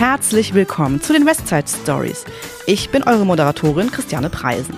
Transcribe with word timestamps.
Herzlich 0.00 0.54
willkommen 0.54 1.02
zu 1.02 1.12
den 1.12 1.26
Westside 1.26 1.66
Stories. 1.68 2.24
Ich 2.66 2.88
bin 2.88 3.02
eure 3.02 3.26
Moderatorin 3.26 3.90
Christiane 3.90 4.30
Preisen. 4.30 4.74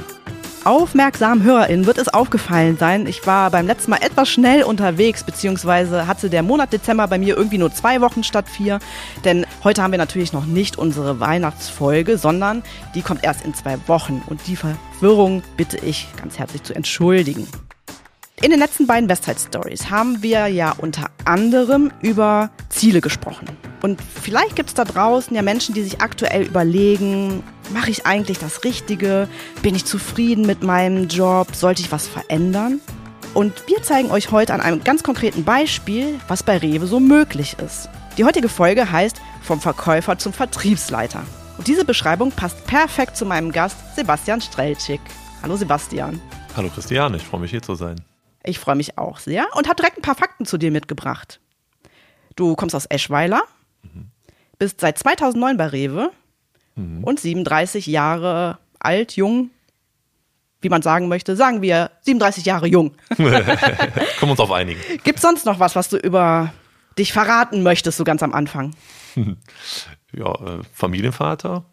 Aufmerksamen 0.65 1.45
HörerInnen 1.45 1.87
wird 1.87 1.99
es 1.99 2.09
aufgefallen 2.09 2.77
sein, 2.77 3.07
ich 3.07 3.25
war 3.25 3.53
beim 3.53 3.69
letzten 3.69 3.93
Mal 3.93 4.03
etwas 4.03 4.29
schnell 4.29 4.65
unterwegs, 4.65 5.23
beziehungsweise 5.23 6.09
hatte 6.09 6.29
der 6.29 6.43
Monat 6.43 6.73
Dezember 6.73 7.07
bei 7.07 7.19
mir 7.19 7.37
irgendwie 7.37 7.59
nur 7.59 7.73
zwei 7.73 8.01
Wochen 8.01 8.25
statt 8.25 8.49
vier. 8.49 8.81
Denn 9.25 9.47
heute 9.63 9.81
haben 9.81 9.93
wir 9.93 9.99
natürlich 9.99 10.33
noch 10.33 10.45
nicht 10.45 10.77
unsere 10.77 11.21
Weihnachtsfolge, 11.21 12.19
sondern 12.19 12.65
die 12.97 13.03
kommt 13.03 13.23
erst 13.23 13.45
in 13.45 13.55
zwei 13.55 13.79
Wochen. 13.87 14.25
Und 14.27 14.41
die 14.49 14.57
Verwirrung 14.57 15.45
bitte 15.57 15.77
ich 15.77 16.09
ganz 16.21 16.37
herzlich 16.37 16.65
zu 16.65 16.75
entschuldigen. 16.75 17.47
In 18.41 18.51
den 18.51 18.59
letzten 18.59 18.89
beiden 18.89 19.09
Westside 19.09 19.39
Stories 19.39 19.89
haben 19.89 20.21
wir 20.25 20.49
ja 20.49 20.75
unter 20.77 21.11
anderem 21.25 21.93
über 22.01 22.51
Ziele 22.71 23.01
gesprochen. 23.01 23.47
Und 23.83 24.01
vielleicht 24.01 24.55
gibt 24.55 24.69
es 24.69 24.75
da 24.75 24.85
draußen 24.85 25.35
ja 25.35 25.43
Menschen, 25.43 25.75
die 25.75 25.83
sich 25.83 26.01
aktuell 26.01 26.45
überlegen, 26.45 27.43
mache 27.75 27.91
ich 27.91 28.07
eigentlich 28.07 28.39
das 28.39 28.63
Richtige? 28.63 29.29
Bin 29.61 29.75
ich 29.75 29.85
zufrieden 29.85 30.47
mit 30.47 30.63
meinem 30.63 31.09
Job? 31.09 31.55
Sollte 31.57 31.83
ich 31.83 31.91
was 31.91 32.07
verändern? 32.07 32.81
Und 33.35 33.67
wir 33.67 33.83
zeigen 33.83 34.11
euch 34.13 34.31
heute 34.31 34.55
an 34.55 34.61
einem 34.61 34.85
ganz 34.85 35.03
konkreten 35.03 35.43
Beispiel, 35.43 36.21
was 36.29 36.45
bei 36.45 36.59
Rewe 36.59 36.87
so 36.87 37.01
möglich 37.01 37.57
ist. 37.59 37.89
Die 38.19 38.25
heutige 38.25 38.49
Folge 38.49 38.93
heißt 38.93 39.21
Vom 39.43 39.61
Verkäufer 39.61 40.17
zum 40.17 40.33
Vertriebsleiter. 40.33 41.25
Und 41.59 41.67
diese 41.67 41.85
Beschreibung 41.85 42.31
passt 42.31 42.65
perfekt 42.67 43.17
zu 43.17 43.27
meinem 43.27 43.51
Gast 43.51 43.77
Sebastian 43.97 44.41
Strelczyk. 44.41 45.01
Hallo 45.43 45.57
Sebastian. 45.57 46.21
Hallo 46.55 46.69
Christian, 46.69 47.15
ich 47.15 47.25
freue 47.25 47.41
mich 47.41 47.51
hier 47.51 47.63
zu 47.63 47.75
sein. 47.75 48.01
Ich 48.45 48.61
freue 48.61 48.77
mich 48.77 48.97
auch 48.97 49.19
sehr 49.19 49.47
und 49.55 49.67
habe 49.67 49.77
direkt 49.77 49.99
ein 49.99 50.03
paar 50.03 50.15
Fakten 50.15 50.47
zu 50.47 50.57
dir 50.57 50.71
mitgebracht. 50.71 51.41
Du 52.37 52.55
kommst 52.55 52.77
aus 52.77 52.87
Eschweiler, 52.87 53.43
mhm. 53.83 54.11
bist 54.59 54.81
seit 54.81 54.99
2009 54.99 55.57
bei 55.57 55.67
Rewe 55.67 56.11
mhm. 56.75 57.05
und 57.05 57.21
37 57.21 57.87
Jahre 57.87 58.59
alt, 58.79 59.17
jung, 59.17 59.51
wie 60.61 60.69
man 60.69 60.83
sagen 60.83 61.09
möchte, 61.09 61.37
sagen 61.37 61.61
wir 61.63 61.91
37 62.03 62.45
Jahre 62.45 62.67
jung. 62.67 62.95
Können 63.17 64.31
uns 64.31 64.41
auf 64.41 64.53
einigen. 64.53 64.81
Gibt 65.05 65.19
es 65.19 65.23
sonst 65.23 65.45
noch 65.45 65.59
was, 65.59 65.75
was 65.77 65.89
du 65.89 65.97
über 65.97 66.53
dich 66.99 67.13
verraten 67.13 67.63
möchtest, 67.63 67.99
so 67.99 68.05
ganz 68.05 68.23
am 68.23 68.33
Anfang? 68.33 68.75
ja, 70.13 70.33
äh, 70.33 70.61
Familienvater, 70.73 71.65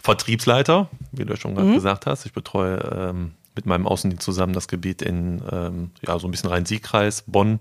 Vertriebsleiter, 0.00 0.88
wie 1.12 1.24
du 1.24 1.36
schon 1.36 1.54
gerade 1.54 1.68
mhm. 1.68 1.74
gesagt 1.74 2.06
hast. 2.06 2.26
Ich 2.26 2.32
betreue 2.32 2.78
ähm, 3.10 3.32
mit 3.56 3.66
meinem 3.66 3.86
Außendienst 3.86 4.24
zusammen 4.24 4.52
das 4.52 4.68
Gebiet 4.68 5.02
in 5.02 5.42
ähm, 5.50 5.90
ja, 6.06 6.18
so 6.18 6.28
ein 6.28 6.30
bisschen 6.30 6.50
Rhein-Sieg-Kreis, 6.50 7.24
Bonn, 7.26 7.60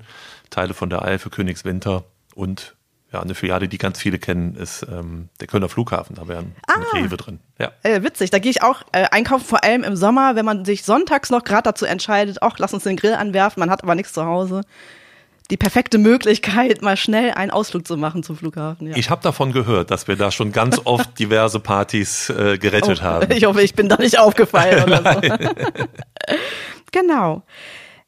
Teile 0.49 0.73
von 0.73 0.89
der 0.89 1.03
Eifel, 1.03 1.31
Königswinter 1.31 2.03
und 2.35 2.75
ja, 3.15 3.21
eine 3.21 3.33
Filiale, 3.33 3.69
die 3.69 3.77
ganz 3.77 3.97
viele 3.97 4.19
kennen, 4.19 4.55
ist 4.55 4.85
ähm, 4.91 5.29
der 5.39 5.47
Kölner 5.47 5.69
Flughafen. 5.69 6.17
Da 6.17 6.27
wäre 6.27 6.39
ein, 6.39 6.55
ah, 6.67 6.81
Rewe 6.93 7.15
drin. 7.15 7.39
Ja. 7.57 7.71
Äh, 7.83 8.03
witzig, 8.03 8.29
da 8.29 8.39
gehe 8.39 8.51
ich 8.51 8.61
auch 8.61 8.81
äh, 8.91 9.05
einkaufen, 9.09 9.45
vor 9.45 9.63
allem 9.63 9.85
im 9.85 9.95
Sommer, 9.95 10.35
wenn 10.35 10.43
man 10.43 10.65
sich 10.65 10.83
sonntags 10.83 11.29
noch 11.29 11.45
gerade 11.45 11.63
dazu 11.63 11.85
entscheidet, 11.85 12.39
ach, 12.41 12.55
lass 12.57 12.73
uns 12.73 12.83
den 12.83 12.97
Grill 12.97 13.13
anwerfen, 13.13 13.61
man 13.61 13.69
hat 13.69 13.83
aber 13.83 13.95
nichts 13.95 14.11
zu 14.11 14.25
Hause. 14.25 14.63
Die 15.49 15.55
perfekte 15.55 15.97
Möglichkeit, 15.97 16.81
mal 16.81 16.97
schnell 16.97 17.31
einen 17.31 17.51
Ausflug 17.51 17.87
zu 17.87 17.95
machen 17.95 18.21
zum 18.21 18.35
Flughafen. 18.35 18.87
Ja. 18.87 18.97
Ich 18.97 19.09
habe 19.09 19.21
davon 19.21 19.53
gehört, 19.53 19.91
dass 19.91 20.09
wir 20.09 20.17
da 20.17 20.29
schon 20.29 20.51
ganz 20.51 20.81
oft 20.83 21.17
diverse 21.17 21.61
Partys 21.61 22.29
äh, 22.29 22.57
gerettet 22.57 22.99
oh, 23.01 23.03
haben. 23.03 23.31
Ich 23.35 23.45
hoffe, 23.45 23.61
ich 23.61 23.75
bin 23.75 23.87
da 23.87 23.95
nicht 23.95 24.19
aufgefallen 24.19 24.83
oder 24.83 25.13
so. 25.13 25.21
genau. 26.91 27.43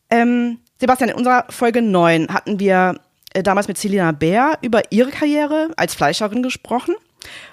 Ähm, 0.10 0.60
Sebastian, 0.82 1.12
in 1.12 1.16
unserer 1.16 1.46
Folge 1.50 1.82
9 1.82 2.28
hatten 2.28 2.60
wir 2.60 3.00
äh, 3.38 3.44
damals 3.44 3.68
mit 3.68 3.78
Selina 3.78 4.12
Bär 4.12 4.58
über 4.62 4.82
ihre 4.92 5.12
Karriere 5.12 5.70
als 5.78 5.94
Fleischerin 5.94 6.42
gesprochen. 6.42 6.96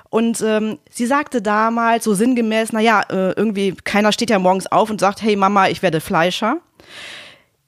Und 0.09 0.41
ähm, 0.43 0.79
sie 0.91 1.07
sagte 1.07 1.43
damals 1.43 2.05
so 2.05 2.15
sinngemäß, 2.15 2.73
naja, 2.73 3.03
äh, 3.11 3.33
irgendwie 3.33 3.75
keiner 3.85 4.13
steht 4.13 4.31
ja 4.31 4.39
morgens 4.39 4.67
auf 4.67 4.89
und 4.89 5.01
sagt, 5.01 5.23
hey 5.23 5.37
Mama, 5.37 5.69
ich 5.69 5.83
werde 5.83 6.01
Fleischer. 6.01 6.59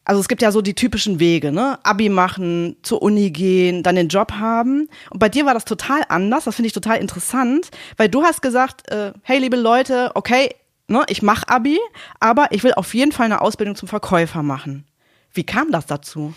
Also 0.05 0.21
es 0.21 0.29
gibt 0.29 0.41
ja 0.41 0.53
so 0.53 0.63
die 0.63 0.75
typischen 0.75 1.19
Wege, 1.19 1.51
ne? 1.51 1.81
Abi 1.83 2.09
machen, 2.09 2.77
zur 2.83 3.03
Uni 3.03 3.31
gehen, 3.31 3.83
dann 3.83 3.97
den 3.97 4.07
Job 4.07 4.33
haben. 4.33 4.89
Und 5.11 5.19
bei 5.19 5.29
dir 5.29 5.45
war 5.45 5.55
das 5.55 5.65
total 5.65 6.03
anders. 6.09 6.45
Das 6.45 6.55
finde 6.55 6.69
ich 6.69 6.73
total 6.73 6.99
interessant, 6.99 7.71
weil 7.97 8.09
du 8.09 8.23
hast 8.23 8.41
gesagt, 8.41 8.89
äh, 8.91 9.13
hey 9.23 9.41
liebe 9.41 9.57
Leute, 9.57 10.13
okay, 10.15 10.55
ne, 10.87 11.05
ich 11.09 11.23
mache 11.23 11.49
Abi, 11.49 11.81
aber 12.21 12.53
ich 12.53 12.63
will 12.63 12.75
auf 12.75 12.95
jeden 12.95 13.11
Fall 13.11 13.27
eine 13.27 13.41
Ausbildung 13.41 13.75
zum 13.75 13.89
Verkäufer 13.89 14.45
machen. 14.45 14.87
Wie 15.33 15.45
kam 15.45 15.73
das 15.73 15.87
dazu? 15.87 16.33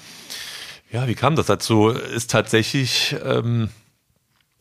Ja, 0.92 1.08
wie 1.08 1.16
kam 1.16 1.36
das 1.36 1.46
dazu? 1.46 1.90
Ist 1.90 2.32
tatsächlich 2.32 3.16
ähm, 3.24 3.70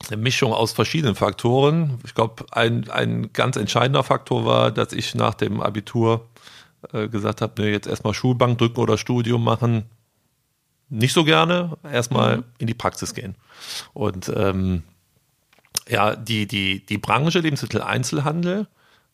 eine 0.07 0.17
Mischung 0.19 0.53
aus 0.53 0.73
verschiedenen 0.73 1.15
Faktoren. 1.15 1.99
Ich 2.05 2.15
glaube, 2.15 2.45
ein, 2.51 2.91
ein 2.91 3.33
ganz 3.33 3.57
entscheidender 3.57 4.03
Faktor 4.05 4.45
war, 4.45 4.71
dass 4.71 4.93
ich 4.93 5.15
nach 5.15 5.35
dem 5.35 5.61
Abitur 5.61 6.29
äh, 6.93 7.09
gesagt 7.09 7.41
habe, 7.41 7.63
ne, 7.63 7.71
jetzt 7.71 7.87
erstmal 7.87 8.13
Schulbank 8.13 8.59
drücken 8.59 8.81
oder 8.81 8.99
Studium 8.99 9.43
machen. 9.43 9.85
Nicht 10.91 11.15
so 11.15 11.25
gerne, 11.25 11.79
erstmal 11.91 12.39
mhm. 12.39 12.45
in 12.59 12.67
die 12.67 12.75
Praxis 12.75 13.15
gehen. 13.15 13.35
Und 13.95 14.31
ähm, 14.35 14.83
ja, 15.89 16.15
die, 16.15 16.47
die, 16.47 16.85
die 16.85 16.99
Branche 16.99 17.41
Lebensmittel-Einzelhandel 17.41 18.69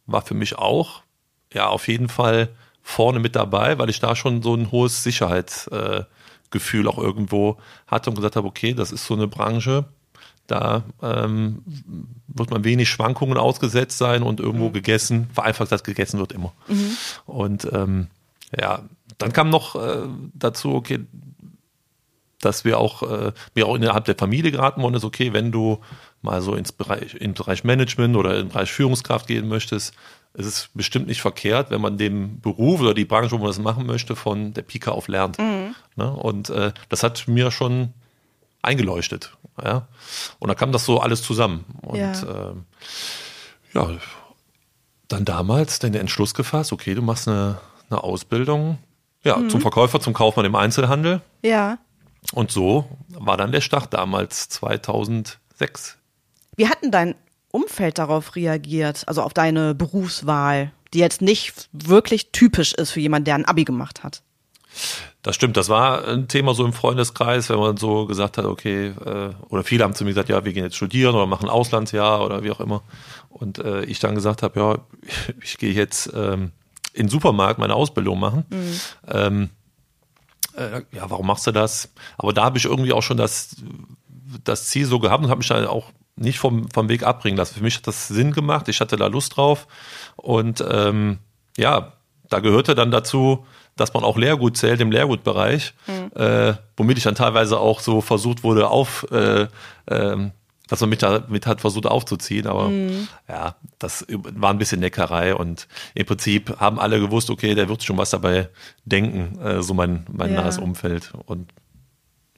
war 0.07 0.23
für 0.23 0.35
mich 0.35 0.57
auch 0.59 1.03
ja 1.53 1.69
auf 1.69 1.87
jeden 1.87 2.09
Fall 2.09 2.49
vorne 2.83 3.21
mit 3.21 3.37
dabei, 3.37 3.79
weil 3.79 3.89
ich 3.89 4.01
da 4.01 4.17
schon 4.17 4.43
so 4.43 4.55
ein 4.55 4.73
hohes 4.73 5.05
Sicherheits- 5.05 5.69
äh, 5.69 6.05
Gefühl 6.55 6.89
auch 6.89 6.97
irgendwo 6.97 7.59
hatte 7.87 8.09
und 8.09 8.17
gesagt 8.17 8.37
habe, 8.37 8.49
okay, 8.49 8.73
das 8.73 8.93
ist 8.93 9.05
so 9.05 9.13
eine 9.13 9.29
Branche, 9.29 9.85
da 10.47 10.85
ähm, 11.03 11.63
wird 12.29 12.51
man 12.51 12.65
wenig 12.65 12.89
Schwankungen 12.89 13.37
ausgesetzt 13.37 13.99
sein 13.99 14.23
und 14.23 14.41
irgendwo 14.41 14.69
mhm. 14.69 14.73
gegessen, 14.73 15.29
vereinfacht 15.33 15.69
gesagt, 15.69 15.85
gegessen 15.85 16.19
wird 16.19 16.33
immer. 16.33 16.53
Mhm. 16.69 16.97
Und 17.27 17.69
ähm, 17.73 18.07
ja, 18.59 18.83
dann 19.19 19.33
kam 19.33 19.51
noch 19.51 19.75
äh, 19.77 20.07
dazu, 20.35 20.75
okay, 20.75 21.01
dass 22.41 22.65
wir 22.65 22.79
auch, 22.79 23.03
äh, 23.03 23.33
wir 23.55 23.67
auch 23.67 23.75
innerhalb 23.75 24.05
der 24.05 24.17
Familie 24.17 24.51
geraten 24.51 24.83
wurden, 24.83 24.95
ist 24.95 25.05
okay, 25.05 25.33
wenn 25.33 25.51
du 25.51 25.81
mal 26.21 26.43
so 26.43 26.55
ins 26.55 26.73
Bereich, 26.73 27.15
in 27.15 27.35
Bereich 27.35 27.65
Management 27.65 28.17
oder 28.17 28.39
im 28.39 28.49
Bereich 28.49 28.71
Führungskraft 28.71 29.27
gehen 29.27 29.49
möchtest, 29.49 29.95
es 30.35 30.47
ist 30.47 30.71
bestimmt 30.75 31.07
nicht 31.07 31.23
verkehrt, 31.23 31.71
wenn 31.71 31.81
man 31.81 31.97
den 31.97 32.41
Beruf 32.41 32.81
oder 32.81 32.93
die 32.93 33.05
Branche, 33.05 33.33
wo 33.33 33.39
man 33.39 33.47
das 33.47 33.61
machen 33.61 33.87
möchte, 33.87 34.17
von 34.17 34.53
der 34.53 34.63
Pika 34.63 34.91
auf 34.91 35.09
lernt. 35.09 35.39
Mhm. 35.39 35.75
Ne? 35.97 36.11
Und 36.11 36.51
äh, 36.51 36.73
das 36.89 37.03
hat 37.03 37.29
mir 37.29 37.51
schon 37.51 37.93
eingeleuchtet. 38.63 39.37
Ja? 39.63 39.89
Und 40.39 40.49
da 40.49 40.55
kam 40.55 40.73
das 40.73 40.85
so 40.85 41.01
alles 41.01 41.23
zusammen. 41.23 41.65
Und 41.83 41.99
ja, 41.99 42.13
äh, 42.13 42.55
ja 43.75 43.91
dann 45.09 45.25
damals 45.25 45.79
den 45.79 45.95
Entschluss 45.95 46.35
gefasst, 46.35 46.73
okay, 46.73 46.95
du 46.95 47.03
machst 47.03 47.29
eine, 47.29 47.59
eine 47.91 48.03
Ausbildung 48.03 48.79
ja, 49.23 49.37
mhm. 49.37 49.51
zum 49.51 49.61
Verkäufer, 49.61 50.01
zum 50.01 50.15
Kaufmann 50.15 50.47
im 50.47 50.55
Einzelhandel. 50.55 51.21
Ja. 51.43 51.79
Und 52.33 52.51
so 52.51 52.87
war 53.09 53.37
dann 53.37 53.53
der 53.53 53.61
Start 53.61 53.93
damals 53.93 54.49
2006. 54.49 55.99
Wie 56.57 56.69
hatten 56.69 56.91
dein 56.91 57.15
Umfeld 57.51 57.99
darauf 57.99 58.35
reagiert, 58.35 59.05
also 59.07 59.23
auf 59.23 59.35
deine 59.35 59.75
Berufswahl, 59.75 60.73
die 60.93 60.99
jetzt 60.99 61.23
nicht 61.23 61.69
wirklich 61.73 62.33
typisch 62.33 62.73
ist 62.75 62.91
für 62.91 63.01
jemanden, 63.01 63.27
der 63.27 63.35
ein 63.37 63.45
Abi 63.45 63.65
gemacht 63.65 64.03
hat? 64.03 64.23
Das 65.25 65.35
stimmt, 65.35 65.57
das 65.57 65.71
war 65.71 66.07
ein 66.07 66.29
Thema 66.29 66.53
so 66.53 66.67
im 66.67 66.75
Freundeskreis, 66.75 67.49
wenn 67.49 67.59
man 67.59 67.79
so 67.79 68.05
gesagt 68.05 68.37
hat, 68.37 68.45
okay, 68.45 68.89
äh, 68.89 69.31
oder 69.49 69.65
viele 69.65 69.83
haben 69.83 69.95
zu 69.95 70.05
mir 70.05 70.11
gesagt, 70.11 70.29
ja, 70.29 70.45
wir 70.45 70.53
gehen 70.53 70.65
jetzt 70.65 70.77
studieren 70.77 71.15
oder 71.15 71.25
machen 71.25 71.49
Auslandsjahr 71.49 72.23
oder 72.23 72.43
wie 72.45 72.51
auch 72.51 72.61
immer. 72.61 72.83
Und 73.31 73.59
äh, 73.59 73.85
ich 73.85 74.01
dann 74.01 74.15
gesagt 74.15 74.43
habe, 74.43 74.61
ja, 74.61 74.79
ich 75.43 75.57
gehe 75.57 75.73
jetzt 75.73 76.13
ähm, 76.15 76.53
in 76.93 77.07
den 77.07 77.09
Supermarkt 77.09 77.59
meine 77.59 77.75
Ausbildung 77.75 78.21
machen. 78.21 78.45
Mhm. 78.51 78.81
Ähm, 79.09 79.51
äh, 80.59 80.83
ja, 80.93 81.09
warum 81.09 81.27
machst 81.27 81.47
du 81.47 81.53
das? 81.53 81.91
Aber 82.19 82.35
da 82.35 82.45
habe 82.45 82.59
ich 82.59 82.67
irgendwie 82.67 82.93
auch 82.93 83.03
schon 83.03 83.17
das, 83.17 83.57
das 84.45 84.69
Ziel 84.69 84.85
so 84.85 84.99
gehabt 84.99 85.25
und 85.25 85.31
habe 85.31 85.39
mich 85.39 85.49
dann 85.49 85.67
auch 85.67 85.87
nicht 86.17 86.39
vom, 86.39 86.69
vom 86.69 86.91
Weg 86.91 87.03
abbringen 87.03 87.39
lassen. 87.39 87.55
Für 87.55 87.65
mich 87.65 87.77
hat 87.77 87.87
das 87.87 88.09
Sinn 88.09 88.33
gemacht, 88.33 88.69
ich 88.69 88.79
hatte 88.79 88.97
da 88.97 89.07
Lust 89.07 89.39
drauf 89.39 89.69
und 90.17 90.63
ähm, 90.71 91.21
ja, 91.57 91.95
da 92.29 92.41
gehörte 92.41 92.75
dann 92.75 92.91
dazu, 92.91 93.47
dass 93.77 93.95
man 93.95 94.05
auch 94.05 94.17
Lehrgut 94.17 94.57
zählt 94.57 94.81
im 94.81 94.93
Lehrgutbereich, 94.93 95.75
mhm. 95.87 96.21
äh, 96.21 96.55
womit 96.77 96.99
ich 96.99 97.05
dann 97.05 97.15
teilweise 97.15 97.59
auch 97.59 97.81
so 97.81 98.01
versucht 98.01 98.45
wurde 98.45 98.69
auf, 98.69 99.07
äh, 99.11 99.47
äh, 99.87 100.31
dass 100.69 100.81
man 100.81 100.91
mich 100.91 100.99
damit 100.99 101.47
hat 101.47 101.61
versucht 101.61 101.87
aufzuziehen, 101.87 102.47
aber 102.47 102.69
mhm. 102.69 103.09
ja, 103.29 103.57
das 103.79 104.07
war 104.09 104.51
ein 104.51 104.59
bisschen 104.59 104.81
Neckerei 104.81 105.35
und 105.35 105.69
im 105.95 106.07
Prinzip 106.07 106.59
haben 106.59 106.79
alle 106.79 107.01
gewusst, 107.01 107.31
okay, 107.31 107.55
der 107.55 107.69
wird 107.69 107.83
schon 107.83 107.99
was 107.99 108.11
dabei 108.11 108.49
denken, 108.85 109.39
äh, 109.41 109.63
so 109.63 109.75
mein, 109.75 110.07
mein 110.11 110.33
ja. 110.33 110.43
nahes 110.43 110.59
Umfeld 110.59 111.13
und 111.27 111.53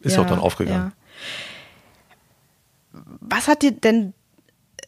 ist 0.01 0.17
ja, 0.17 0.23
auch 0.23 0.27
dann 0.27 0.39
aufgegangen. 0.39 0.93
Ja 0.95 1.07
was 3.21 3.49
hat 3.49 3.63
dir 3.63 3.73
denn 3.73 4.15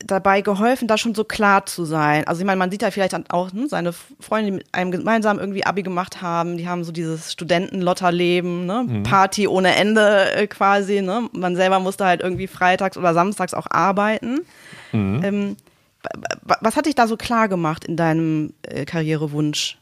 dabei 0.04 0.42
geholfen, 0.42 0.88
da 0.88 0.96
schon 0.96 1.14
so 1.14 1.24
klar 1.24 1.66
zu 1.66 1.84
sein? 1.84 2.26
Also 2.26 2.40
ich 2.40 2.46
meine, 2.46 2.58
man 2.58 2.70
sieht 2.70 2.82
ja 2.82 2.90
vielleicht 2.90 3.14
auch 3.30 3.52
ne, 3.52 3.66
seine 3.68 3.92
Freunde, 3.92 4.50
die 4.50 4.56
mit 4.58 4.66
einem 4.72 4.90
gemeinsam 4.90 5.38
irgendwie 5.38 5.66
Abi 5.66 5.82
gemacht 5.82 6.22
haben, 6.22 6.56
die 6.56 6.68
haben 6.68 6.84
so 6.84 6.92
dieses 6.92 7.32
Studentenlotterleben, 7.32 8.66
ne? 8.66 8.84
Mhm. 8.86 9.02
Party 9.02 9.48
ohne 9.48 9.74
Ende 9.74 10.32
äh, 10.32 10.46
quasi. 10.46 11.02
Ne? 11.02 11.28
Man 11.32 11.56
selber 11.56 11.80
musste 11.80 12.04
halt 12.04 12.20
irgendwie 12.20 12.46
freitags 12.46 12.96
oder 12.96 13.14
samstags 13.14 13.54
auch 13.54 13.66
arbeiten. 13.70 14.40
Mhm. 14.92 15.20
Ähm, 15.24 15.56
was 16.60 16.76
hat 16.76 16.86
dich 16.86 16.94
da 16.94 17.06
so 17.06 17.16
klar 17.16 17.48
gemacht 17.48 17.84
in 17.84 17.96
deinem 17.96 18.54
äh, 18.62 18.84
Karrierewunsch? 18.84 19.78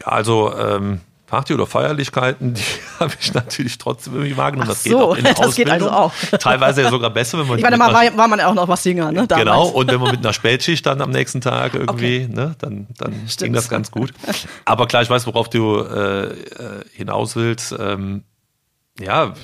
Ja, 0.00 0.06
also 0.06 0.54
ähm, 0.56 1.00
Party 1.26 1.54
oder 1.54 1.66
Feierlichkeiten, 1.66 2.54
die 2.54 2.62
habe 3.02 3.14
ich 3.20 3.34
natürlich 3.34 3.78
trotzdem 3.78 4.14
irgendwie 4.14 4.36
wahrgenommen. 4.36 4.68
Das 4.68 4.82
so, 4.82 4.90
geht 4.90 4.98
auch 4.98 5.16
in 5.16 5.24
der 5.24 5.34
das 5.34 5.46
Ausbildung. 5.46 5.74
geht 5.74 5.82
also 5.82 5.94
auch. 5.94 6.12
Teilweise 6.38 6.82
ja 6.82 6.90
sogar 6.90 7.10
besser, 7.10 7.38
wenn 7.38 7.46
man. 7.46 7.58
Ich 7.58 7.64
meine, 7.64 7.76
mal 7.76 7.92
war, 7.92 8.16
war 8.16 8.28
man 8.28 8.38
ja 8.38 8.48
auch 8.48 8.54
noch 8.54 8.68
was 8.68 8.84
jünger, 8.84 9.12
ne? 9.12 9.26
Damals. 9.26 9.44
Genau, 9.44 9.68
und 9.68 9.88
wenn 9.88 10.00
man 10.00 10.10
mit 10.10 10.20
einer 10.20 10.32
Spätschicht 10.32 10.86
dann 10.86 11.00
am 11.00 11.10
nächsten 11.10 11.40
Tag 11.40 11.74
irgendwie, 11.74 12.24
okay. 12.24 12.34
ne, 12.34 12.56
dann, 12.58 12.86
dann 12.98 13.14
ging 13.38 13.52
das 13.52 13.68
ganz 13.68 13.90
gut. 13.90 14.12
Aber 14.64 14.86
klar, 14.86 15.02
ich 15.02 15.10
weiß, 15.10 15.26
worauf 15.26 15.50
du 15.50 15.78
äh, 15.78 16.24
äh, 16.24 16.84
hinaus 16.92 17.36
willst. 17.36 17.74
Ähm, 17.78 18.24
ja, 19.00 19.34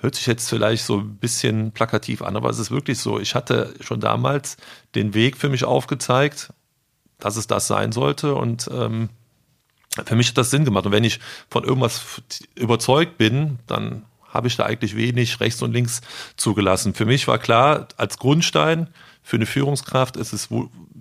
hört 0.00 0.14
sich 0.14 0.26
jetzt 0.26 0.48
vielleicht 0.48 0.84
so 0.84 0.98
ein 0.98 1.16
bisschen 1.16 1.72
plakativ 1.72 2.22
an, 2.22 2.36
aber 2.36 2.50
es 2.50 2.58
ist 2.58 2.70
wirklich 2.70 2.98
so. 2.98 3.18
Ich 3.18 3.34
hatte 3.34 3.74
schon 3.80 4.00
damals 4.00 4.56
den 4.94 5.14
Weg 5.14 5.36
für 5.36 5.48
mich 5.48 5.64
aufgezeigt, 5.64 6.52
dass 7.18 7.36
es 7.36 7.46
das 7.46 7.66
sein 7.66 7.92
sollte 7.92 8.34
und 8.34 8.68
ähm, 8.72 9.10
für 10.06 10.16
mich 10.16 10.28
hat 10.28 10.38
das 10.38 10.50
Sinn 10.50 10.64
gemacht. 10.64 10.86
Und 10.86 10.92
wenn 10.92 11.04
ich 11.04 11.20
von 11.50 11.64
irgendwas 11.64 12.22
überzeugt 12.54 13.18
bin, 13.18 13.58
dann 13.66 14.04
habe 14.28 14.48
ich 14.48 14.56
da 14.56 14.64
eigentlich 14.64 14.96
wenig 14.96 15.40
rechts 15.40 15.62
und 15.62 15.72
links 15.72 16.00
zugelassen. 16.36 16.94
Für 16.94 17.06
mich 17.06 17.26
war 17.28 17.38
klar, 17.38 17.88
als 17.96 18.18
Grundstein 18.18 18.88
für 19.22 19.36
eine 19.36 19.46
Führungskraft 19.46 20.16
ist 20.16 20.32
es 20.32 20.48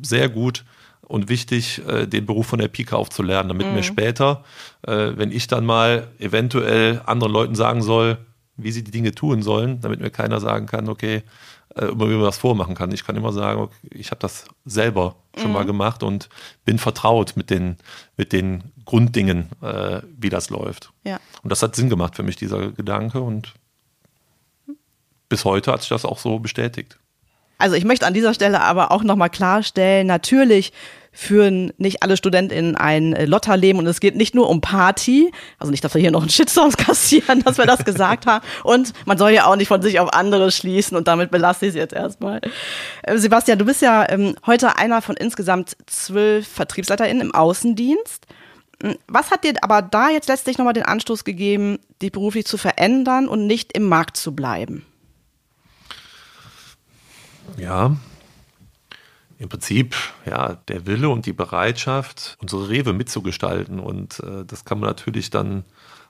sehr 0.01 0.29
gut 0.29 0.63
und 1.01 1.29
wichtig, 1.29 1.81
äh, 1.88 2.07
den 2.07 2.25
Beruf 2.25 2.47
von 2.47 2.59
der 2.59 2.67
Pike 2.67 2.95
aufzulernen, 2.95 3.49
damit 3.49 3.67
mhm. 3.67 3.75
mir 3.75 3.83
später, 3.83 4.44
äh, 4.85 5.11
wenn 5.15 5.31
ich 5.31 5.47
dann 5.47 5.65
mal 5.65 6.07
eventuell 6.19 7.01
anderen 7.05 7.31
Leuten 7.31 7.55
sagen 7.55 7.81
soll, 7.81 8.17
wie 8.57 8.71
sie 8.71 8.83
die 8.83 8.91
Dinge 8.91 9.13
tun 9.13 9.44
sollen, 9.44 9.79
damit 9.81 10.01
mir 10.01 10.09
keiner 10.09 10.39
sagen 10.39 10.65
kann, 10.65 10.89
okay, 10.89 11.23
äh, 11.75 11.87
wie 11.87 12.15
man 12.15 12.23
das 12.23 12.37
vormachen 12.37 12.75
kann. 12.75 12.91
Ich 12.91 13.05
kann 13.05 13.15
immer 13.15 13.33
sagen, 13.33 13.69
ich 13.89 14.11
habe 14.11 14.19
das 14.19 14.45
selber 14.65 15.15
schon 15.35 15.47
mhm. 15.47 15.53
mal 15.53 15.65
gemacht 15.65 16.03
und 16.03 16.29
bin 16.65 16.79
vertraut 16.79 17.33
mit 17.35 17.49
den, 17.49 17.77
mit 18.15 18.33
den 18.33 18.71
Grunddingen, 18.85 19.49
äh, 19.61 20.01
wie 20.17 20.29
das 20.29 20.49
läuft. 20.49 20.91
Ja. 21.03 21.19
Und 21.43 21.51
das 21.51 21.61
hat 21.61 21.75
Sinn 21.75 21.89
gemacht 21.89 22.15
für 22.15 22.23
mich, 22.23 22.35
dieser 22.35 22.71
Gedanke. 22.71 23.21
Und 23.21 23.53
bis 25.29 25.45
heute 25.45 25.71
hat 25.71 25.81
sich 25.81 25.89
das 25.89 26.05
auch 26.05 26.19
so 26.19 26.39
bestätigt. 26.39 26.97
Also 27.57 27.75
ich 27.75 27.85
möchte 27.85 28.05
an 28.05 28.13
dieser 28.13 28.33
Stelle 28.33 28.61
aber 28.61 28.91
auch 28.91 29.03
nochmal 29.03 29.29
klarstellen, 29.29 30.07
natürlich 30.07 30.73
führen 31.17 31.73
nicht 31.77 32.03
alle 32.03 32.15
StudentInnen 32.15 32.75
ein 32.75 33.13
äh, 33.13 33.25
Lotterleben 33.25 33.79
und 33.79 33.87
es 33.87 33.99
geht 33.99 34.15
nicht 34.15 34.35
nur 34.35 34.47
um 34.47 34.61
Party, 34.61 35.31
also 35.57 35.71
nicht, 35.71 35.83
dass 35.83 35.95
wir 35.95 35.99
hier 35.99 36.11
noch 36.11 36.21
einen 36.21 36.29
Shitstorm 36.29 36.71
kassieren, 36.77 37.41
dass 37.41 37.57
wir 37.57 37.65
das 37.65 37.83
gesagt 37.83 38.27
haben 38.27 38.45
und 38.63 38.93
man 39.07 39.17
soll 39.17 39.31
ja 39.31 39.47
auch 39.47 39.55
nicht 39.55 39.67
von 39.67 39.81
sich 39.81 39.99
auf 39.99 40.13
andere 40.13 40.51
schließen 40.51 40.95
und 40.95 41.07
damit 41.07 41.31
belasse 41.31 41.65
ich 41.65 41.69
es 41.69 41.75
jetzt 41.75 41.93
erstmal. 41.93 42.39
Äh, 43.01 43.17
Sebastian, 43.17 43.57
du 43.57 43.65
bist 43.65 43.81
ja 43.81 44.07
ähm, 44.07 44.35
heute 44.45 44.77
einer 44.77 45.01
von 45.01 45.17
insgesamt 45.17 45.75
zwölf 45.87 46.47
VertriebsleiterInnen 46.47 47.21
im 47.21 47.33
Außendienst. 47.33 48.27
Hm, 48.83 48.95
was 49.07 49.31
hat 49.31 49.43
dir 49.43 49.53
aber 49.61 49.81
da 49.81 50.09
jetzt 50.09 50.29
letztlich 50.29 50.59
nochmal 50.59 50.73
den 50.73 50.85
Anstoß 50.85 51.23
gegeben, 51.23 51.79
dich 51.99 52.11
beruflich 52.11 52.45
zu 52.45 52.57
verändern 52.57 53.27
und 53.27 53.47
nicht 53.47 53.73
im 53.73 53.89
Markt 53.89 54.17
zu 54.17 54.35
bleiben? 54.35 54.85
Ja, 57.57 57.95
im 59.39 59.49
Prinzip 59.49 59.95
ja 60.25 60.55
der 60.67 60.85
Wille 60.87 61.09
und 61.09 61.25
die 61.25 61.33
Bereitschaft, 61.33 62.37
unsere 62.41 62.69
Rewe 62.69 62.93
mitzugestalten. 62.93 63.79
Und 63.79 64.19
äh, 64.19 64.45
das 64.45 64.65
kann 64.65 64.79
man 64.79 64.89
natürlich 64.89 65.29
dann 65.29 65.63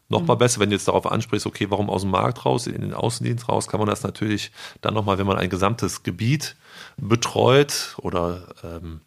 noch 0.10 0.26
mal 0.26 0.36
mhm. 0.36 0.40
besser, 0.40 0.60
wenn 0.60 0.70
du 0.70 0.76
jetzt 0.76 0.88
darauf 0.88 1.10
ansprichst, 1.12 1.46
okay, 1.46 1.68
warum 1.70 1.90
aus 1.90 2.02
dem 2.02 2.12
Markt 2.12 2.46
raus, 2.46 2.68
in 2.68 2.82
den 2.82 2.94
Außendienst 2.94 3.50
raus, 3.50 3.68
kann 3.68 3.80
man 3.80 3.90
das 3.90 4.04
natürlich 4.04 4.52
dann 4.82 4.94
noch 4.94 5.06
mal, 5.06 5.18
wenn 5.18 5.28
man 5.28 5.38
ein 5.38 5.50
gesamtes 5.50 6.04
Gebiet 6.04 6.56
betreut 6.98 7.96
oder 8.02 8.48
ähm, 8.64 9.02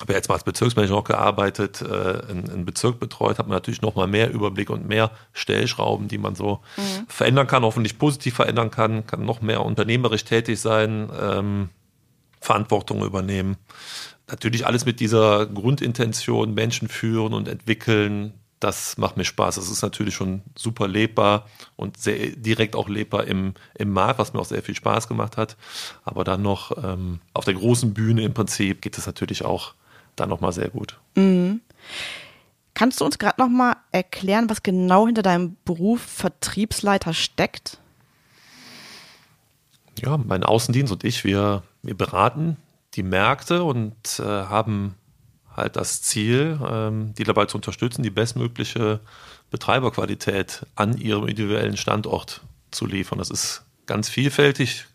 habe 0.00 0.12
jetzt 0.12 0.28
mal 0.28 0.34
als 0.34 0.44
Bezirksmanager 0.44 0.94
noch 0.94 1.04
gearbeitet, 1.04 1.82
äh, 1.82 2.22
einen 2.30 2.64
Bezirk 2.64 3.00
betreut, 3.00 3.38
hat 3.38 3.46
man 3.46 3.56
natürlich 3.56 3.82
noch 3.82 3.96
mal 3.96 4.06
mehr 4.06 4.30
Überblick 4.30 4.70
und 4.70 4.86
mehr 4.86 5.10
Stellschrauben, 5.32 6.08
die 6.08 6.18
man 6.18 6.34
so 6.34 6.60
mhm. 6.76 7.06
verändern 7.08 7.46
kann, 7.46 7.62
hoffentlich 7.64 7.98
positiv 7.98 8.34
verändern 8.34 8.70
kann, 8.70 9.06
kann 9.06 9.24
noch 9.24 9.40
mehr 9.40 9.64
unternehmerisch 9.64 10.24
tätig 10.24 10.60
sein. 10.60 11.10
Ähm, 11.18 11.68
Verantwortung 12.40 13.04
übernehmen. 13.04 13.56
Natürlich 14.28 14.66
alles 14.66 14.86
mit 14.86 15.00
dieser 15.00 15.46
Grundintention, 15.46 16.54
Menschen 16.54 16.88
führen 16.88 17.34
und 17.34 17.48
entwickeln, 17.48 18.34
das 18.60 18.98
macht 18.98 19.16
mir 19.16 19.24
Spaß. 19.24 19.56
Das 19.56 19.70
ist 19.70 19.82
natürlich 19.82 20.14
schon 20.14 20.42
super 20.54 20.86
lebbar 20.86 21.46
und 21.76 21.96
sehr 21.96 22.28
direkt 22.36 22.76
auch 22.76 22.88
lebbar 22.88 23.26
im, 23.26 23.54
im 23.76 23.90
Markt, 23.90 24.18
was 24.18 24.34
mir 24.34 24.40
auch 24.40 24.44
sehr 24.44 24.62
viel 24.62 24.74
Spaß 24.74 25.08
gemacht 25.08 25.38
hat. 25.38 25.56
Aber 26.04 26.24
dann 26.24 26.42
noch 26.42 26.72
ähm, 26.84 27.20
auf 27.32 27.46
der 27.46 27.54
großen 27.54 27.94
Bühne 27.94 28.22
im 28.22 28.34
Prinzip 28.34 28.82
geht 28.82 28.98
es 28.98 29.06
natürlich 29.06 29.44
auch 29.44 29.74
dann 30.14 30.28
nochmal 30.28 30.52
sehr 30.52 30.68
gut. 30.68 30.98
Mhm. 31.16 31.62
Kannst 32.74 33.00
du 33.00 33.04
uns 33.04 33.18
gerade 33.18 33.40
nochmal 33.40 33.76
erklären, 33.92 34.48
was 34.48 34.62
genau 34.62 35.06
hinter 35.06 35.22
deinem 35.22 35.56
Beruf 35.64 36.02
Vertriebsleiter 36.02 37.14
steckt? 37.14 37.78
Ja, 39.98 40.18
mein 40.18 40.44
Außendienst 40.44 40.92
und 40.92 41.04
ich, 41.04 41.24
wir 41.24 41.62
wir 41.82 41.96
beraten 41.96 42.56
die 42.94 43.02
Märkte 43.02 43.62
und 43.62 44.18
äh, 44.18 44.24
haben 44.24 44.96
halt 45.54 45.76
das 45.76 46.02
Ziel, 46.02 46.58
ähm, 46.68 47.14
die 47.14 47.24
dabei 47.24 47.46
zu 47.46 47.56
unterstützen, 47.56 48.02
die 48.02 48.10
bestmögliche 48.10 49.00
Betreiberqualität 49.50 50.66
an 50.74 50.96
ihrem 50.96 51.26
individuellen 51.26 51.76
Standort 51.76 52.40
zu 52.70 52.86
liefern. 52.86 53.18
Das 53.18 53.30
ist 53.30 53.64
ganz 53.86 54.08
vielfältig. 54.08 54.86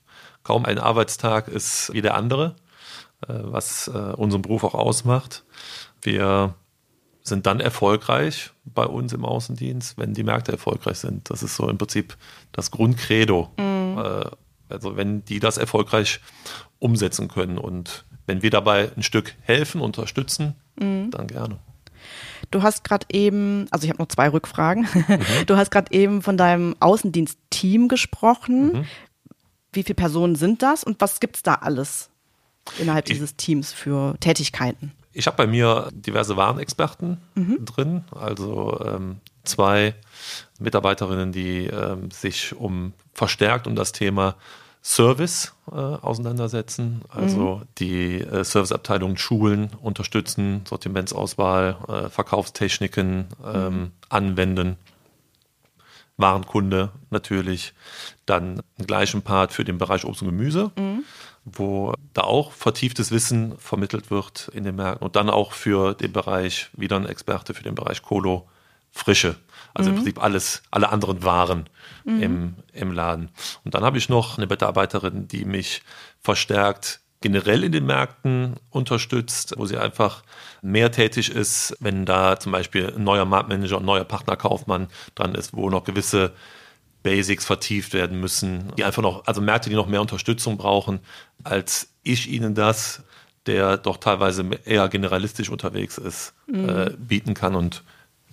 Kaum 0.43 0.65
ein 0.65 0.79
Arbeitstag 0.79 1.47
ist 1.47 1.91
wie 1.93 2.01
der 2.01 2.15
andere, 2.15 2.55
äh, 3.27 3.33
was 3.33 3.87
äh, 3.87 3.91
unseren 3.91 4.41
Beruf 4.41 4.63
auch 4.63 4.75
ausmacht. 4.75 5.43
Wir 6.01 6.55
sind 7.23 7.47
dann 7.47 7.59
erfolgreich 7.59 8.51
bei 8.63 8.85
uns 8.85 9.11
im 9.11 9.25
Außendienst, 9.25 9.97
wenn 9.97 10.13
die 10.13 10.23
Märkte 10.23 10.51
erfolgreich 10.51 10.99
sind. 10.99 11.29
Das 11.29 11.41
ist 11.41 11.55
so 11.55 11.67
im 11.67 11.77
Prinzip 11.77 12.15
das 12.51 12.69
Grundcredo. 12.69 13.51
Mhm. 13.57 13.97
Äh, 13.97 14.29
also 14.69 14.95
wenn 14.95 15.23
die 15.25 15.39
das 15.39 15.57
erfolgreich 15.57 16.19
umsetzen 16.79 17.27
können. 17.27 17.57
Und 17.57 18.05
wenn 18.25 18.41
wir 18.41 18.49
dabei 18.49 18.91
ein 18.95 19.03
Stück 19.03 19.35
helfen, 19.41 19.81
unterstützen, 19.81 20.55
mhm. 20.79 21.11
dann 21.11 21.27
gerne. 21.27 21.59
Du 22.51 22.61
hast 22.63 22.83
gerade 22.83 23.05
eben, 23.11 23.67
also 23.71 23.85
ich 23.85 23.89
habe 23.89 24.01
noch 24.01 24.07
zwei 24.07 24.29
Rückfragen. 24.29 24.87
Mhm. 24.93 25.19
Du 25.45 25.57
hast 25.57 25.71
gerade 25.71 25.91
eben 25.91 26.21
von 26.21 26.37
deinem 26.37 26.75
Außendienst-Team 26.79 27.87
gesprochen. 27.87 28.73
Mhm. 28.73 28.85
Wie 29.73 29.83
viele 29.83 29.95
Personen 29.95 30.35
sind 30.35 30.61
das 30.61 30.83
und 30.83 31.01
was 31.01 31.19
gibt 31.19 31.35
es 31.37 31.43
da 31.43 31.55
alles 31.55 32.09
innerhalb 32.79 33.07
ich, 33.09 33.15
dieses 33.15 33.35
Teams 33.35 33.73
für 33.73 34.15
Tätigkeiten? 34.19 34.93
Ich 35.11 35.27
habe 35.27 35.37
bei 35.37 35.47
mir 35.47 35.89
diverse 35.93 36.37
Warenexperten 36.37 37.17
mhm. 37.35 37.65
drin, 37.65 38.03
also 38.11 38.79
ähm, 38.85 39.17
zwei 39.45 39.95
Mitarbeiterinnen, 40.59 41.31
die 41.31 41.67
ähm, 41.67 42.11
sich 42.11 42.55
um 42.55 42.93
verstärkt 43.13 43.67
um 43.67 43.75
das 43.75 43.91
Thema 43.91 44.35
Service 44.85 45.55
äh, 45.71 45.75
auseinandersetzen, 45.75 47.01
also 47.09 47.55
mhm. 47.55 47.61
die 47.79 48.21
äh, 48.21 48.43
Serviceabteilungen 48.43 49.17
schulen, 49.17 49.71
unterstützen, 49.81 50.61
Sortimentsauswahl, 50.69 51.77
äh, 51.87 52.09
Verkaufstechniken 52.09 53.25
ähm, 53.43 53.73
mhm. 53.73 53.91
anwenden, 54.09 54.77
Warenkunde 56.17 56.91
natürlich, 57.09 57.73
dann 58.27 58.61
einen 58.77 58.85
gleichen 58.85 59.23
Part 59.23 59.53
für 59.53 59.65
den 59.65 59.79
Bereich 59.79 60.05
Obst 60.05 60.21
und 60.21 60.29
Gemüse, 60.29 60.71
mhm. 60.77 61.03
wo 61.45 61.93
da 62.13 62.21
auch 62.21 62.51
vertieftes 62.51 63.09
Wissen 63.09 63.57
vermittelt 63.57 64.11
wird 64.11 64.51
in 64.53 64.65
den 64.65 64.75
Märkten 64.75 65.03
und 65.03 65.15
dann 65.15 65.31
auch 65.31 65.53
für 65.53 65.95
den 65.95 66.13
Bereich, 66.13 66.69
wieder 66.73 66.97
ein 66.97 67.07
Experte 67.07 67.55
für 67.55 67.63
den 67.63 67.73
Bereich 67.73 68.03
Kolo, 68.03 68.47
Frische. 68.95 69.35
Also 69.73 69.91
mhm. 69.91 69.97
im 69.97 70.03
Prinzip 70.03 70.23
alles, 70.23 70.63
alle 70.71 70.89
anderen 70.89 71.23
Waren 71.23 71.69
mhm. 72.05 72.23
im, 72.23 72.55
im 72.73 72.91
Laden. 72.93 73.29
Und 73.63 73.75
dann 73.75 73.83
habe 73.83 73.97
ich 73.97 74.09
noch 74.09 74.37
eine 74.37 74.47
Mitarbeiterin, 74.47 75.27
die 75.27 75.45
mich 75.45 75.83
verstärkt 76.21 77.01
generell 77.21 77.63
in 77.63 77.71
den 77.71 77.85
Märkten 77.85 78.55
unterstützt, 78.69 79.55
wo 79.57 79.65
sie 79.65 79.77
einfach 79.77 80.23
mehr 80.61 80.91
tätig 80.91 81.29
ist, 81.29 81.75
wenn 81.79 82.05
da 82.05 82.39
zum 82.39 82.51
Beispiel 82.51 82.93
ein 82.95 83.03
neuer 83.03 83.25
Marktmanager, 83.25 83.77
ein 83.77 83.85
neuer 83.85 84.03
Partnerkaufmann 84.03 84.87
dran 85.15 85.35
ist, 85.35 85.53
wo 85.53 85.69
noch 85.69 85.83
gewisse 85.83 86.33
Basics 87.03 87.45
vertieft 87.45 87.93
werden 87.93 88.19
müssen, 88.19 88.71
die 88.77 88.83
einfach 88.83 89.01
noch, 89.01 89.25
also 89.25 89.41
Märkte, 89.41 89.69
die 89.69 89.75
noch 89.75 89.87
mehr 89.87 90.01
Unterstützung 90.01 90.57
brauchen, 90.57 90.99
als 91.43 91.89
ich 92.03 92.29
ihnen 92.29 92.55
das, 92.55 93.03
der 93.45 93.77
doch 93.77 93.97
teilweise 93.97 94.47
eher 94.65 94.87
generalistisch 94.89 95.49
unterwegs 95.49 95.97
ist, 95.97 96.33
mhm. 96.47 96.69
äh, 96.69 96.89
bieten 96.97 97.33
kann. 97.33 97.55
Und 97.55 97.83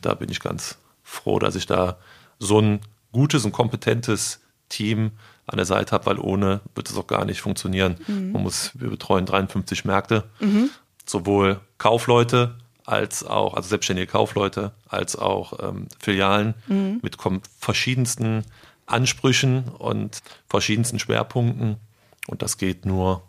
da 0.05 0.15
bin 0.15 0.31
ich 0.31 0.41
ganz 0.41 0.79
froh, 1.03 1.39
dass 1.39 1.55
ich 1.55 1.67
da 1.67 1.99
so 2.39 2.61
ein 2.61 2.81
gutes 3.13 3.45
und 3.45 3.53
kompetentes 3.53 4.41
Team 4.69 5.13
an 5.47 5.57
der 5.57 5.67
Seite 5.67 5.93
habe, 5.93 6.07
weil 6.07 6.19
ohne 6.19 6.61
wird 6.75 6.91
es 6.91 6.97
auch 6.97 7.07
gar 7.07 7.25
nicht 7.25 7.41
funktionieren. 7.41 7.97
Mhm. 8.07 8.33
Man 8.33 8.43
muss, 8.43 8.73
wir 8.75 8.91
betreuen 8.91 9.27
53 9.27 9.85
Märkte, 9.85 10.25
mhm. 10.41 10.71
sowohl 11.07 11.61
Kaufleute 11.79 12.57
als 12.85 13.25
auch, 13.25 13.55
also 13.55 13.69
selbstständige 13.69 14.11
Kaufleute, 14.11 14.73
als 14.89 15.17
auch 15.17 15.59
ähm, 15.63 15.89
Filialen 15.99 16.55
mhm. 16.67 17.01
mit 17.03 17.17
verschiedensten 17.59 18.45
Ansprüchen 18.87 19.65
und 19.65 20.23
verschiedensten 20.49 20.99
Schwerpunkten. 20.99 21.77
Und 22.27 22.43
das 22.43 22.57
geht 22.57 22.87
nur 22.87 23.23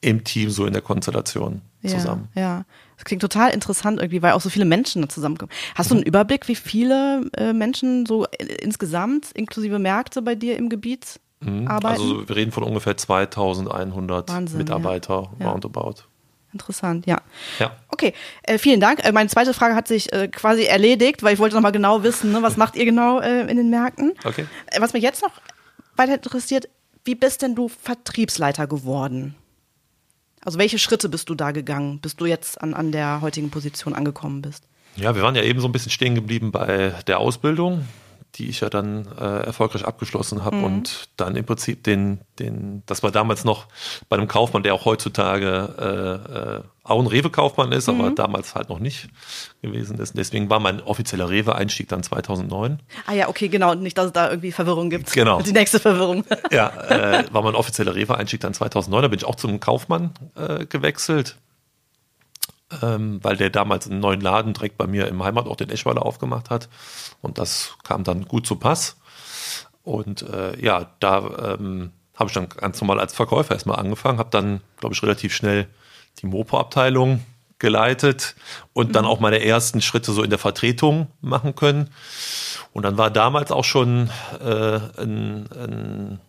im 0.00 0.24
Team, 0.24 0.50
so 0.50 0.66
in 0.66 0.72
der 0.72 0.82
Konstellation 0.82 1.62
zusammen. 1.86 2.28
Ja, 2.34 2.42
ja. 2.42 2.64
Das 3.00 3.06
klingt 3.06 3.22
total 3.22 3.50
interessant 3.54 3.98
irgendwie, 3.98 4.20
weil 4.20 4.32
auch 4.32 4.42
so 4.42 4.50
viele 4.50 4.66
Menschen 4.66 5.08
zusammenkommen. 5.08 5.50
Hast 5.74 5.90
du 5.90 5.94
einen 5.94 6.04
Überblick, 6.04 6.48
wie 6.48 6.54
viele 6.54 7.22
äh, 7.34 7.54
Menschen 7.54 8.04
so 8.04 8.26
insgesamt, 8.60 9.32
inklusive 9.32 9.78
Märkte 9.78 10.20
bei 10.20 10.34
dir 10.34 10.58
im 10.58 10.68
Gebiet 10.68 11.18
mhm. 11.40 11.66
arbeiten? 11.66 11.98
Also 11.98 12.28
wir 12.28 12.36
reden 12.36 12.52
von 12.52 12.62
ungefähr 12.62 12.98
2100 12.98 14.28
Wahnsinn, 14.28 14.58
Mitarbeiter 14.58 15.30
ja. 15.38 15.50
roundabout. 15.50 15.94
Interessant, 16.52 17.06
ja. 17.06 17.22
Ja. 17.58 17.74
Okay, 17.88 18.12
äh, 18.42 18.58
vielen 18.58 18.80
Dank. 18.80 19.02
Äh, 19.02 19.12
meine 19.12 19.30
zweite 19.30 19.54
Frage 19.54 19.74
hat 19.74 19.88
sich 19.88 20.12
äh, 20.12 20.28
quasi 20.28 20.64
erledigt, 20.64 21.22
weil 21.22 21.32
ich 21.32 21.38
wollte 21.38 21.54
nochmal 21.54 21.72
genau 21.72 22.02
wissen, 22.02 22.32
ne, 22.32 22.42
was 22.42 22.58
macht 22.58 22.76
ihr 22.76 22.84
genau 22.84 23.18
äh, 23.20 23.50
in 23.50 23.56
den 23.56 23.70
Märkten? 23.70 24.12
Okay. 24.24 24.44
Äh, 24.66 24.82
was 24.82 24.92
mich 24.92 25.02
jetzt 25.02 25.22
noch 25.22 25.32
weiter 25.96 26.16
interessiert, 26.16 26.68
wie 27.06 27.14
bist 27.14 27.40
denn 27.40 27.54
du 27.54 27.68
Vertriebsleiter 27.68 28.66
geworden? 28.66 29.36
Also 30.44 30.58
welche 30.58 30.78
Schritte 30.78 31.08
bist 31.08 31.28
du 31.28 31.34
da 31.34 31.50
gegangen, 31.50 32.00
bis 32.00 32.16
du 32.16 32.26
jetzt 32.26 32.60
an, 32.60 32.74
an 32.74 32.92
der 32.92 33.20
heutigen 33.20 33.50
Position 33.50 33.94
angekommen 33.94 34.42
bist? 34.42 34.64
Ja, 34.96 35.14
wir 35.14 35.22
waren 35.22 35.36
ja 35.36 35.42
eben 35.42 35.60
so 35.60 35.68
ein 35.68 35.72
bisschen 35.72 35.92
stehen 35.92 36.14
geblieben 36.14 36.50
bei 36.50 36.94
der 37.06 37.18
Ausbildung 37.20 37.86
die 38.36 38.48
ich 38.48 38.60
ja 38.60 38.70
dann 38.70 39.06
äh, 39.18 39.46
erfolgreich 39.46 39.84
abgeschlossen 39.84 40.44
habe 40.44 40.56
mhm. 40.56 40.64
und 40.64 41.08
dann 41.16 41.36
im 41.36 41.44
Prinzip 41.44 41.82
den, 41.84 42.20
den, 42.38 42.82
das 42.86 43.02
war 43.02 43.10
damals 43.10 43.44
noch 43.44 43.66
bei 44.08 44.16
einem 44.16 44.28
Kaufmann, 44.28 44.62
der 44.62 44.74
auch 44.74 44.84
heutzutage 44.84 45.74
äh, 45.78 46.58
äh, 46.58 46.62
auch 46.90 47.00
ein 47.00 47.06
Rewe-Kaufmann 47.06 47.72
ist, 47.72 47.88
mhm. 47.88 48.00
aber 48.00 48.10
damals 48.10 48.54
halt 48.54 48.68
noch 48.68 48.78
nicht 48.78 49.08
gewesen 49.62 49.98
ist. 49.98 50.16
Deswegen 50.16 50.50
war 50.50 50.60
mein 50.60 50.80
offizieller 50.80 51.28
Rewe-Einstieg 51.28 51.88
dann 51.88 52.02
2009. 52.02 52.80
Ah 53.06 53.12
ja, 53.12 53.28
okay, 53.28 53.48
genau, 53.48 53.74
nicht, 53.74 53.96
dass 53.96 54.06
es 54.06 54.12
da 54.12 54.30
irgendwie 54.30 54.52
Verwirrung 54.52 54.90
gibt. 54.90 55.12
Genau. 55.12 55.40
Die 55.42 55.52
nächste 55.52 55.80
Verwirrung. 55.80 56.24
Ja, 56.50 56.68
äh, 56.88 57.24
war 57.32 57.42
mein 57.42 57.54
offizieller 57.54 57.94
Rewe-Einstieg 57.94 58.40
dann 58.40 58.54
2009. 58.54 59.02
Da 59.02 59.08
bin 59.08 59.18
ich 59.18 59.24
auch 59.24 59.36
zum 59.36 59.60
Kaufmann 59.60 60.10
äh, 60.34 60.66
gewechselt 60.66 61.36
ähm, 62.82 63.20
weil 63.22 63.36
der 63.36 63.50
damals 63.50 63.88
einen 63.88 64.00
neuen 64.00 64.20
Laden 64.20 64.52
direkt 64.52 64.78
bei 64.78 64.86
mir 64.86 65.08
im 65.08 65.22
Heimatort 65.22 65.60
in 65.60 65.70
Eschweiler 65.70 66.04
aufgemacht 66.04 66.50
hat. 66.50 66.68
Und 67.20 67.38
das 67.38 67.74
kam 67.82 68.04
dann 68.04 68.26
gut 68.26 68.46
zu 68.46 68.56
Pass. 68.56 68.96
Und 69.82 70.22
äh, 70.22 70.58
ja, 70.60 70.90
da 71.00 71.54
ähm, 71.54 71.92
habe 72.14 72.28
ich 72.28 72.34
dann 72.34 72.48
ganz 72.48 72.80
normal 72.80 73.00
als 73.00 73.14
Verkäufer 73.14 73.54
erstmal 73.54 73.78
angefangen, 73.78 74.18
habe 74.18 74.30
dann, 74.30 74.60
glaube 74.78 74.94
ich, 74.94 75.02
relativ 75.02 75.34
schnell 75.34 75.68
die 76.18 76.26
Mopo-Abteilung 76.26 77.24
geleitet 77.58 78.34
und 78.72 78.88
mhm. 78.88 78.92
dann 78.92 79.04
auch 79.04 79.20
meine 79.20 79.44
ersten 79.44 79.80
Schritte 79.80 80.12
so 80.12 80.22
in 80.22 80.30
der 80.30 80.38
Vertretung 80.38 81.08
machen 81.20 81.54
können. 81.54 81.90
Und 82.72 82.84
dann 82.84 82.98
war 82.98 83.10
damals 83.10 83.52
auch 83.52 83.64
schon 83.64 84.10
äh, 84.40 84.80
ein, 85.00 85.48
ein, 85.52 86.20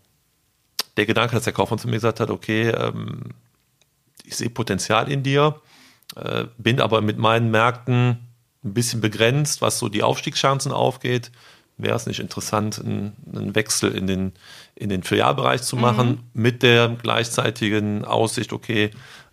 der 0.97 1.05
Gedanke, 1.05 1.35
dass 1.35 1.43
der 1.43 1.53
Kaufmann 1.53 1.79
zu 1.79 1.88
mir 1.88 1.95
gesagt 1.95 2.19
hat, 2.19 2.29
okay, 2.29 2.69
ähm, 2.69 3.31
ich 4.23 4.35
sehe 4.35 4.50
Potenzial 4.50 5.11
in 5.11 5.23
dir 5.23 5.61
äh, 6.15 6.45
bin 6.57 6.81
aber 6.81 7.01
mit 7.01 7.17
meinen 7.17 7.51
Märkten 7.51 8.27
ein 8.63 8.73
bisschen 8.73 9.01
begrenzt, 9.01 9.61
was 9.61 9.79
so 9.79 9.89
die 9.89 10.03
Aufstiegschancen 10.03 10.71
aufgeht. 10.71 11.31
Wäre 11.77 11.95
es 11.95 12.05
nicht 12.05 12.19
interessant, 12.19 12.79
einen, 12.79 13.15
einen, 13.33 13.55
Wechsel 13.55 13.91
in 13.91 14.05
den, 14.05 14.33
in 14.75 14.89
den 14.89 15.03
Filialbereich 15.03 15.63
zu 15.63 15.75
machen, 15.75 16.09
mhm. 16.09 16.41
mit 16.41 16.63
der 16.63 16.89
gleichzeitigen 16.89 18.05
Aussicht, 18.05 18.53
okay, 18.53 18.91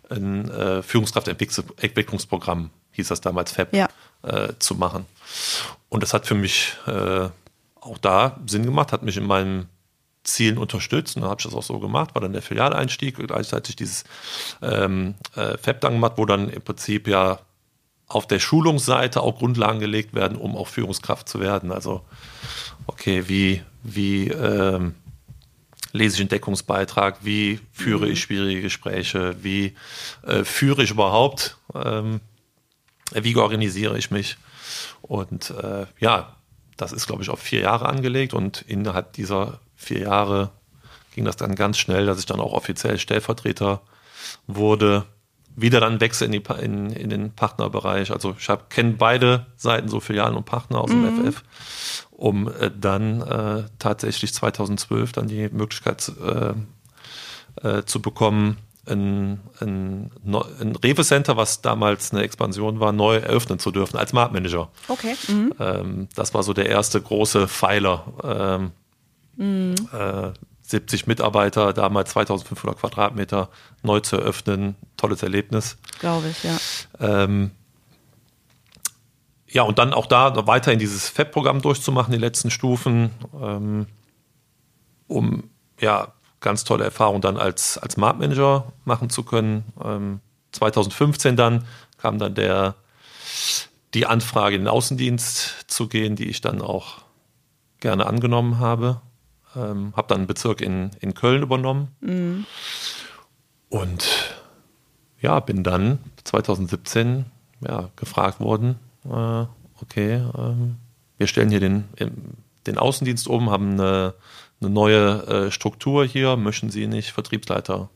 ein 0.09 0.49
äh, 0.49 0.81
Führungskraftentwicklungsprogramm, 0.81 2.69
hieß 2.91 3.07
das 3.09 3.21
damals 3.21 3.51
FEP, 3.51 3.73
ja. 3.73 3.87
äh, 4.23 4.53
zu 4.59 4.75
machen. 4.75 5.05
Und 5.89 6.03
das 6.03 6.13
hat 6.13 6.25
für 6.25 6.35
mich 6.35 6.75
äh, 6.87 7.29
auch 7.81 7.97
da 7.99 8.39
Sinn 8.45 8.63
gemacht, 8.63 8.91
hat 8.91 9.03
mich 9.03 9.17
in 9.17 9.25
meinem 9.25 9.67
Zielen 10.23 10.57
unterstützt. 10.57 11.15
Und 11.15 11.23
dann 11.23 11.31
habe 11.31 11.39
ich 11.39 11.45
das 11.45 11.55
auch 11.55 11.63
so 11.63 11.79
gemacht, 11.79 12.13
war 12.15 12.21
dann 12.21 12.33
der 12.33 12.41
Filialeinstieg, 12.41 13.15
gleichzeitig 13.15 13.75
dieses 13.75 14.03
ähm, 14.61 15.15
äh, 15.35 15.57
FAB 15.57 15.81
dann 15.81 15.93
gemacht, 15.93 16.13
wo 16.17 16.25
dann 16.25 16.49
im 16.49 16.61
Prinzip 16.61 17.07
ja 17.07 17.39
auf 18.07 18.27
der 18.27 18.39
Schulungsseite 18.39 19.21
auch 19.21 19.37
Grundlagen 19.37 19.79
gelegt 19.79 20.13
werden, 20.13 20.37
um 20.37 20.55
auch 20.55 20.67
Führungskraft 20.67 21.29
zu 21.29 21.39
werden. 21.39 21.71
Also, 21.71 22.01
okay, 22.87 23.29
wie, 23.29 23.63
wie 23.83 24.29
ähm, 24.29 24.95
lese 25.91 26.15
ich 26.15 26.21
einen 26.21 26.29
Deckungsbeitrag, 26.29 27.17
wie 27.21 27.59
führe 27.71 28.07
ich 28.07 28.21
schwierige 28.21 28.61
Gespräche, 28.61 29.35
wie 29.41 29.75
äh, 30.23 30.43
führe 30.43 30.83
ich 30.83 30.91
überhaupt, 30.91 31.57
ähm, 31.73 32.21
wie 33.13 33.35
organisiere 33.35 33.97
ich 33.97 34.11
mich. 34.11 34.37
Und 35.01 35.51
äh, 35.51 35.85
ja, 35.99 36.35
das 36.77 36.91
ist, 36.91 37.07
glaube 37.07 37.23
ich, 37.23 37.29
auf 37.29 37.39
vier 37.39 37.61
Jahre 37.61 37.87
angelegt 37.87 38.33
und 38.33 38.61
innerhalb 38.61 39.13
dieser 39.13 39.59
vier 39.75 40.01
Jahre 40.01 40.51
ging 41.15 41.25
das 41.25 41.35
dann 41.35 41.55
ganz 41.55 41.77
schnell, 41.77 42.05
dass 42.05 42.19
ich 42.19 42.25
dann 42.25 42.39
auch 42.39 42.53
offiziell 42.53 42.99
Stellvertreter 42.99 43.81
wurde. 44.47 45.05
Wieder 45.61 45.79
dann 45.79 45.99
Wechsel 45.99 46.25
in, 46.25 46.31
die, 46.31 46.43
in, 46.61 46.91
in 46.91 47.09
den 47.09 47.31
Partnerbereich. 47.31 48.11
Also 48.11 48.35
ich 48.37 48.47
kenne 48.69 48.95
beide 48.97 49.47
Seiten, 49.55 49.87
so 49.87 49.99
Filialen 49.99 50.35
und 50.35 50.45
Partner 50.45 50.81
aus 50.81 50.91
mhm. 50.91 51.03
dem 51.03 51.31
FF, 51.31 51.43
um 52.11 52.47
äh, 52.47 52.71
dann 52.75 53.21
äh, 53.21 53.63
tatsächlich 53.79 54.33
2012 54.33 55.11
dann 55.11 55.27
die 55.27 55.49
Möglichkeit 55.49 56.11
äh, 56.21 57.67
äh, 57.67 57.83
zu 57.85 58.01
bekommen, 58.01 58.57
ein, 58.87 59.39
ein, 59.59 60.09
ein 60.25 60.75
Rewe-Center, 60.75 61.37
was 61.37 61.61
damals 61.61 62.11
eine 62.11 62.23
Expansion 62.23 62.79
war, 62.79 62.91
neu 62.91 63.17
eröffnen 63.17 63.59
zu 63.59 63.69
dürfen 63.69 63.97
als 63.97 64.13
Marktmanager. 64.13 64.69
Okay. 64.87 65.15
Mhm. 65.27 65.53
Ähm, 65.59 66.07
das 66.15 66.33
war 66.33 66.41
so 66.41 66.53
der 66.53 66.67
erste 66.67 66.99
große 66.99 67.47
Pfeiler. 67.47 68.05
Ähm, 68.23 68.71
Mhm. 69.39 69.75
Äh, 70.69 70.71
70 70.71 71.07
Mitarbeiter, 71.07 71.73
damals 71.73 72.11
2500 72.11 72.79
Quadratmeter, 72.79 73.49
neu 73.81 73.99
zu 73.99 74.17
eröffnen. 74.17 74.75
Tolles 74.97 75.23
Erlebnis. 75.23 75.77
Glaube 75.99 76.29
ich, 76.29 76.43
ja. 76.43 76.57
Ähm, 76.99 77.51
ja, 79.47 79.63
und 79.63 79.79
dann 79.79 79.93
auch 79.93 80.05
da 80.05 80.45
weiter 80.45 80.71
in 80.71 80.79
dieses 80.79 81.09
FEP-Programm 81.09 81.61
durchzumachen, 81.61 82.11
die 82.11 82.19
letzten 82.19 82.51
Stufen, 82.51 83.09
ähm, 83.41 83.87
um 85.07 85.49
ja 85.79 86.13
ganz 86.39 86.63
tolle 86.63 86.83
Erfahrungen 86.83 87.21
dann 87.21 87.37
als, 87.37 87.77
als 87.79 87.97
Marktmanager 87.97 88.71
machen 88.85 89.09
zu 89.09 89.23
können. 89.23 89.63
Ähm, 89.83 90.19
2015 90.51 91.35
dann 91.35 91.65
kam 91.97 92.19
dann 92.19 92.35
der, 92.35 92.75
die 93.95 94.05
Anfrage, 94.05 94.55
in 94.55 94.61
den 94.61 94.67
Außendienst 94.67 95.65
zu 95.67 95.87
gehen, 95.87 96.15
die 96.15 96.29
ich 96.29 96.41
dann 96.41 96.61
auch 96.61 96.99
gerne 97.79 98.05
angenommen 98.05 98.59
habe. 98.59 99.01
Ähm, 99.55 99.93
habe 99.95 100.07
dann 100.07 100.19
einen 100.19 100.27
Bezirk 100.27 100.61
in, 100.61 100.91
in 100.99 101.13
Köln 101.13 101.41
übernommen. 101.41 101.89
Mhm. 102.01 102.45
Und 103.69 104.35
ja, 105.21 105.39
bin 105.39 105.63
dann 105.63 105.99
2017 106.23 107.25
ja, 107.67 107.89
gefragt 107.95 108.39
worden, 108.39 108.79
äh, 109.05 109.45
okay, 109.81 110.23
ähm, 110.37 110.77
wir 111.17 111.27
stellen 111.27 111.49
hier 111.49 111.59
den, 111.59 111.85
den 112.65 112.77
Außendienst 112.77 113.27
um, 113.27 113.49
haben 113.49 113.73
eine, 113.73 114.13
eine 114.61 114.69
neue 114.69 115.27
äh, 115.27 115.51
Struktur 115.51 116.05
hier, 116.05 116.37
möchten 116.37 116.69
Sie 116.69 116.87
nicht 116.87 117.11
Vertriebsleiter 117.11 117.89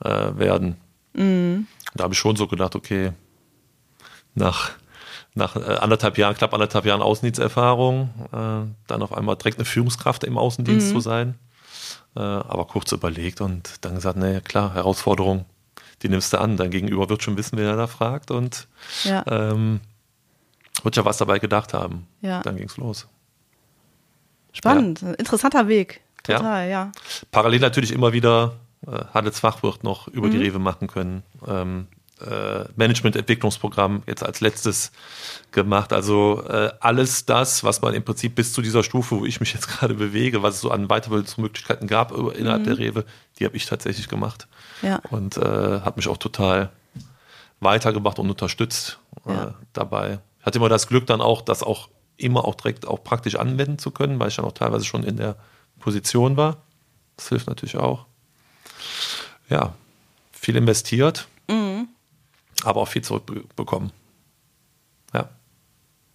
äh, 0.00 0.08
werden? 0.08 0.76
Mhm. 1.12 1.66
Da 1.94 2.04
habe 2.04 2.14
ich 2.14 2.18
schon 2.18 2.36
so 2.36 2.46
gedacht, 2.46 2.74
okay, 2.74 3.12
nach 4.34 4.70
nach 5.34 5.56
äh, 5.56 5.76
anderthalb 5.76 6.18
Jahren, 6.18 6.36
knapp 6.36 6.52
anderthalb 6.52 6.84
Jahren 6.84 7.02
Außendiensterfahrung, 7.02 8.10
äh, 8.32 8.70
dann 8.86 9.02
auf 9.02 9.12
einmal 9.12 9.36
direkt 9.36 9.58
eine 9.58 9.64
Führungskraft 9.64 10.24
im 10.24 10.38
Außendienst 10.38 10.88
mhm. 10.88 10.92
zu 10.92 11.00
sein. 11.00 11.34
Äh, 12.16 12.20
aber 12.20 12.66
kurz 12.66 12.92
überlegt 12.92 13.40
und 13.40 13.84
dann 13.84 13.94
gesagt, 13.94 14.16
nee, 14.16 14.40
klar, 14.40 14.74
Herausforderung, 14.74 15.44
die 16.02 16.08
nimmst 16.08 16.32
du 16.32 16.40
an. 16.40 16.56
Dein 16.56 16.70
Gegenüber 16.70 17.08
wird 17.08 17.22
schon 17.22 17.36
wissen, 17.36 17.58
wer 17.58 17.70
er 17.70 17.76
da 17.76 17.86
fragt 17.86 18.30
und 18.30 18.66
ja. 19.04 19.24
ähm, 19.26 19.80
wird 20.82 20.96
ja 20.96 21.04
was 21.04 21.18
dabei 21.18 21.38
gedacht 21.38 21.74
haben. 21.74 22.06
Ja. 22.20 22.42
Dann 22.42 22.56
ging's 22.56 22.76
los. 22.76 23.06
Spannend, 24.52 25.02
ja. 25.02 25.12
interessanter 25.12 25.68
Weg. 25.68 26.00
Total, 26.22 26.64
ja. 26.64 26.70
ja. 26.70 26.92
Parallel 27.30 27.60
natürlich 27.60 27.92
immer 27.92 28.12
wieder 28.12 28.54
äh, 28.86 29.04
Handelsfachwirt 29.14 29.84
noch 29.84 30.08
über 30.08 30.28
mhm. 30.28 30.32
die 30.32 30.38
Rewe 30.38 30.58
machen 30.58 30.88
können. 30.88 31.22
Ähm, 31.46 31.88
äh, 32.20 32.64
Management-Entwicklungsprogramm 32.76 34.02
jetzt 34.06 34.24
als 34.24 34.40
letztes 34.40 34.92
gemacht. 35.52 35.92
Also 35.92 36.44
äh, 36.48 36.70
alles 36.80 37.26
das, 37.26 37.64
was 37.64 37.80
man 37.82 37.94
im 37.94 38.04
Prinzip 38.04 38.34
bis 38.34 38.52
zu 38.52 38.62
dieser 38.62 38.82
Stufe, 38.82 39.20
wo 39.20 39.24
ich 39.24 39.40
mich 39.40 39.52
jetzt 39.54 39.68
gerade 39.78 39.94
bewege, 39.94 40.42
was 40.42 40.56
es 40.56 40.60
so 40.60 40.70
an 40.70 40.88
Weiterbildungsmöglichkeiten 40.88 41.88
gab 41.88 42.12
innerhalb 42.12 42.62
mhm. 42.62 42.66
der 42.66 42.78
Rewe, 42.78 43.04
die 43.38 43.44
habe 43.44 43.56
ich 43.56 43.66
tatsächlich 43.66 44.08
gemacht. 44.08 44.48
Ja. 44.82 45.00
Und 45.10 45.36
äh, 45.36 45.80
hat 45.80 45.96
mich 45.96 46.08
auch 46.08 46.18
total 46.18 46.70
weitergebracht 47.60 48.18
und 48.18 48.30
unterstützt 48.30 48.98
äh, 49.26 49.32
ja. 49.32 49.54
dabei. 49.72 50.20
Ich 50.40 50.46
hatte 50.46 50.58
immer 50.58 50.68
das 50.68 50.86
Glück 50.86 51.06
dann 51.06 51.20
auch, 51.20 51.42
das 51.42 51.62
auch 51.62 51.88
immer 52.16 52.44
auch 52.44 52.54
direkt 52.54 52.86
auch 52.86 53.02
praktisch 53.02 53.36
anwenden 53.36 53.78
zu 53.78 53.90
können, 53.90 54.18
weil 54.18 54.28
ich 54.28 54.36
dann 54.36 54.44
auch 54.44 54.52
teilweise 54.52 54.84
schon 54.84 55.04
in 55.04 55.16
der 55.16 55.36
Position 55.78 56.36
war. 56.36 56.58
Das 57.16 57.28
hilft 57.28 57.46
natürlich 57.46 57.76
auch. 57.76 58.06
Ja, 59.48 59.74
viel 60.32 60.56
investiert. 60.56 61.28
Aber 62.68 62.82
auch 62.82 62.88
viel 62.88 63.02
zurückbekommen. 63.02 63.92
Ja. 65.12 65.28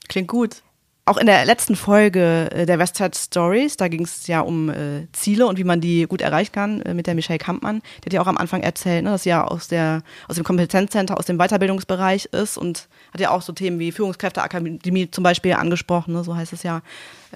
Klingt 0.08 0.28
gut. 0.28 0.62
Auch 1.06 1.18
in 1.18 1.26
der 1.26 1.44
letzten 1.44 1.76
Folge 1.76 2.50
äh, 2.52 2.66
der 2.66 2.80
Westside 2.80 3.12
Stories, 3.14 3.76
da 3.76 3.90
ging 3.90 4.04
es 4.04 4.26
ja 4.28 4.40
um 4.40 4.70
äh, 4.70 5.08
Ziele 5.12 5.48
und 5.48 5.58
wie 5.58 5.66
man 5.66 5.82
die 5.82 6.04
gut 6.04 6.22
erreichen 6.22 6.54
kann 6.54 6.82
äh, 6.84 6.94
mit 6.94 7.08
der 7.08 7.16
Michelle 7.16 7.40
Kampmann. 7.40 7.82
Die 8.00 8.06
hat 8.06 8.14
ja 8.14 8.22
auch 8.22 8.28
am 8.28 8.38
Anfang 8.38 8.62
erzählt, 8.62 9.04
ne, 9.04 9.10
dass 9.10 9.24
sie 9.24 9.30
ja 9.30 9.44
aus, 9.44 9.68
der, 9.68 10.04
aus 10.30 10.38
dem 10.38 10.46
Kompetenzcenter, 10.46 11.18
aus 11.18 11.26
dem 11.26 11.38
Weiterbildungsbereich 11.40 12.26
ist 12.28 12.58
und 12.58 12.88
hat 13.14 13.20
ja 13.20 13.32
auch 13.32 13.42
so 13.42 13.52
Themen 13.52 13.80
wie 13.80 13.92
Führungskräfteakademie 13.92 15.12
zum 15.12 15.26
Beispiel 15.26 15.54
angesprochen, 15.54 16.14
ne, 16.14 16.24
so 16.24 16.38
heißt 16.38 16.54
es 16.54 16.64
ja 16.64 16.82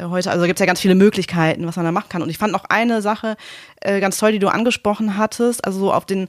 heute. 0.01 0.32
Also 0.32 0.46
gibt 0.46 0.60
es 0.60 0.60
ja 0.60 0.66
ganz 0.66 0.80
viele 0.80 0.96
Möglichkeiten, 0.96 1.66
was 1.68 1.75
man 1.75 1.86
da 1.86 1.92
machen 1.92 2.10
kann. 2.10 2.22
Und 2.22 2.30
ich 2.30 2.38
fand 2.38 2.54
noch 2.54 2.66
eine 2.66 3.01
Sache 3.01 3.38
äh, 3.82 4.00
ganz 4.00 4.18
toll, 4.18 4.32
die 4.32 4.39
du 4.39 4.48
angesprochen 4.48 5.18
hattest, 5.18 5.66
also 5.66 5.80
so 5.80 5.94
auf 5.94 6.06
den 6.06 6.27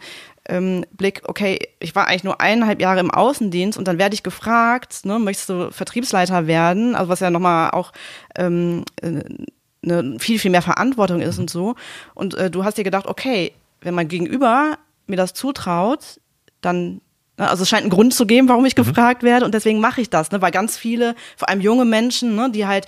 ähm, 0.49 0.85
Blick, 0.93 1.23
okay, 1.27 1.59
ich 1.79 1.95
war 1.95 2.09
eigentlich 2.09 2.25
nur 2.25 2.41
eineinhalb 2.41 2.81
Jahre 2.81 3.01
im 3.01 3.11
Außendienst 3.11 3.79
und 3.79 3.87
dann 3.87 3.99
werde 3.99 4.15
ich 4.15 4.23
gefragt, 4.23 5.05
ne, 5.05 5.19
möchtest 5.19 5.51
du 5.51 5.71
Vertriebsleiter 5.71 6.47
werden? 6.47 6.95
Also 6.95 7.11
was 7.11 7.21
ja 7.21 7.31
nochmal 7.31 7.71
auch 7.71 7.93
ähm, 8.37 8.85
eine 9.03 10.19
viel, 10.19 10.39
viel 10.39 10.51
mehr 10.51 10.63
Verantwortung 10.63 11.21
ist 11.21 11.39
und 11.39 11.51
so. 11.51 11.75
Und 12.15 12.35
äh, 12.35 12.51
du 12.51 12.65
hast 12.65 12.79
dir 12.79 12.85
gedacht, 12.85 13.07
okay, 13.07 13.53
wenn 13.81 13.95
mein 13.95 14.09
Gegenüber 14.09 14.79
mir 15.07 15.17
das 15.17 15.35
zutraut, 15.35 16.21
dann 16.61 17.01
ne, 17.37 17.49
also 17.49 17.63
es 17.63 17.69
scheint 17.69 17.83
einen 17.83 17.91
Grund 17.91 18.15
zu 18.15 18.27
geben, 18.27 18.49
warum 18.49 18.65
ich 18.65 18.77
mhm. 18.77 18.85
gefragt 18.85 19.23
werde 19.23 19.45
und 19.45 19.53
deswegen 19.53 19.81
mache 19.81 20.01
ich 20.01 20.11
das, 20.11 20.31
ne? 20.31 20.41
weil 20.41 20.51
ganz 20.51 20.77
viele, 20.77 21.15
vor 21.37 21.49
allem 21.49 21.61
junge 21.61 21.85
Menschen, 21.85 22.35
ne, 22.35 22.51
die 22.51 22.67
halt 22.67 22.87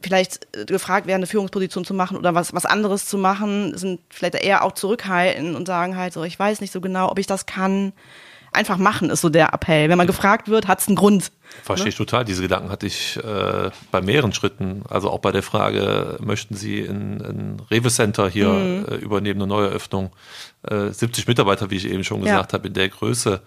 vielleicht 0.00 0.46
äh, 0.56 0.64
gefragt 0.64 1.06
werden, 1.06 1.20
eine 1.20 1.26
Führungsposition 1.26 1.84
zu 1.84 1.94
machen 1.94 2.16
oder 2.16 2.34
was, 2.34 2.54
was 2.54 2.66
anderes 2.66 3.06
zu 3.06 3.18
machen, 3.18 3.76
sind 3.76 4.00
vielleicht 4.10 4.34
eher 4.34 4.64
auch 4.64 4.72
zurückhaltend 4.72 5.56
und 5.56 5.66
sagen 5.66 5.96
halt 5.96 6.12
so, 6.12 6.22
ich 6.24 6.38
weiß 6.38 6.60
nicht 6.60 6.72
so 6.72 6.80
genau, 6.80 7.10
ob 7.10 7.18
ich 7.18 7.26
das 7.26 7.46
kann. 7.46 7.92
Einfach 8.50 8.78
machen 8.78 9.10
ist 9.10 9.20
so 9.20 9.28
der 9.28 9.52
Appell. 9.52 9.90
Wenn 9.90 9.98
man 9.98 10.06
gefragt 10.06 10.48
wird, 10.48 10.68
hat 10.68 10.80
es 10.80 10.88
einen 10.88 10.96
Grund. 10.96 11.30
Verstehe 11.62 11.84
ne? 11.84 11.90
ich 11.90 11.96
total. 11.96 12.24
Diese 12.24 12.40
Gedanken 12.40 12.70
hatte 12.70 12.86
ich 12.86 13.18
äh, 13.18 13.70
bei 13.90 14.00
mehreren 14.00 14.32
Schritten. 14.32 14.84
Also 14.88 15.10
auch 15.10 15.18
bei 15.18 15.32
der 15.32 15.42
Frage, 15.42 16.16
möchten 16.20 16.56
Sie 16.56 16.80
ein, 16.80 17.20
ein 17.20 17.62
Rewe 17.70 17.90
Center 17.90 18.26
hier 18.26 18.48
mhm. 18.48 18.86
äh, 18.88 18.94
übernehmen, 18.94 19.42
eine 19.42 19.48
Neueröffnung? 19.48 20.12
Äh, 20.62 20.88
70 20.88 21.26
Mitarbeiter, 21.26 21.70
wie 21.70 21.76
ich 21.76 21.90
eben 21.90 22.04
schon 22.04 22.22
gesagt 22.22 22.52
ja. 22.52 22.58
habe, 22.58 22.68
in 22.68 22.74
der 22.74 22.88
Größe 22.88 23.42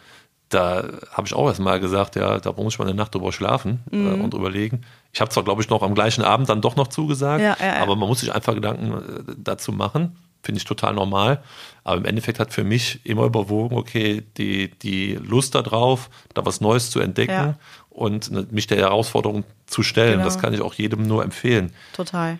da 0.54 0.84
habe 1.12 1.28
ich 1.28 1.34
auch 1.34 1.48
erst 1.48 1.60
mal 1.60 1.80
gesagt, 1.80 2.16
ja, 2.16 2.40
da 2.40 2.52
muss 2.52 2.74
ich 2.74 2.80
mal 2.80 2.86
eine 2.86 2.94
Nacht 2.94 3.16
drüber 3.16 3.32
schlafen 3.32 3.80
äh, 3.92 3.96
mhm. 3.96 4.08
äh, 4.20 4.24
und 4.24 4.34
überlegen. 4.34 4.84
Ich 5.14 5.22
habe 5.22 5.30
zwar, 5.30 5.44
glaube 5.44 5.62
ich, 5.62 5.70
noch 5.70 5.84
am 5.84 5.94
gleichen 5.94 6.24
Abend 6.24 6.50
dann 6.50 6.62
doch 6.62 6.76
noch 6.76 6.88
zugesagt, 6.88 7.42
ja, 7.42 7.58
ja, 7.60 7.76
ja. 7.76 7.82
aber 7.82 7.96
man 7.96 8.08
muss 8.08 8.22
sich 8.22 8.34
einfach 8.34 8.54
Gedanken 8.54 8.94
äh, 8.94 9.34
dazu 9.38 9.72
machen. 9.72 10.16
Finde 10.44 10.58
ich 10.58 10.66
total 10.66 10.96
normal. 10.96 11.44
Aber 11.84 11.98
im 11.98 12.06
Endeffekt 12.06 12.40
hat 12.40 12.52
für 12.52 12.64
mich 12.64 13.06
immer 13.06 13.26
überwogen, 13.26 13.78
okay, 13.78 14.24
die, 14.38 14.72
die 14.72 15.14
Lust 15.14 15.54
darauf, 15.54 16.10
da 16.34 16.46
was 16.46 16.62
Neues 16.62 16.90
zu 16.90 17.00
entdecken 17.00 17.58
und 17.90 18.32
ne, 18.32 18.48
mich 18.50 18.66
der 18.66 18.78
Herausforderung 18.78 19.44
zu 19.68 19.84
stellen. 19.84 20.14
Genau. 20.14 20.24
Das 20.24 20.40
kann 20.40 20.54
ich 20.54 20.62
auch 20.62 20.74
jedem 20.74 21.04
nur 21.04 21.24
empfehlen. 21.24 21.72
Total. 21.94 22.40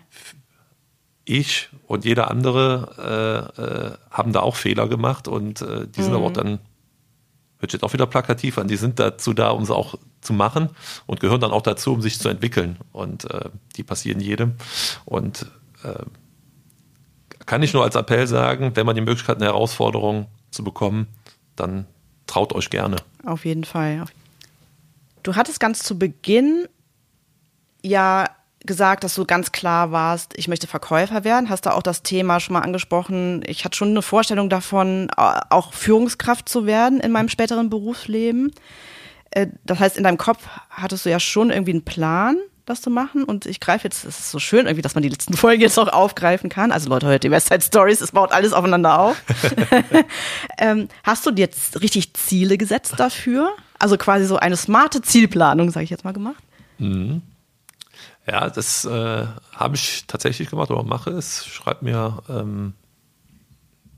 Ich 1.24 1.68
und 1.86 2.04
jeder 2.04 2.30
andere 2.30 3.52
äh, 3.56 3.62
äh, 3.62 3.92
haben 4.10 4.32
da 4.32 4.40
auch 4.40 4.56
Fehler 4.56 4.88
gemacht 4.88 5.28
und 5.28 5.62
äh, 5.62 5.86
die 5.86 6.02
sind 6.02 6.10
mhm. 6.10 6.16
aber 6.16 6.26
auch 6.26 6.32
dann 6.32 6.58
hört 7.62 7.72
jetzt 7.72 7.84
auch 7.84 7.92
wieder 7.92 8.06
plakativ 8.06 8.58
an, 8.58 8.68
die 8.68 8.76
sind 8.76 8.98
dazu 8.98 9.32
da, 9.32 9.50
um 9.50 9.64
sie 9.64 9.74
auch 9.74 9.94
zu 10.20 10.32
machen 10.32 10.68
und 11.06 11.20
gehören 11.20 11.40
dann 11.40 11.52
auch 11.52 11.62
dazu, 11.62 11.92
um 11.94 12.02
sich 12.02 12.18
zu 12.18 12.28
entwickeln. 12.28 12.76
Und 12.92 13.30
äh, 13.30 13.48
die 13.76 13.84
passieren 13.84 14.20
jedem. 14.20 14.54
Und 15.04 15.46
äh, 15.84 16.04
kann 17.46 17.62
ich 17.62 17.72
nur 17.72 17.84
als 17.84 17.94
Appell 17.94 18.26
sagen, 18.26 18.72
wenn 18.74 18.84
man 18.84 18.96
die 18.96 19.00
Möglichkeit 19.00 19.36
eine 19.36 19.46
Herausforderung 19.46 20.26
zu 20.50 20.64
bekommen, 20.64 21.06
dann 21.56 21.86
traut 22.26 22.52
euch 22.52 22.68
gerne. 22.68 22.96
Auf 23.24 23.44
jeden 23.44 23.64
Fall. 23.64 24.04
Du 25.22 25.36
hattest 25.36 25.60
ganz 25.60 25.84
zu 25.84 25.98
Beginn 25.98 26.66
ja 27.82 28.28
gesagt, 28.66 29.04
dass 29.04 29.14
du 29.14 29.24
ganz 29.24 29.52
klar 29.52 29.92
warst, 29.92 30.32
ich 30.36 30.48
möchte 30.48 30.66
Verkäufer 30.66 31.24
werden. 31.24 31.48
Hast 31.48 31.66
du 31.66 31.74
auch 31.74 31.82
das 31.82 32.02
Thema 32.02 32.40
schon 32.40 32.54
mal 32.54 32.60
angesprochen? 32.60 33.42
Ich 33.46 33.64
hatte 33.64 33.76
schon 33.76 33.88
eine 33.88 34.02
Vorstellung 34.02 34.48
davon, 34.48 35.10
auch 35.16 35.72
Führungskraft 35.72 36.48
zu 36.48 36.66
werden 36.66 37.00
in 37.00 37.12
meinem 37.12 37.28
späteren 37.28 37.70
Berufsleben. 37.70 38.52
Äh, 39.30 39.48
das 39.64 39.80
heißt, 39.80 39.96
in 39.96 40.04
deinem 40.04 40.18
Kopf 40.18 40.46
hattest 40.70 41.04
du 41.04 41.10
ja 41.10 41.20
schon 41.20 41.50
irgendwie 41.50 41.72
einen 41.72 41.84
Plan, 41.84 42.36
das 42.66 42.80
zu 42.80 42.90
machen. 42.90 43.24
Und 43.24 43.46
ich 43.46 43.60
greife 43.60 43.84
jetzt, 43.84 44.04
es 44.04 44.20
ist 44.20 44.30
so 44.30 44.38
schön 44.38 44.66
irgendwie, 44.66 44.82
dass 44.82 44.94
man 44.94 45.02
die 45.02 45.08
letzten 45.08 45.34
Folgen 45.36 45.62
jetzt 45.62 45.78
auch 45.78 45.88
aufgreifen 45.88 46.50
kann. 46.50 46.72
Also 46.72 46.88
Leute, 46.88 47.06
hört 47.06 47.24
die 47.24 47.30
Westside 47.30 47.62
Stories, 47.62 48.00
es 48.00 48.12
baut 48.12 48.32
alles 48.32 48.52
aufeinander 48.52 48.98
auf. 48.98 49.20
ähm, 50.58 50.88
hast 51.02 51.26
du 51.26 51.30
dir 51.30 51.42
jetzt 51.42 51.80
richtig 51.80 52.14
Ziele 52.14 52.58
gesetzt 52.58 52.94
dafür? 52.98 53.52
Also 53.78 53.96
quasi 53.96 54.26
so 54.26 54.36
eine 54.36 54.56
smarte 54.56 55.02
Zielplanung, 55.02 55.70
sage 55.70 55.84
ich 55.84 55.90
jetzt 55.90 56.04
mal, 56.04 56.12
gemacht? 56.12 56.42
Mhm. 56.78 57.22
Ja, 58.26 58.50
das 58.50 58.84
äh, 58.84 59.26
habe 59.54 59.74
ich 59.74 60.04
tatsächlich 60.06 60.50
gemacht 60.50 60.70
oder 60.70 60.84
mache 60.84 61.10
es. 61.10 61.44
Schreibe 61.46 61.84
mir 61.84 62.22
ähm, 62.28 62.74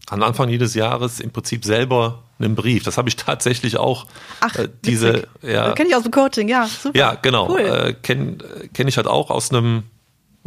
am 0.09 0.23
Anfang 0.23 0.49
jedes 0.49 0.75
Jahres 0.75 1.21
im 1.21 1.31
Prinzip 1.31 1.65
selber 1.65 2.23
einen 2.39 2.55
Brief. 2.55 2.85
Das 2.85 2.97
habe 2.97 3.09
ich 3.09 3.17
tatsächlich 3.17 3.77
auch. 3.77 4.07
Ach, 4.41 4.57
äh, 4.57 4.69
diese, 4.85 5.29
ja, 5.43 5.73
kenne 5.73 5.91
ich 5.91 5.97
aus 5.97 6.05
dem 6.05 6.13
Coaching, 6.13 6.49
ja, 6.49 6.67
super. 6.67 6.99
Ja, 6.99 7.15
genau. 7.15 7.51
Cool. 7.51 7.61
Äh, 7.61 7.93
kenne 7.95 8.39
kenn 8.73 8.89
ich 8.89 8.97
halt 8.97 9.07
auch 9.07 9.31
aus 9.31 9.51
einem 9.51 9.85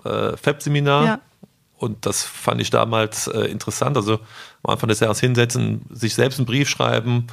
äh, 0.04 0.36
FAB-Seminar. 0.36 1.06
Ja. 1.06 1.20
Und 1.78 2.08
das 2.08 2.24
fand 2.24 2.60
ich 2.60 2.72
damals 2.72 3.28
äh, 3.28 3.42
interessant. 3.42 3.96
Also 3.96 4.14
am 4.64 4.74
Anfang 4.74 4.90
des 4.90 5.00
Jahres 5.00 5.20
hinsetzen, 5.20 5.86
sich 5.92 6.16
selbst 6.16 6.40
einen 6.40 6.48
Brief 6.48 6.68
schreiben 6.68 7.28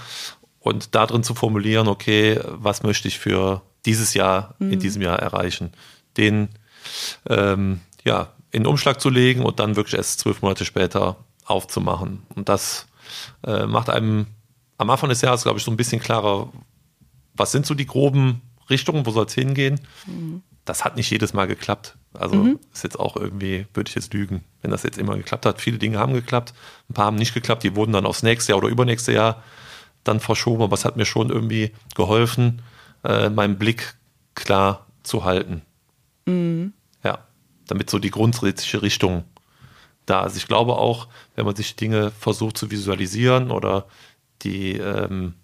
und 0.61 0.94
darin 0.94 1.22
zu 1.22 1.35
formulieren, 1.35 1.88
okay, 1.88 2.38
was 2.44 2.83
möchte 2.83 3.09
ich 3.09 3.18
für 3.18 3.62
dieses 3.87 4.12
Jahr, 4.12 4.54
mhm. 4.59 4.72
in 4.72 4.80
diesem 4.80 5.00
Jahr 5.00 5.18
erreichen 5.18 5.72
den 6.16 6.48
ähm, 7.29 7.81
ja, 8.05 8.33
in 8.50 8.62
den 8.62 8.66
Umschlag 8.66 9.00
zu 9.00 9.11
legen 9.11 9.42
und 9.42 9.59
dann 9.59 9.77
wirklich 9.77 9.94
erst 9.94 10.20
zwölf 10.20 10.42
Monate 10.42 10.64
später 10.64 11.16
aufzumachen. 11.44 12.22
Und 12.35 12.48
das 12.48 12.87
äh, 13.44 13.66
macht 13.66 13.90
einem 13.90 14.27
am 14.79 14.90
Anfang 14.90 15.09
des 15.09 15.20
Jahres, 15.20 15.42
glaube 15.42 15.59
ich, 15.59 15.64
so 15.64 15.70
ein 15.70 15.77
bisschen 15.77 16.00
klarer, 16.00 16.53
was 17.35 17.53
sind 17.53 17.66
so 17.66 17.74
die 17.74 17.87
groben 17.87 18.42
Richtungen, 18.70 19.07
wo 19.07 19.11
soll 19.11 19.27
es 19.27 19.35
hingehen. 19.35 19.81
Mhm. 20.07 20.42
Das 20.64 20.85
hat 20.85 20.96
nicht 20.96 21.11
jedes 21.11 21.33
Mal 21.35 21.46
geklappt. 21.46 21.96
Also 22.14 22.37
mhm. 22.37 22.59
ist 22.72 22.85
jetzt 22.85 22.98
auch 22.98 23.16
irgendwie, 23.16 23.66
würde 23.74 23.88
ich 23.88 23.94
jetzt 23.94 24.14
lügen, 24.14 24.44
wenn 24.62 24.70
das 24.70 24.85
jetzt 24.85 24.98
immer 24.98 25.16
geklappt 25.16 25.46
hat. 25.46 25.61
Viele 25.61 25.79
Dinge 25.79 25.98
haben 25.98 26.14
geklappt, 26.14 26.55
ein 26.88 26.94
paar 26.94 27.07
haben 27.07 27.16
nicht 27.16 27.35
geklappt, 27.35 27.64
die 27.64 27.74
wurden 27.77 27.92
dann 27.92 28.07
aufs 28.07 28.22
nächste 28.22 28.53
Jahr 28.53 28.59
oder 28.59 28.68
übernächste 28.68 29.12
Jahr 29.12 29.42
dann 30.05 30.20
verschoben, 30.20 30.62
aber 30.62 30.74
es 30.74 30.85
hat 30.85 30.96
mir 30.96 31.07
schon 31.07 31.31
irgendwie 31.31 31.72
geholfen, 31.96 32.62
äh, 33.03 33.31
meinen 33.31 33.59
Blick 33.59 33.96
klar 34.35 34.87
zu 35.03 35.24
halten. 35.24 35.62
Mhm. 36.26 36.72
Ja, 37.02 37.18
damit 37.66 37.90
so 37.90 37.98
die 37.98 38.10
grundsätzliche 38.10 38.82
Richtung 38.82 39.24
da 40.06 40.24
ist. 40.26 40.37
Ich 40.37 40.46
glaube 40.46 40.76
auch, 40.76 41.08
wenn 41.34 41.46
man 41.46 41.56
sich 41.56 41.76
Dinge 41.76 42.10
versucht 42.10 42.58
zu 42.58 42.70
visualisieren 42.70 43.50
oder 43.50 43.87
die 44.42 44.72
ähm, 44.72 45.34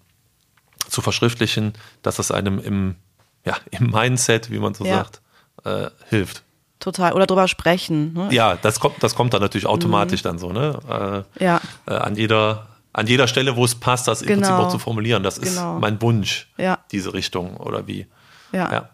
zu 0.87 1.01
verschriftlichen, 1.01 1.73
dass 2.01 2.17
das 2.17 2.31
einem 2.31 2.59
im, 2.59 2.95
ja, 3.45 3.55
im 3.71 3.89
Mindset, 3.91 4.51
wie 4.51 4.59
man 4.59 4.73
so 4.73 4.85
ja. 4.85 4.97
sagt, 4.97 5.21
äh, 5.63 5.89
hilft. 6.09 6.43
Total. 6.79 7.13
Oder 7.13 7.27
drüber 7.27 7.47
sprechen. 7.47 8.13
Ne? 8.13 8.29
Ja, 8.31 8.55
das 8.55 8.79
kommt, 8.79 9.03
das 9.03 9.13
kommt 9.13 9.33
dann 9.33 9.41
natürlich 9.41 9.67
automatisch 9.67 10.23
mhm. 10.23 10.27
dann 10.27 10.39
so, 10.39 10.51
ne? 10.51 11.25
Äh, 11.39 11.43
ja. 11.43 11.61
Äh, 11.85 11.93
an 11.93 12.15
jeder, 12.15 12.67
an 12.91 13.05
jeder 13.05 13.27
Stelle, 13.27 13.55
wo 13.55 13.63
es 13.65 13.75
passt, 13.75 14.07
das 14.07 14.21
genau. 14.21 14.33
im 14.33 14.39
Prinzip 14.39 14.55
auch 14.55 14.71
zu 14.71 14.79
formulieren. 14.79 15.21
Das 15.21 15.39
genau. 15.39 15.75
ist 15.75 15.81
mein 15.81 16.01
Wunsch, 16.01 16.51
ja. 16.57 16.79
diese 16.91 17.13
Richtung 17.13 17.57
oder 17.57 17.85
wie. 17.85 18.07
Ja. 18.51 18.71
ja. 18.71 18.89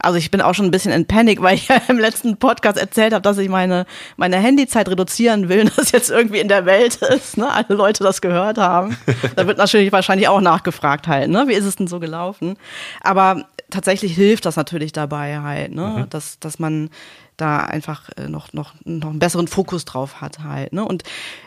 Also 0.00 0.18
ich 0.18 0.30
bin 0.30 0.40
auch 0.40 0.54
schon 0.54 0.66
ein 0.66 0.70
bisschen 0.70 0.92
in 0.92 1.06
Panik, 1.06 1.42
weil 1.42 1.54
ich 1.54 1.68
ja 1.68 1.80
im 1.88 1.98
letzten 1.98 2.36
Podcast 2.36 2.78
erzählt 2.78 3.12
habe, 3.12 3.22
dass 3.22 3.38
ich 3.38 3.48
meine, 3.48 3.86
meine 4.16 4.36
Handyzeit 4.36 4.88
reduzieren 4.88 5.48
will, 5.48 5.64
dass 5.76 5.92
jetzt 5.92 6.10
irgendwie 6.10 6.38
in 6.38 6.48
der 6.48 6.66
Welt 6.66 6.96
ist, 6.96 7.36
ne? 7.36 7.50
alle 7.50 7.76
Leute 7.76 8.04
das 8.04 8.20
gehört 8.20 8.58
haben. 8.58 8.96
Da 9.36 9.46
wird 9.46 9.58
natürlich 9.58 9.92
wahrscheinlich 9.92 10.28
auch 10.28 10.40
nachgefragt 10.40 11.08
halt, 11.08 11.30
ne? 11.30 11.44
Wie 11.48 11.54
ist 11.54 11.64
es 11.64 11.76
denn 11.76 11.86
so 11.86 12.00
gelaufen? 12.00 12.56
Aber 13.00 13.44
tatsächlich 13.70 14.14
hilft 14.14 14.46
das 14.46 14.56
natürlich 14.56 14.92
dabei 14.92 15.40
halt, 15.40 15.72
ne? 15.72 15.94
Mhm. 15.98 16.10
Dass, 16.10 16.38
dass 16.38 16.58
man 16.58 16.90
da 17.40 17.58
einfach 17.58 18.10
äh, 18.16 18.28
noch, 18.28 18.52
noch, 18.52 18.74
noch 18.84 19.10
einen 19.10 19.18
besseren 19.18 19.48
Fokus 19.48 19.84
drauf 19.84 20.20
hat 20.20 20.40
halt. 20.40 20.72
Ne? 20.72 20.84
Und 20.84 21.04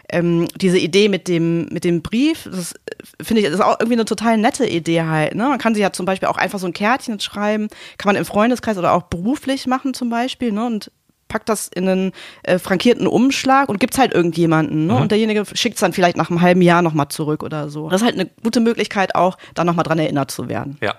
ähm, 0.10 0.48
diese 0.56 0.80
Idee 0.80 1.10
mit 1.10 1.28
dem, 1.28 1.66
mit 1.66 1.84
dem 1.84 2.02
Brief, 2.02 2.50
das 2.52 2.74
äh, 2.74 2.78
finde 3.22 3.42
ich, 3.42 3.46
das 3.48 3.56
ist 3.56 3.62
auch 3.62 3.80
irgendwie 3.80 3.98
eine 3.98 4.06
total 4.06 4.38
nette 4.38 4.66
Idee 4.66 5.04
halt. 5.04 5.36
Ne? 5.36 5.44
Man 5.44 5.60
kann 5.60 5.76
sich 5.76 5.82
ja 5.82 5.92
zum 5.92 6.06
Beispiel 6.06 6.28
auch 6.28 6.38
einfach 6.38 6.60
so 6.60 6.68
ein 6.68 6.74
Kärtchen 6.74 7.20
schreiben, 7.20 7.68
kann 7.98 8.10
man 8.10 8.16
im 8.16 8.26
Freundeskreis 8.26 8.78
oder 8.78 8.94
auch 8.94 9.04
beruflich 9.04 9.68
machen 9.68 9.94
zum 9.94 10.10
Beispiel, 10.10 10.52
ne? 10.52 10.66
Und 10.66 10.92
packt 11.32 11.50
das 11.50 11.70
in 11.70 11.88
einen 11.88 12.12
äh, 12.44 12.60
frankierten 12.60 13.08
Umschlag 13.08 13.70
und 13.70 13.80
gibt's 13.80 13.98
halt 13.98 14.14
irgendjemanden. 14.14 14.86
Ne? 14.86 14.94
Mhm. 14.94 15.02
Und 15.02 15.12
derjenige 15.12 15.44
schickt's 15.54 15.80
dann 15.80 15.94
vielleicht 15.94 16.18
nach 16.18 16.30
einem 16.30 16.42
halben 16.42 16.62
Jahr 16.62 16.82
nochmal 16.82 17.08
zurück 17.08 17.42
oder 17.42 17.70
so. 17.70 17.90
Das 17.90 18.02
ist 18.02 18.06
halt 18.06 18.20
eine 18.20 18.30
gute 18.44 18.60
Möglichkeit 18.60 19.16
auch, 19.16 19.38
da 19.54 19.64
nochmal 19.64 19.84
dran 19.84 19.98
erinnert 19.98 20.30
zu 20.30 20.50
werden. 20.50 20.78
Ja, 20.82 20.96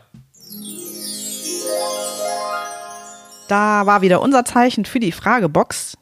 da 3.49 3.87
war 3.87 4.03
wieder 4.03 4.21
unser 4.21 4.45
Zeichen 4.45 4.85
für 4.85 5.01
die 5.01 5.13
Fragebox. 5.13 5.97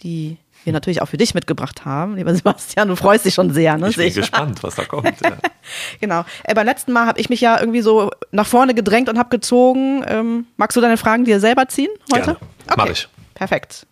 Die 0.00 0.38
wir 0.64 0.72
natürlich 0.72 1.02
auch 1.02 1.08
für 1.08 1.16
dich 1.16 1.34
mitgebracht 1.34 1.84
haben. 1.84 2.16
Lieber 2.16 2.34
Sebastian, 2.34 2.88
du 2.88 2.96
freust 2.96 3.24
dich 3.24 3.34
schon 3.34 3.52
sehr, 3.52 3.76
ne? 3.76 3.90
Ich 3.90 3.96
bin 3.96 4.12
gespannt, 4.12 4.62
was 4.62 4.74
da 4.74 4.84
kommt. 4.84 5.20
Ja. 5.20 5.36
genau. 6.00 6.24
Äh, 6.42 6.54
beim 6.54 6.66
letzten 6.66 6.92
Mal 6.92 7.06
habe 7.06 7.20
ich 7.20 7.28
mich 7.28 7.40
ja 7.40 7.60
irgendwie 7.60 7.82
so 7.82 8.10
nach 8.32 8.46
vorne 8.46 8.74
gedrängt 8.74 9.08
und 9.08 9.18
habe 9.18 9.28
gezogen. 9.28 10.04
Ähm, 10.06 10.46
magst 10.56 10.76
du 10.76 10.80
deine 10.80 10.96
Fragen 10.96 11.24
dir 11.24 11.40
selber 11.40 11.68
ziehen 11.68 11.90
heute? 12.12 12.24
Gerne. 12.24 12.38
Okay. 12.66 12.74
Mach 12.76 12.86
ich. 12.86 13.08
Perfekt. 13.34 13.86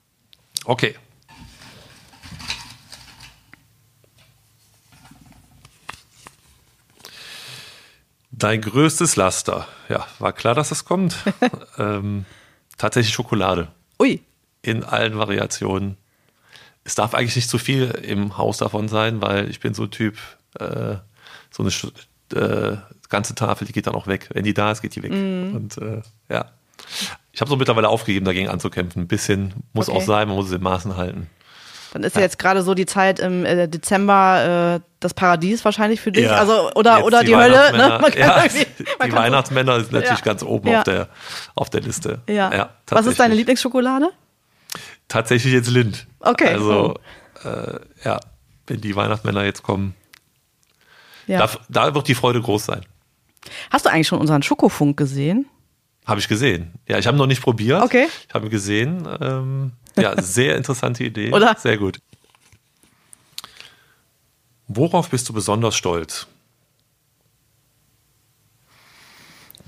Okay. 0.64 0.94
Dein 8.31 8.61
größtes 8.61 9.16
Laster. 9.16 9.68
Ja, 9.88 10.07
war 10.18 10.33
klar, 10.33 10.55
dass 10.55 10.70
das 10.70 10.85
kommt. 10.85 11.16
ähm, 11.78 12.24
tatsächlich 12.83 13.14
Schokolade. 13.14 13.68
Ui. 14.01 14.21
In 14.62 14.83
allen 14.83 15.16
Variationen. 15.16 15.97
Es 16.85 16.97
darf 16.97 17.14
eigentlich 17.14 17.37
nicht 17.37 17.49
zu 17.49 17.59
viel 17.59 17.90
im 18.03 18.37
Haus 18.37 18.59
davon 18.59 18.88
sein, 18.88 19.23
weil 19.23 19.49
ich 19.49 19.61
bin 19.61 19.73
so 19.73 19.85
ein 19.85 19.90
Typ, 19.92 20.16
äh, 20.59 20.97
so 21.51 21.62
eine 21.62 21.71
äh, 22.35 22.77
ganze 23.09 23.37
Tafel, 23.37 23.66
die 23.66 23.73
geht 23.73 23.87
dann 23.87 23.95
auch 23.95 24.09
weg. 24.09 24.31
Wenn 24.33 24.42
die 24.42 24.53
da 24.53 24.73
ist, 24.73 24.83
geht 24.83 24.97
die 24.97 25.03
weg. 25.05 25.12
Mm. 25.12 25.55
Und 25.55 25.79
äh, 25.79 26.03
ja. 26.29 26.51
Ich 27.31 27.40
habe 27.40 27.49
so 27.49 27.57
mittlerweile 27.57 27.88
aufgegeben, 27.88 28.27
dagegen 28.27 28.49
anzukämpfen. 28.49 29.03
Ein 29.03 29.09
bisschen 29.09 29.55
muss 29.73 29.88
okay. 29.88 29.99
auch 29.99 30.03
sein, 30.03 30.27
man 30.27 30.37
muss 30.37 30.47
es 30.47 30.53
in 30.53 30.62
Maßen 30.62 30.97
halten. 30.97 31.29
Dann 31.92 32.05
ist 32.05 32.16
ja, 32.16 32.22
jetzt 32.22 32.38
gerade 32.38 32.62
so 32.62 32.72
die 32.72 32.87
Zeit 32.87 33.20
im 33.20 33.44
äh, 33.44 33.68
Dezember 33.68 34.81
äh, 34.81 34.81
das 35.00 35.12
Paradies 35.12 35.62
wahrscheinlich 35.64 36.00
für 36.00 36.11
dich. 36.11 36.24
Ja, 36.24 36.37
also 36.37 36.72
oder 36.72 37.05
oder 37.05 37.20
die, 37.20 37.26
die 37.26 37.37
Hölle. 37.37 37.72
Ne? 37.72 38.00
Ja, 38.16 38.44
die 38.48 39.12
Weihnachtsmänner 39.12 39.81
sind 39.81 39.92
natürlich 39.92 40.20
ja. 40.20 40.24
ganz 40.24 40.42
oben 40.42 40.74
auf 40.74 40.85
der 40.85 41.09
auf 41.55 41.68
der 41.68 41.83
Liste. 41.83 42.20
Ja. 42.28 42.70
Was 42.88 43.07
ist 43.07 43.20
deine 43.20 43.35
Lieblingsschokolade? 43.35 44.11
Tatsächlich 45.09 45.52
jetzt 45.52 45.68
Lind. 45.68 46.07
Okay. 46.20 46.55
Also 46.55 46.94
oh. 47.44 47.48
äh, 47.48 47.81
ja, 48.05 48.20
wenn 48.66 48.81
die 48.81 48.96
Weihnachtsmänner 48.96 49.44
jetzt 49.44 49.62
kommen, 49.62 49.94
da, 51.26 51.50
da 51.68 51.94
wird 51.94 52.09
die 52.09 52.14
Freude 52.14 52.40
groß 52.40 52.64
sein. 52.64 52.87
Hast 53.70 53.85
du 53.85 53.90
eigentlich 53.90 54.09
schon 54.09 54.18
unseren 54.18 54.42
Schokofunk 54.42 54.96
gesehen? 54.96 55.46
Habe 56.07 56.20
ich 56.20 56.28
gesehen. 56.28 56.72
Ja, 56.88 56.98
ich 56.98 57.07
habe 57.07 57.18
noch 57.18 57.26
nicht 57.26 57.42
probiert. 57.42 57.83
Okay. 57.83 58.09
Ich 58.28 58.35
habe 58.35 58.46
ihn 58.46 58.50
gesehen. 58.50 59.07
Ähm, 59.20 59.72
ja, 59.96 60.20
sehr 60.20 60.57
interessante 60.57 61.05
Idee. 61.05 61.33
Oder? 61.33 61.57
Sehr 61.59 61.78
gut. 61.78 61.98
Worauf 64.68 65.11
bist 65.11 65.28
du 65.28 65.33
besonders 65.33 65.74
stolz? 65.74 66.26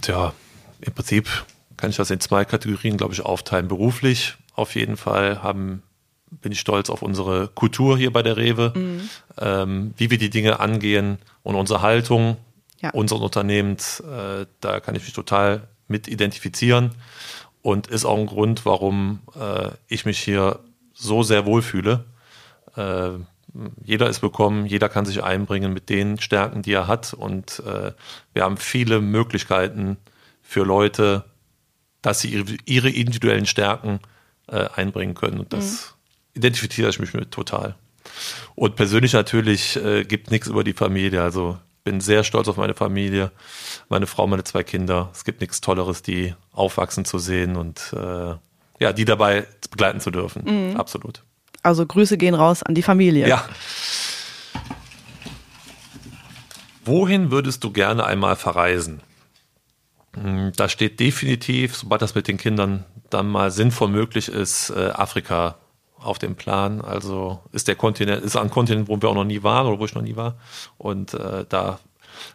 Tja, 0.00 0.32
im 0.80 0.92
Prinzip 0.92 1.28
kann 1.76 1.90
ich 1.90 1.96
das 1.96 2.10
in 2.10 2.20
zwei 2.20 2.44
Kategorien, 2.44 2.96
glaube 2.96 3.14
ich, 3.14 3.22
aufteilen. 3.22 3.68
Beruflich 3.68 4.34
auf 4.54 4.74
jeden 4.74 4.96
Fall 4.96 5.42
haben, 5.42 5.82
bin 6.30 6.52
ich 6.52 6.60
stolz 6.60 6.90
auf 6.90 7.02
unsere 7.02 7.48
Kultur 7.48 7.98
hier 7.98 8.12
bei 8.12 8.22
der 8.22 8.36
Rewe, 8.36 8.72
mhm. 8.74 9.08
ähm, 9.38 9.94
wie 9.96 10.10
wir 10.10 10.18
die 10.18 10.30
Dinge 10.30 10.60
angehen 10.60 11.18
und 11.42 11.54
unsere 11.54 11.82
Haltung 11.82 12.36
ja. 12.80 12.90
unseren 12.90 13.22
Unternehmens. 13.22 14.00
Äh, 14.00 14.46
da 14.60 14.80
kann 14.80 14.94
ich 14.94 15.02
mich 15.02 15.12
total 15.12 15.68
mit 15.88 16.08
identifizieren 16.08 16.90
und 17.64 17.86
ist 17.86 18.04
auch 18.04 18.18
ein 18.18 18.26
Grund, 18.26 18.66
warum 18.66 19.20
äh, 19.40 19.70
ich 19.88 20.04
mich 20.04 20.18
hier 20.18 20.60
so 20.92 21.22
sehr 21.22 21.46
wohlfühle. 21.46 22.04
Äh, 22.76 23.12
jeder 23.82 24.10
ist 24.10 24.20
bekommen, 24.20 24.66
jeder 24.66 24.90
kann 24.90 25.06
sich 25.06 25.24
einbringen 25.24 25.72
mit 25.72 25.88
den 25.88 26.20
Stärken, 26.20 26.60
die 26.60 26.74
er 26.74 26.88
hat 26.88 27.14
und 27.14 27.60
äh, 27.60 27.92
wir 28.34 28.42
haben 28.42 28.58
viele 28.58 29.00
Möglichkeiten 29.00 29.96
für 30.42 30.62
Leute, 30.62 31.24
dass 32.02 32.20
sie 32.20 32.34
ihre, 32.34 32.54
ihre 32.66 32.90
individuellen 32.90 33.46
Stärken 33.46 34.00
äh, 34.46 34.68
einbringen 34.74 35.14
können 35.14 35.40
und 35.40 35.54
das 35.54 35.94
mhm. 36.34 36.40
identifiziere 36.40 36.90
ich 36.90 36.98
mich 36.98 37.14
mit 37.14 37.30
total. 37.30 37.76
Und 38.54 38.76
persönlich 38.76 39.14
natürlich 39.14 39.76
äh, 39.76 40.04
gibt 40.04 40.30
nichts 40.30 40.48
über 40.48 40.64
die 40.64 40.74
Familie. 40.74 41.22
Also 41.22 41.56
bin 41.84 42.00
sehr 42.00 42.24
stolz 42.24 42.48
auf 42.48 42.56
meine 42.56 42.74
Familie, 42.74 43.30
meine 43.88 44.06
Frau, 44.06 44.26
meine 44.26 44.44
zwei 44.44 44.64
Kinder. 44.64 45.10
Es 45.12 45.24
gibt 45.24 45.40
nichts 45.40 45.60
Tolleres, 45.60 46.02
die 46.02 46.34
aufwachsen 46.52 47.04
zu 47.04 47.18
sehen 47.18 47.56
und 47.56 47.94
äh, 47.94 48.34
ja, 48.80 48.92
die 48.92 49.04
dabei 49.04 49.46
begleiten 49.70 50.00
zu 50.00 50.10
dürfen. 50.10 50.70
Mhm. 50.70 50.76
Absolut. 50.76 51.22
Also 51.62 51.86
Grüße 51.86 52.18
gehen 52.18 52.34
raus 52.34 52.62
an 52.62 52.74
die 52.74 52.82
Familie. 52.82 53.28
Ja. 53.28 53.44
Wohin 56.84 57.30
würdest 57.30 57.64
du 57.64 57.70
gerne 57.70 58.04
einmal 58.04 58.36
verreisen? 58.36 59.00
Hm, 60.14 60.52
da 60.56 60.68
steht 60.68 61.00
definitiv, 61.00 61.76
sobald 61.76 62.02
das 62.02 62.14
mit 62.14 62.28
den 62.28 62.36
Kindern 62.36 62.84
dann 63.10 63.28
mal 63.28 63.50
sinnvoll 63.50 63.88
möglich 63.88 64.28
ist, 64.28 64.70
äh, 64.70 64.90
Afrika 64.90 65.56
auf 66.04 66.18
dem 66.18 66.36
Plan. 66.36 66.80
Also 66.80 67.40
ist 67.52 67.68
der 67.68 67.76
Kontinent, 67.76 68.24
ist 68.24 68.36
ein 68.36 68.50
Kontinent, 68.50 68.88
wo 68.88 69.00
wir 69.00 69.08
auch 69.08 69.14
noch 69.14 69.24
nie 69.24 69.42
waren 69.42 69.66
oder 69.66 69.78
wo 69.78 69.84
ich 69.84 69.94
noch 69.94 70.02
nie 70.02 70.16
war. 70.16 70.36
Und 70.78 71.14
äh, 71.14 71.44
da 71.48 71.80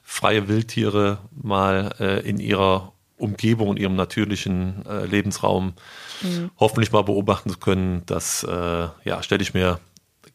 freie 0.03 0.47
Wildtiere 0.47 1.19
mal 1.31 1.93
äh, 1.99 2.27
in 2.27 2.39
ihrer 2.39 2.93
Umgebung, 3.17 3.71
in 3.71 3.77
ihrem 3.77 3.95
natürlichen 3.95 4.85
äh, 4.85 5.05
Lebensraum 5.05 5.73
mhm. 6.21 6.51
hoffentlich 6.59 6.91
mal 6.91 7.03
beobachten 7.03 7.49
zu 7.49 7.57
können, 7.57 8.03
das 8.05 8.43
äh, 8.43 8.87
ja, 9.03 9.21
stelle 9.23 9.43
ich 9.43 9.53
mir 9.53 9.79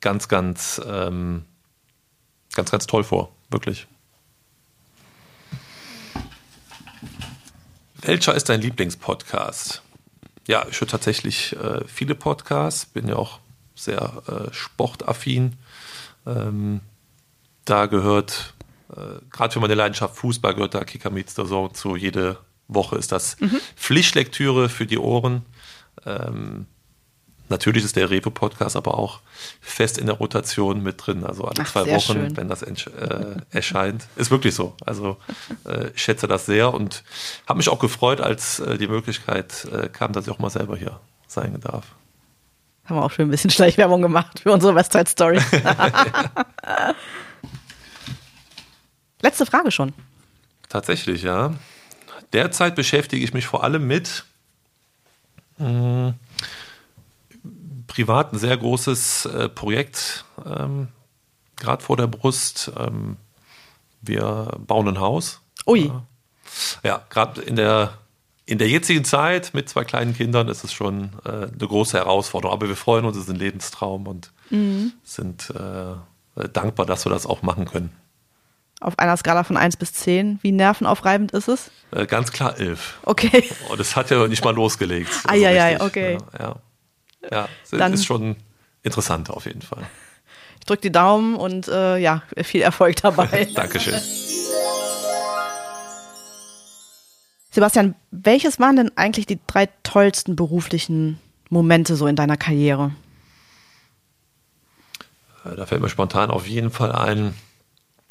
ganz, 0.00 0.28
ganz, 0.28 0.80
ähm, 0.86 1.44
ganz, 2.54 2.70
ganz 2.70 2.86
toll 2.86 3.04
vor, 3.04 3.32
wirklich. 3.50 3.86
Welcher 8.02 8.34
ist 8.34 8.50
dein 8.50 8.60
Lieblingspodcast? 8.60 9.83
Ja, 10.46 10.66
ich 10.70 10.80
höre 10.80 10.88
tatsächlich 10.88 11.56
äh, 11.56 11.84
viele 11.86 12.14
Podcasts, 12.14 12.86
bin 12.86 13.08
ja 13.08 13.16
auch 13.16 13.40
sehr 13.74 14.22
äh, 14.26 14.52
sportaffin. 14.52 15.56
Ähm, 16.26 16.80
da 17.64 17.86
gehört, 17.86 18.54
äh, 18.90 19.20
gerade 19.30 19.52
für 19.52 19.60
meine 19.60 19.74
Leidenschaft 19.74 20.16
Fußball, 20.16 20.54
gehört 20.54 20.74
da 20.74 20.84
Kicker 20.84 21.10
Meets 21.10 21.34
the 21.34 21.44
Zone 21.44 21.72
zu. 21.72 21.96
Jede 21.96 22.38
Woche 22.68 22.96
ist 22.96 23.12
das 23.12 23.38
mhm. 23.40 23.60
Pflichtlektüre 23.76 24.68
für 24.68 24.86
die 24.86 24.98
Ohren. 24.98 25.44
Ähm, 26.04 26.66
Natürlich 27.48 27.84
ist 27.84 27.96
der 27.96 28.10
Rewe-Podcast 28.10 28.74
aber 28.74 28.96
auch 28.96 29.20
fest 29.60 29.98
in 29.98 30.06
der 30.06 30.14
Rotation 30.14 30.82
mit 30.82 31.06
drin, 31.06 31.24
also 31.24 31.44
alle 31.44 31.60
Ach, 31.60 31.70
zwei 31.70 31.86
Wochen, 31.86 32.12
schön. 32.14 32.36
wenn 32.36 32.48
das 32.48 32.62
äh, 32.62 32.76
erscheint. 33.50 34.06
Ist 34.16 34.30
wirklich 34.30 34.54
so. 34.54 34.74
Also 34.84 35.18
äh, 35.66 35.88
ich 35.94 36.02
schätze 36.02 36.26
das 36.26 36.46
sehr 36.46 36.72
und 36.72 37.04
habe 37.46 37.58
mich 37.58 37.68
auch 37.68 37.78
gefreut, 37.78 38.22
als 38.22 38.60
äh, 38.60 38.78
die 38.78 38.88
Möglichkeit 38.88 39.66
äh, 39.66 39.88
kam, 39.88 40.14
dass 40.14 40.26
ich 40.26 40.32
auch 40.32 40.38
mal 40.38 40.48
selber 40.48 40.76
hier 40.76 40.98
sein 41.26 41.60
darf. 41.60 41.84
Haben 42.86 42.96
wir 42.96 43.04
auch 43.04 43.10
schon 43.10 43.26
ein 43.26 43.30
bisschen 43.30 43.50
Schleichwerbung 43.50 44.00
gemacht 44.00 44.40
für 44.40 44.52
unsere 44.52 44.74
Westside 44.74 45.08
Story. 45.08 45.38
Letzte 49.22 49.46
Frage 49.46 49.70
schon. 49.70 49.92
Tatsächlich, 50.68 51.22
ja. 51.22 51.54
Derzeit 52.32 52.74
beschäftige 52.74 53.24
ich 53.24 53.32
mich 53.32 53.46
vor 53.46 53.64
allem 53.64 53.86
mit 53.86 54.24
mh, 55.58 55.66
hm, 55.66 56.14
privat 57.94 58.32
ein 58.32 58.38
sehr 58.38 58.56
großes 58.56 59.26
äh, 59.26 59.48
Projekt, 59.48 60.24
ähm, 60.44 60.88
gerade 61.56 61.82
vor 61.82 61.96
der 61.96 62.08
Brust. 62.08 62.72
Ähm, 62.76 63.16
wir 64.02 64.58
bauen 64.66 64.88
ein 64.88 64.98
Haus. 64.98 65.40
Ui. 65.66 65.84
Äh, 65.84 66.88
ja, 66.88 67.02
gerade 67.08 67.40
in 67.40 67.56
der, 67.56 67.98
in 68.46 68.58
der 68.58 68.68
jetzigen 68.68 69.04
Zeit 69.04 69.54
mit 69.54 69.68
zwei 69.68 69.84
kleinen 69.84 70.14
Kindern 70.14 70.48
ist 70.48 70.64
es 70.64 70.72
schon 70.72 71.10
äh, 71.24 71.28
eine 71.28 71.48
große 71.56 71.96
Herausforderung. 71.96 72.56
Aber 72.56 72.68
wir 72.68 72.76
freuen 72.76 73.04
uns, 73.04 73.16
es 73.16 73.24
ist 73.24 73.30
ein 73.30 73.36
Lebenstraum 73.36 74.08
und 74.08 74.32
mhm. 74.50 74.92
sind 75.04 75.50
äh, 75.50 76.48
dankbar, 76.48 76.86
dass 76.86 77.06
wir 77.06 77.10
das 77.10 77.26
auch 77.26 77.42
machen 77.42 77.64
können. 77.64 77.92
Auf 78.80 78.98
einer 78.98 79.16
Skala 79.16 79.44
von 79.44 79.56
1 79.56 79.76
bis 79.76 79.92
10, 79.92 80.40
wie 80.42 80.52
nervenaufreibend 80.52 81.30
ist 81.30 81.48
es? 81.48 81.70
Äh, 81.92 82.06
ganz 82.06 82.32
klar 82.32 82.58
11. 82.58 82.98
Okay. 83.04 83.48
Und 83.70 83.78
es 83.80 83.94
hat 83.94 84.10
ja 84.10 84.26
nicht 84.26 84.44
mal 84.44 84.54
losgelegt. 84.54 85.10
Eieiei, 85.28 85.74
also 85.74 85.86
okay. 85.86 86.18
Ja, 86.32 86.40
ja. 86.40 86.56
Ja, 87.30 87.48
Dann, 87.70 87.92
ist 87.92 88.04
schon 88.04 88.36
interessant 88.82 89.30
auf 89.30 89.46
jeden 89.46 89.62
Fall. 89.62 89.84
Ich 90.60 90.66
drücke 90.66 90.82
die 90.82 90.92
Daumen 90.92 91.36
und 91.36 91.68
äh, 91.68 91.98
ja, 91.98 92.22
viel 92.42 92.62
Erfolg 92.62 92.96
dabei. 92.96 93.48
Dankeschön. 93.54 94.00
Sebastian, 97.50 97.94
welches 98.10 98.58
waren 98.58 98.76
denn 98.76 98.90
eigentlich 98.96 99.26
die 99.26 99.38
drei 99.46 99.68
tollsten 99.84 100.34
beruflichen 100.34 101.20
Momente 101.50 101.94
so 101.94 102.06
in 102.06 102.16
deiner 102.16 102.36
Karriere? 102.36 102.92
Äh, 105.44 105.54
da 105.56 105.66
fällt 105.66 105.80
mir 105.80 105.88
spontan 105.88 106.30
auf 106.30 106.46
jeden 106.46 106.70
Fall 106.70 106.92
ein, 106.92 107.34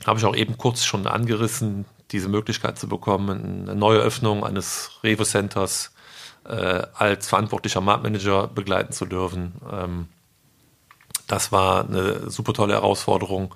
habe 0.06 0.19
ich 0.19 0.26
auch 0.26 0.36
eben 0.36 0.58
kurz 0.58 0.86
schon 0.86 1.08
angerissen, 1.08 1.86
diese 2.12 2.30
Möglichkeit 2.30 2.78
zu 2.78 2.88
bekommen, 2.88 3.63
eine 3.63 3.76
neue 3.76 3.99
Öffnung 3.99 4.45
eines 4.45 4.91
Rewe 5.04 5.26
Centers 5.26 5.92
äh, 6.45 6.84
als 6.93 7.27
verantwortlicher 7.27 7.82
Marktmanager 7.82 8.47
begleiten 8.47 8.93
zu 8.93 9.06
dürfen. 9.06 9.53
Ähm, 9.71 10.08
das 11.27 11.51
war 11.51 11.88
eine 11.88 12.29
super 12.29 12.53
tolle 12.53 12.73
Herausforderung. 12.73 13.56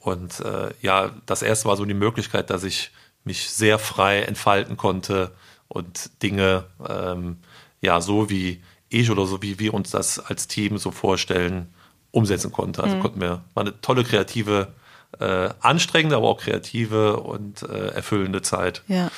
Und 0.00 0.40
äh, 0.40 0.70
ja, 0.82 1.10
das 1.26 1.42
erste 1.42 1.68
war 1.68 1.76
so 1.76 1.84
die 1.84 1.94
Möglichkeit, 1.94 2.50
dass 2.50 2.62
ich 2.62 2.90
mich 3.24 3.50
sehr 3.50 3.78
frei 3.78 4.22
entfalten 4.22 4.76
konnte 4.76 5.32
und 5.68 6.22
Dinge 6.22 6.64
ähm, 6.88 7.38
ja 7.80 8.00
so 8.00 8.30
wie 8.30 8.62
ich 8.88 9.10
oder 9.10 9.26
so 9.26 9.42
wie 9.42 9.58
wir 9.58 9.74
uns 9.74 9.90
das 9.90 10.18
als 10.20 10.46
Team 10.46 10.78
so 10.78 10.90
vorstellen, 10.90 11.72
umsetzen 12.12 12.52
konnte. 12.52 12.82
Also 12.82 12.96
mhm. 12.96 13.00
konnten 13.00 13.20
wir, 13.20 13.42
war 13.54 13.62
eine 13.62 13.80
tolle 13.80 14.04
kreative, 14.04 14.72
äh, 15.18 15.50
anstrengende, 15.60 16.16
aber 16.16 16.28
auch 16.28 16.40
kreative 16.40 17.18
und 17.18 17.62
äh, 17.62 17.88
erfüllende 17.88 18.42
Zeit. 18.42 18.82
Ja. 18.88 19.10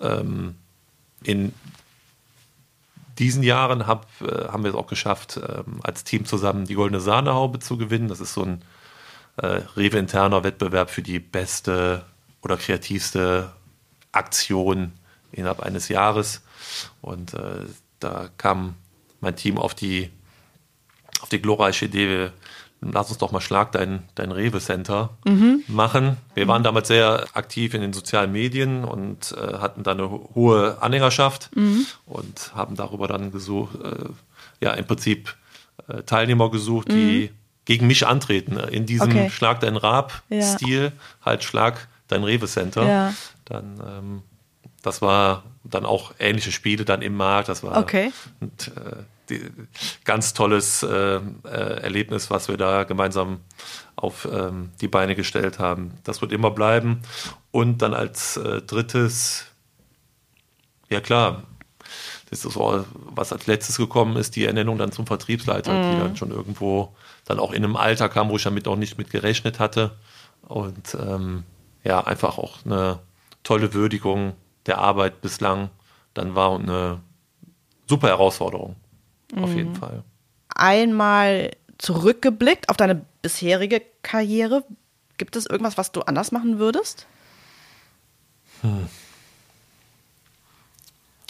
Ähm, 0.00 0.56
in 1.22 1.54
diesen 3.18 3.42
Jahren 3.42 3.86
hab, 3.86 4.06
äh, 4.20 4.48
haben 4.48 4.64
wir 4.64 4.70
es 4.70 4.76
auch 4.76 4.86
geschafft, 4.86 5.38
ähm, 5.38 5.80
als 5.82 6.04
Team 6.04 6.24
zusammen 6.24 6.66
die 6.66 6.74
Goldene 6.74 7.00
Sahnehaube 7.00 7.58
zu 7.58 7.76
gewinnen. 7.76 8.08
Das 8.08 8.20
ist 8.20 8.34
so 8.34 8.42
ein 8.42 8.64
äh, 9.36 9.62
Rewe-interner 9.76 10.44
Wettbewerb 10.44 10.90
für 10.90 11.02
die 11.02 11.18
beste 11.18 12.04
oder 12.42 12.56
kreativste 12.56 13.52
Aktion 14.12 14.92
innerhalb 15.30 15.60
eines 15.60 15.88
Jahres. 15.88 16.42
Und 17.00 17.34
äh, 17.34 17.66
da 18.00 18.28
kam 18.36 18.74
mein 19.20 19.36
Team 19.36 19.58
auf 19.58 19.74
die, 19.74 20.10
auf 21.20 21.28
die 21.28 21.40
glorreiche 21.40 21.86
Idee, 21.86 22.30
lass 22.82 23.08
uns 23.08 23.18
doch 23.18 23.32
mal 23.32 23.40
Schlag 23.40 23.72
dein, 23.72 24.02
dein 24.14 24.32
Rewe-Center 24.32 25.10
mhm. 25.24 25.62
machen. 25.68 26.16
Wir 26.34 26.48
waren 26.48 26.62
damals 26.62 26.88
sehr 26.88 27.26
aktiv 27.32 27.74
in 27.74 27.80
den 27.80 27.92
sozialen 27.92 28.32
Medien 28.32 28.84
und 28.84 29.32
äh, 29.32 29.58
hatten 29.58 29.82
da 29.82 29.92
eine 29.92 30.10
hohe 30.10 30.78
Anhängerschaft 30.80 31.50
mhm. 31.54 31.86
und 32.06 32.52
haben 32.54 32.74
darüber 32.74 33.06
dann 33.06 33.30
gesucht, 33.30 33.76
äh, 33.82 34.08
ja, 34.60 34.72
im 34.72 34.84
Prinzip 34.84 35.34
äh, 35.88 36.02
Teilnehmer 36.02 36.50
gesucht, 36.50 36.88
mhm. 36.88 36.92
die 36.92 37.30
gegen 37.64 37.86
mich 37.86 38.06
antreten, 38.06 38.56
äh, 38.56 38.68
in 38.70 38.86
diesem 38.86 39.10
okay. 39.10 39.30
Schlag 39.30 39.60
dein 39.60 39.76
Rab-Stil, 39.76 40.84
ja. 40.84 40.92
halt 41.24 41.44
Schlag 41.44 41.88
dein 42.08 42.24
Rewe-Center. 42.24 42.86
Ja. 42.86 43.14
Dann, 43.44 43.80
ähm, 43.86 44.22
das 44.82 45.00
war 45.00 45.44
dann 45.62 45.86
auch 45.86 46.12
ähnliche 46.18 46.50
Spiele 46.50 46.84
dann 46.84 47.02
im 47.02 47.16
Markt, 47.16 47.48
das 47.48 47.62
war 47.62 47.78
okay. 47.78 48.12
und, 48.40 48.72
äh, 48.76 49.04
die, 49.32 49.50
ganz 50.04 50.34
tolles 50.34 50.82
äh, 50.82 51.16
äh, 51.16 51.20
Erlebnis, 51.44 52.30
was 52.30 52.48
wir 52.48 52.56
da 52.56 52.84
gemeinsam 52.84 53.40
auf 53.96 54.28
ähm, 54.30 54.70
die 54.80 54.88
Beine 54.88 55.14
gestellt 55.14 55.58
haben. 55.58 55.92
Das 56.04 56.20
wird 56.20 56.32
immer 56.32 56.50
bleiben. 56.50 57.02
Und 57.50 57.82
dann 57.82 57.94
als 57.94 58.36
äh, 58.36 58.62
drittes, 58.62 59.46
ja 60.88 61.00
klar, 61.00 61.42
das 62.30 62.44
ist 62.44 62.54
so, 62.54 62.84
was 62.94 63.32
als 63.32 63.46
letztes 63.46 63.76
gekommen 63.76 64.16
ist, 64.16 64.36
die 64.36 64.46
Ernennung 64.46 64.78
dann 64.78 64.90
zum 64.90 65.06
Vertriebsleiter, 65.06 65.72
mm. 65.72 65.82
die 65.82 65.96
mhm. 65.96 66.00
dann 66.00 66.16
schon 66.16 66.30
irgendwo 66.30 66.94
dann 67.26 67.38
auch 67.38 67.52
in 67.52 67.62
einem 67.62 67.76
Alter 67.76 68.08
kam, 68.08 68.30
wo 68.30 68.36
ich 68.36 68.42
damit 68.42 68.66
auch 68.66 68.76
nicht 68.76 68.96
mit 68.96 69.10
gerechnet 69.10 69.58
hatte. 69.58 69.92
Und 70.48 70.96
ähm, 70.98 71.44
ja, 71.84 72.00
einfach 72.00 72.38
auch 72.38 72.64
eine 72.64 73.00
tolle 73.42 73.74
Würdigung 73.74 74.32
der 74.66 74.78
Arbeit 74.78 75.20
bislang 75.20 75.70
dann 76.14 76.34
war 76.34 76.52
und 76.52 76.62
eine 76.62 77.00
super 77.86 78.08
Herausforderung 78.08 78.76
mhm. 79.32 79.44
auf 79.44 79.54
jeden 79.54 79.74
Fall. 79.74 80.04
Einmal 80.54 81.50
zurückgeblickt 81.78 82.68
auf 82.68 82.76
deine 82.76 83.04
bisherige 83.22 83.82
Karriere, 84.02 84.64
gibt 85.18 85.36
es 85.36 85.46
irgendwas, 85.46 85.78
was 85.78 85.92
du 85.92 86.02
anders 86.02 86.32
machen 86.32 86.58
würdest? 86.58 87.06
Hm. 88.60 88.88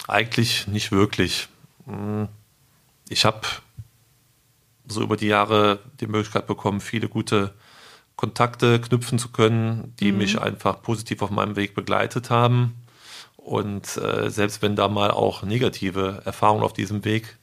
Eigentlich 0.07 0.67
nicht 0.67 0.91
wirklich. 0.91 1.47
Hm. 1.85 2.27
Ich 3.09 3.25
habe 3.25 3.41
so 4.87 5.01
über 5.01 5.17
die 5.17 5.27
Jahre 5.27 5.79
die 5.99 6.07
Möglichkeit 6.07 6.47
bekommen, 6.47 6.81
viele 6.81 7.07
gute 7.07 7.53
Kontakte 8.15 8.79
knüpfen 8.79 9.17
zu 9.17 9.29
können, 9.29 9.93
die 9.99 10.11
mhm. 10.11 10.19
mich 10.19 10.39
einfach 10.39 10.81
positiv 10.81 11.21
auf 11.21 11.29
meinem 11.29 11.55
Weg 11.55 11.73
begleitet 11.73 12.29
haben. 12.29 12.75
Und 13.37 13.97
äh, 13.97 14.29
selbst 14.29 14.61
wenn 14.61 14.75
da 14.75 14.87
mal 14.87 15.11
auch 15.11 15.43
negative 15.43 16.21
Erfahrungen 16.25 16.63
auf 16.63 16.73
diesem 16.73 17.03
Weg 17.05 17.37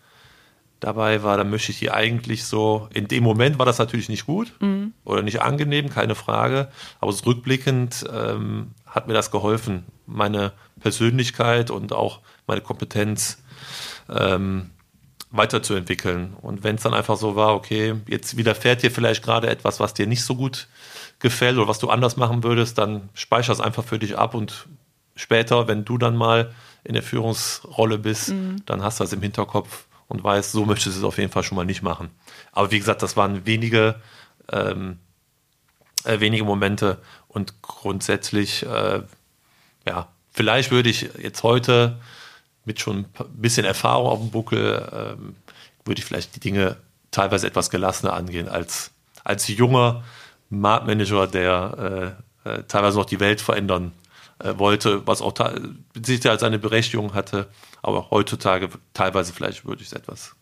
dabei 0.80 1.22
war, 1.22 1.36
dann 1.36 1.50
möchte 1.50 1.72
ich 1.72 1.78
die 1.78 1.90
eigentlich 1.90 2.44
so, 2.44 2.88
in 2.92 3.06
dem 3.06 3.22
Moment 3.22 3.58
war 3.58 3.66
das 3.66 3.78
natürlich 3.78 4.08
nicht 4.08 4.26
gut 4.26 4.52
mhm. 4.60 4.94
oder 5.04 5.22
nicht 5.22 5.42
angenehm, 5.42 5.90
keine 5.90 6.14
Frage, 6.14 6.68
aber 7.00 7.14
rückblickend 7.26 8.06
ähm, 8.12 8.72
hat 8.86 9.06
mir 9.06 9.14
das 9.14 9.30
geholfen, 9.30 9.84
meine 10.06 10.52
Persönlichkeit 10.80 11.70
und 11.70 11.92
auch 11.92 12.20
meine 12.46 12.62
Kompetenz 12.62 13.42
ähm, 14.08 14.70
weiterzuentwickeln. 15.30 16.34
Und 16.40 16.64
wenn 16.64 16.76
es 16.76 16.82
dann 16.82 16.94
einfach 16.94 17.16
so 17.16 17.36
war, 17.36 17.54
okay, 17.54 17.94
jetzt 18.08 18.36
widerfährt 18.36 18.82
dir 18.82 18.90
vielleicht 18.90 19.22
gerade 19.22 19.48
etwas, 19.48 19.78
was 19.78 19.94
dir 19.94 20.06
nicht 20.06 20.24
so 20.24 20.34
gut 20.34 20.66
gefällt 21.20 21.58
oder 21.58 21.68
was 21.68 21.78
du 21.78 21.90
anders 21.90 22.16
machen 22.16 22.42
würdest, 22.42 22.78
dann 22.78 23.10
speicher 23.14 23.52
es 23.52 23.60
einfach 23.60 23.84
für 23.84 23.98
dich 23.98 24.18
ab 24.18 24.34
und 24.34 24.66
später, 25.14 25.68
wenn 25.68 25.84
du 25.84 25.98
dann 25.98 26.16
mal 26.16 26.52
in 26.82 26.94
der 26.94 27.02
Führungsrolle 27.02 27.98
bist, 27.98 28.30
mhm. 28.30 28.62
dann 28.66 28.82
hast 28.82 28.98
du 28.98 29.04
das 29.04 29.12
im 29.12 29.22
Hinterkopf 29.22 29.86
und 30.10 30.24
weißt, 30.24 30.50
so 30.50 30.66
möchtest 30.66 30.96
du 30.96 31.00
es 31.00 31.04
auf 31.04 31.18
jeden 31.18 31.30
Fall 31.30 31.44
schon 31.44 31.54
mal 31.54 31.64
nicht 31.64 31.82
machen. 31.82 32.10
Aber 32.50 32.72
wie 32.72 32.80
gesagt, 32.80 33.00
das 33.02 33.16
waren 33.16 33.46
wenige, 33.46 33.94
ähm, 34.50 34.98
äh, 36.04 36.18
wenige 36.18 36.42
Momente 36.42 36.98
und 37.28 37.62
grundsätzlich, 37.62 38.66
äh, 38.66 39.02
ja, 39.86 40.08
vielleicht 40.32 40.72
würde 40.72 40.90
ich 40.90 41.08
jetzt 41.22 41.44
heute 41.44 42.00
mit 42.64 42.80
schon 42.80 43.06
ein 43.18 43.40
bisschen 43.40 43.64
Erfahrung 43.64 44.08
auf 44.08 44.18
dem 44.18 44.30
Buckel, 44.30 44.88
ähm, 44.92 45.36
würde 45.84 46.00
ich 46.00 46.04
vielleicht 46.04 46.34
die 46.34 46.40
Dinge 46.40 46.76
teilweise 47.12 47.46
etwas 47.46 47.70
gelassener 47.70 48.12
angehen 48.12 48.48
als, 48.48 48.90
als 49.22 49.46
junger 49.46 50.02
Marktmanager, 50.48 51.28
der 51.28 52.16
äh, 52.44 52.50
äh, 52.50 52.62
teilweise 52.64 52.98
noch 52.98 53.06
die 53.06 53.20
Welt 53.20 53.40
verändern 53.40 53.92
äh, 54.42 54.58
wollte, 54.58 55.06
was 55.06 55.22
auch 55.22 55.34
sicher 56.04 56.30
als 56.30 56.42
eine 56.42 56.58
Berechtigung 56.58 57.14
hatte. 57.14 57.48
Aber 57.82 58.10
heutzutage 58.10 58.68
teilweise 58.94 59.32
vielleicht 59.32 59.64
würde 59.64 59.82
ich 59.82 59.88
es 59.88 59.92
etwas 59.92 60.34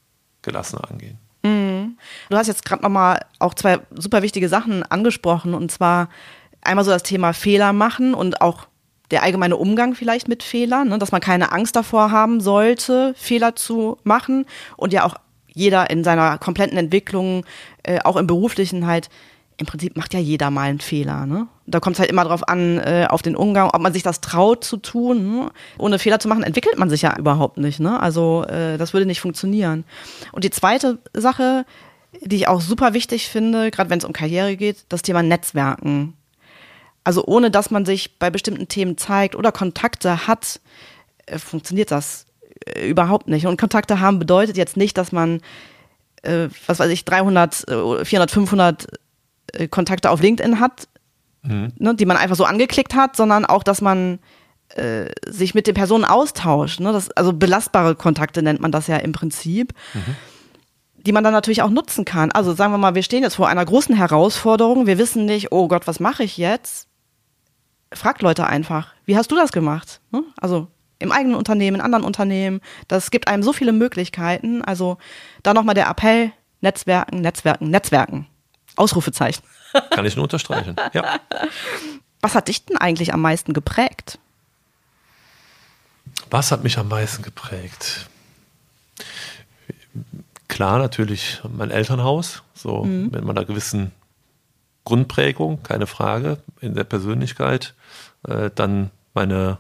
gelassener 0.43 0.91
angehen. 0.91 1.19
Mhm. 1.43 1.99
Du 2.31 2.37
hast 2.37 2.49
jetzt 2.49 2.65
gerade 2.65 2.83
nochmal 2.83 3.25
auch 3.39 3.55
zwei 3.55 3.81
super 3.95 4.23
wichtige 4.23 4.49
Sachen 4.49 4.83
angesprochen 4.83 5.55
und 5.55 5.71
zwar 5.71 6.09
einmal 6.63 6.85
so 6.85 6.91
das 6.91 7.03
Thema 7.03 7.33
Fehler 7.33 7.73
machen 7.73 8.15
und 8.15 8.41
auch 8.41 8.67
der 9.11 9.23
allgemeine 9.23 9.57
Umgang 9.57 9.95
vielleicht 9.95 10.29
mit 10.29 10.43
Fehlern, 10.43 10.89
ne, 10.89 10.99
dass 10.99 11.13
man 11.13 11.21
keine 11.21 11.53
Angst 11.53 11.77
davor 11.77 12.11
haben 12.11 12.41
sollte, 12.41 13.15
Fehler 13.17 13.57
zu 13.57 13.99
machen 14.05 14.45
und 14.77 14.93
ja 14.93 15.05
auch 15.05 15.15
jeder 15.47 15.91
in 15.91 16.05
seiner 16.05 16.39
kompletten 16.39 16.77
Entwicklung, 16.77 17.45
äh, 17.83 18.01
auch 18.05 18.17
im 18.17 18.27
beruflichen 18.27 18.87
halt, 18.87 19.09
im 19.57 19.67
Prinzip 19.67 19.97
macht 19.97 20.15
ja 20.15 20.21
jeder 20.21 20.51
mal 20.51 20.69
einen 20.69 20.81
Fehler. 20.81 21.27
Ne? 21.27 21.49
Da 21.71 21.81
kommt 21.81 21.97
es 21.97 22.01
halt 22.01 22.11
immer 22.11 22.25
drauf 22.25 22.49
an, 22.49 22.79
äh, 22.79 23.07
auf 23.09 23.23
den 23.23 23.37
Umgang, 23.37 23.71
ob 23.71 23.81
man 23.81 23.93
sich 23.93 24.03
das 24.03 24.21
traut 24.21 24.65
zu 24.65 24.79
tun. 24.79 25.41
Ne? 25.41 25.51
Ohne 25.79 25.99
Fehler 25.99 26.19
zu 26.19 26.29
machen, 26.29 26.43
entwickelt 26.43 26.79
man 26.79 26.91
sich 26.91 27.03
ja 27.03 27.17
überhaupt 27.19 27.59
nicht. 27.59 27.81
Ne? 27.81 28.01
Also 28.01 28.45
äh, 28.45 28.79
das 28.79 28.93
würde 28.93 29.07
nicht 29.07 29.21
funktionieren. 29.21 29.85
Und 30.33 30.45
die 30.45 30.51
zweite 30.51 30.99
Sache, 31.13 31.67
die 32.21 32.37
ich 32.37 32.49
auch 32.49 32.61
super 32.61 32.95
wichtig 32.95 33.29
finde, 33.29 33.71
gerade 33.71 33.91
wenn 33.91 33.99
es 33.99 34.05
um 34.05 34.13
Karriere 34.13 34.57
geht, 34.57 34.87
das 34.89 35.03
Thema 35.03 35.23
Netzwerken. 35.23 36.15
Also 37.05 37.25
ohne 37.25 37.51
dass 37.51 37.71
man 37.71 37.87
sich 37.87 38.19
bei 38.19 38.31
bestimmten 38.31 38.69
Themen 38.69 38.99
zeigt 38.99 39.35
oder 39.35 39.53
Kontakte 39.53 40.27
hat, 40.27 40.61
äh, 41.27 41.39
funktioniert 41.39 41.91
das 41.91 42.27
äh, 42.67 42.89
überhaupt 42.89 43.29
nicht. 43.29 43.47
Und 43.47 43.59
Kontakte 43.59 44.01
haben 44.01 44.19
bedeutet 44.19 44.57
jetzt 44.57 44.77
nicht, 44.77 44.99
dass 44.99 45.13
man, 45.13 45.41
äh, 46.23 46.49
was 46.67 46.79
weiß 46.79 46.91
ich, 46.91 47.05
300, 47.05 47.65
400, 48.03 48.31
500 48.31 48.87
Kontakte 49.71 50.11
auf 50.11 50.21
LinkedIn 50.21 50.61
hat, 50.61 50.89
mhm. 51.49 51.73
ne, 51.79 51.95
die 51.95 52.07
man 52.07 52.17
einfach 52.17 52.37
so 52.37 52.45
angeklickt 52.45 52.95
hat, 52.95 53.17
sondern 53.17 53.45
auch, 53.45 53.63
dass 53.63 53.81
man 53.81 54.19
äh, 54.75 55.07
sich 55.27 55.55
mit 55.55 55.67
den 55.67 55.75
Personen 55.75 56.05
austauscht. 56.05 56.81
Ne? 56.81 56.93
Das, 56.93 57.11
also 57.11 57.33
belastbare 57.33 57.95
Kontakte 57.95 58.43
nennt 58.43 58.61
man 58.61 58.73
das 58.73 58.87
ja 58.87 58.97
im 58.97 59.13
Prinzip. 59.13 59.73
Mhm 59.95 60.17
die 61.07 61.13
man 61.13 61.23
dann 61.23 61.33
natürlich 61.33 61.63
auch 61.63 61.71
nutzen 61.71 62.05
kann. 62.05 62.33
Also 62.33 62.53
sagen 62.53 62.73
wir 62.73 62.77
mal, 62.77 62.97
wir 62.97 63.05
stehen 63.05 63.23
jetzt 63.23 63.37
vor 63.37 63.49
einer 63.49 63.65
großen 63.65 63.95
Herausforderung. 63.95 64.89
Wir 64.89 64.99
wissen 64.99 65.25
nicht, 65.27 65.53
oh 65.53 65.69
Gott, 65.69 65.87
was 65.87 66.01
mache 66.01 66.25
ich 66.25 66.37
jetzt? 66.37 66.89
fragt 67.93 68.23
Leute 68.23 68.47
einfach, 68.47 68.95
wie 69.05 69.17
hast 69.17 69.31
du 69.31 69.37
das 69.37 69.53
gemacht? 69.53 70.01
Ne? 70.11 70.23
Also 70.41 70.69
im 70.99 71.13
eigenen 71.13 71.37
Unternehmen, 71.37 71.77
in 71.77 71.81
anderen 71.81 72.05
Unternehmen. 72.05 72.61
Das 72.89 73.11
gibt 73.11 73.29
einem 73.29 73.43
so 73.43 73.53
viele 73.53 73.73
Möglichkeiten. 73.73 74.63
Also 74.63 74.99
da 75.43 75.55
nochmal 75.55 75.75
der 75.75 75.89
Appell, 75.89 76.33
Netzwerken, 76.61 77.21
Netzwerken, 77.21 77.71
Netzwerken. 77.71 78.27
Ausrufezeichen. 78.77 79.43
Kann 79.91 80.07
ich 80.07 80.17
nur 80.17 80.25
unterstreichen, 80.25 80.77
ja. 80.93 81.21
Was 82.21 82.35
hat 82.35 82.49
dich 82.49 82.65
denn 82.65 82.77
eigentlich 82.77 83.13
am 83.13 83.21
meisten 83.21 83.53
geprägt? 83.53 84.19
Was 86.31 86.51
hat 86.53 86.65
mich 86.65 86.79
am 86.79 86.89
meisten 86.89 87.23
geprägt? 87.23 88.09
Klar, 90.49 90.79
natürlich 90.79 91.41
mein 91.49 91.71
Elternhaus, 91.71 92.43
so 92.55 92.85
mhm. 92.85 93.11
mit 93.13 93.25
meiner 93.25 93.45
gewissen 93.45 93.93
Grundprägung, 94.85 95.63
keine 95.63 95.87
Frage, 95.87 96.39
in 96.61 96.75
der 96.75 96.85
Persönlichkeit. 96.85 97.75
Äh, 98.27 98.51
dann 98.55 98.91
meine, 99.15 99.59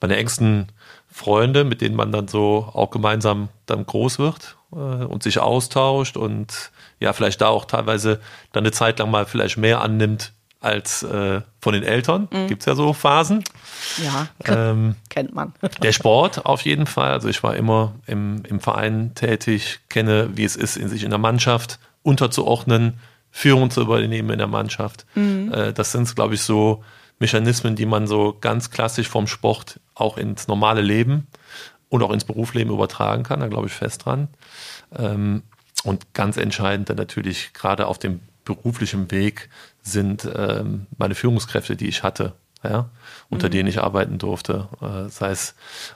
meine 0.00 0.16
engsten 0.16 0.68
Freunde, 1.10 1.64
mit 1.64 1.80
denen 1.80 1.96
man 1.96 2.12
dann 2.12 2.28
so 2.28 2.70
auch 2.72 2.90
gemeinsam 2.90 3.48
dann 3.66 3.84
groß 3.84 4.18
wird 4.18 4.56
äh, 4.72 4.76
und 4.76 5.22
sich 5.22 5.38
austauscht 5.38 6.16
und 6.16 6.70
ja, 7.00 7.12
vielleicht 7.12 7.40
da 7.40 7.48
auch 7.48 7.64
teilweise 7.64 8.20
dann 8.52 8.62
eine 8.62 8.72
Zeit 8.72 8.98
lang 8.98 9.10
mal 9.10 9.26
vielleicht 9.26 9.56
mehr 9.56 9.80
annimmt, 9.80 10.32
als 10.60 11.02
äh, 11.04 11.40
von 11.60 11.72
den 11.72 11.84
Eltern. 11.84 12.28
Mhm. 12.32 12.48
Gibt 12.48 12.62
es 12.62 12.66
ja 12.66 12.74
so 12.74 12.92
Phasen. 12.92 13.44
Ja, 14.02 14.28
ähm, 14.44 14.96
kennt 15.08 15.34
man. 15.34 15.54
der 15.82 15.92
Sport 15.92 16.46
auf 16.46 16.62
jeden 16.62 16.86
Fall. 16.86 17.12
Also 17.12 17.28
ich 17.28 17.42
war 17.42 17.54
immer 17.56 17.94
im, 18.06 18.42
im 18.48 18.60
Verein 18.60 19.14
tätig, 19.14 19.80
kenne, 19.88 20.30
wie 20.36 20.44
es 20.44 20.56
ist, 20.56 20.76
in 20.76 20.88
sich 20.88 21.04
in 21.04 21.10
der 21.10 21.18
Mannschaft 21.18 21.78
unterzuordnen, 22.02 22.98
Führung 23.30 23.70
zu 23.70 23.82
übernehmen 23.82 24.30
in 24.30 24.38
der 24.38 24.48
Mannschaft. 24.48 25.06
Mhm. 25.14 25.52
Äh, 25.52 25.72
das 25.72 25.92
sind, 25.92 26.14
glaube 26.16 26.34
ich, 26.34 26.42
so 26.42 26.82
Mechanismen, 27.20 27.76
die 27.76 27.86
man 27.86 28.06
so 28.06 28.36
ganz 28.40 28.70
klassisch 28.70 29.08
vom 29.08 29.26
Sport 29.26 29.80
auch 29.94 30.16
ins 30.16 30.48
normale 30.48 30.80
Leben 30.80 31.28
und 31.88 32.02
auch 32.02 32.10
ins 32.10 32.24
Berufsleben 32.24 32.72
übertragen 32.72 33.22
kann. 33.22 33.40
Da 33.40 33.48
glaube 33.48 33.66
ich 33.68 33.72
fest 33.72 34.04
dran. 34.06 34.28
Ähm, 34.96 35.42
und 35.88 36.12
ganz 36.12 36.36
entscheidend 36.36 36.90
dann 36.90 36.98
natürlich 36.98 37.54
gerade 37.54 37.86
auf 37.86 37.98
dem 37.98 38.20
beruflichen 38.44 39.10
Weg 39.10 39.48
sind 39.80 40.28
ähm, 40.36 40.86
meine 40.98 41.14
Führungskräfte, 41.14 41.76
die 41.76 41.88
ich 41.88 42.02
hatte, 42.02 42.34
ja, 42.62 42.90
unter 43.30 43.46
mhm. 43.46 43.52
denen 43.52 43.68
ich 43.70 43.80
arbeiten 43.80 44.18
durfte, 44.18 44.68
äh, 44.82 45.08
sei 45.08 45.30
es 45.30 45.54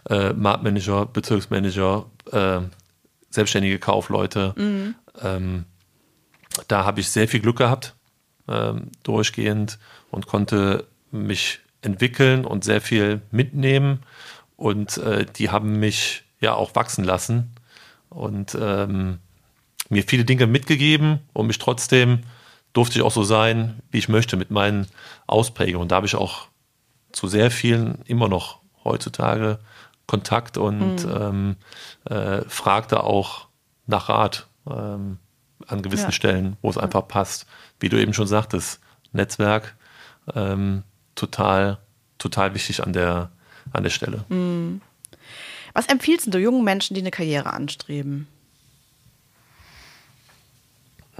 äh, 0.09 0.33
Marktmanager, 0.33 1.05
Bezirksmanager, 1.05 2.07
äh, 2.31 2.61
selbstständige 3.28 3.78
Kaufleute. 3.78 4.55
Mhm. 4.57 4.94
Ähm, 5.20 5.64
da 6.68 6.87
habe 6.87 7.00
ich 7.00 7.11
sehr 7.11 7.28
viel 7.28 7.40
Glück 7.40 7.59
gehabt, 7.59 7.94
ähm, 8.48 8.92
durchgehend 9.02 9.78
und 10.11 10.26
konnte 10.26 10.87
mich 11.11 11.61
entwickeln 11.83 12.46
und 12.46 12.64
sehr 12.64 12.81
viel 12.81 13.20
mitnehmen. 13.31 14.00
Und 14.57 14.96
äh, 14.96 15.26
die 15.26 15.50
haben 15.50 15.81
mich 15.81 16.24
ja 16.40 16.55
auch 16.55 16.74
wachsen 16.74 17.05
lassen 17.05 17.52
und 18.09 18.57
ähm, 18.59 19.18
mir 19.92 20.02
viele 20.02 20.24
Dinge 20.24 20.46
mitgegeben 20.46 21.20
und 21.33 21.46
mich 21.46 21.59
trotzdem 21.59 22.20
durfte 22.72 22.98
ich 22.98 23.05
auch 23.05 23.12
so 23.12 23.22
sein, 23.22 23.81
wie 23.90 23.98
ich 23.98 24.09
möchte, 24.09 24.37
mit 24.37 24.50
meinen 24.50 24.87
Ausprägungen. 25.26 25.83
Und 25.83 25.92
da 25.92 25.96
habe 25.96 26.07
ich 26.07 26.16
auch 26.16 26.48
zu 27.12 27.28
sehr 27.28 27.50
vielen 27.50 27.98
immer 28.07 28.28
noch 28.28 28.61
heutzutage 28.85 29.59
Kontakt 30.07 30.57
und 30.57 31.07
mhm. 31.07 31.16
ähm, 31.20 31.57
äh, 32.05 32.42
fragte 32.48 33.05
auch 33.05 33.48
nach 33.87 34.09
Rat 34.09 34.46
ähm, 34.68 35.18
an 35.66 35.83
gewissen 35.83 36.07
ja. 36.07 36.12
Stellen, 36.12 36.57
wo 36.62 36.70
es 36.70 36.76
ja. 36.76 36.83
einfach 36.83 37.07
passt. 37.07 37.46
Wie 37.78 37.88
du 37.88 38.00
eben 38.00 38.14
schon 38.14 38.26
sagtest, 38.26 38.81
Netzwerk 39.12 39.76
ähm, 40.35 40.83
total, 41.14 41.78
total 42.18 42.55
wichtig 42.55 42.83
an 42.83 42.92
der, 42.92 43.31
an 43.72 43.83
der 43.83 43.90
Stelle. 43.90 44.24
Mhm. 44.28 44.81
Was 45.74 45.87
empfiehlst 45.87 46.33
du 46.33 46.38
jungen 46.38 46.64
Menschen, 46.64 46.94
die 46.94 47.00
eine 47.00 47.11
Karriere 47.11 47.52
anstreben? 47.52 48.26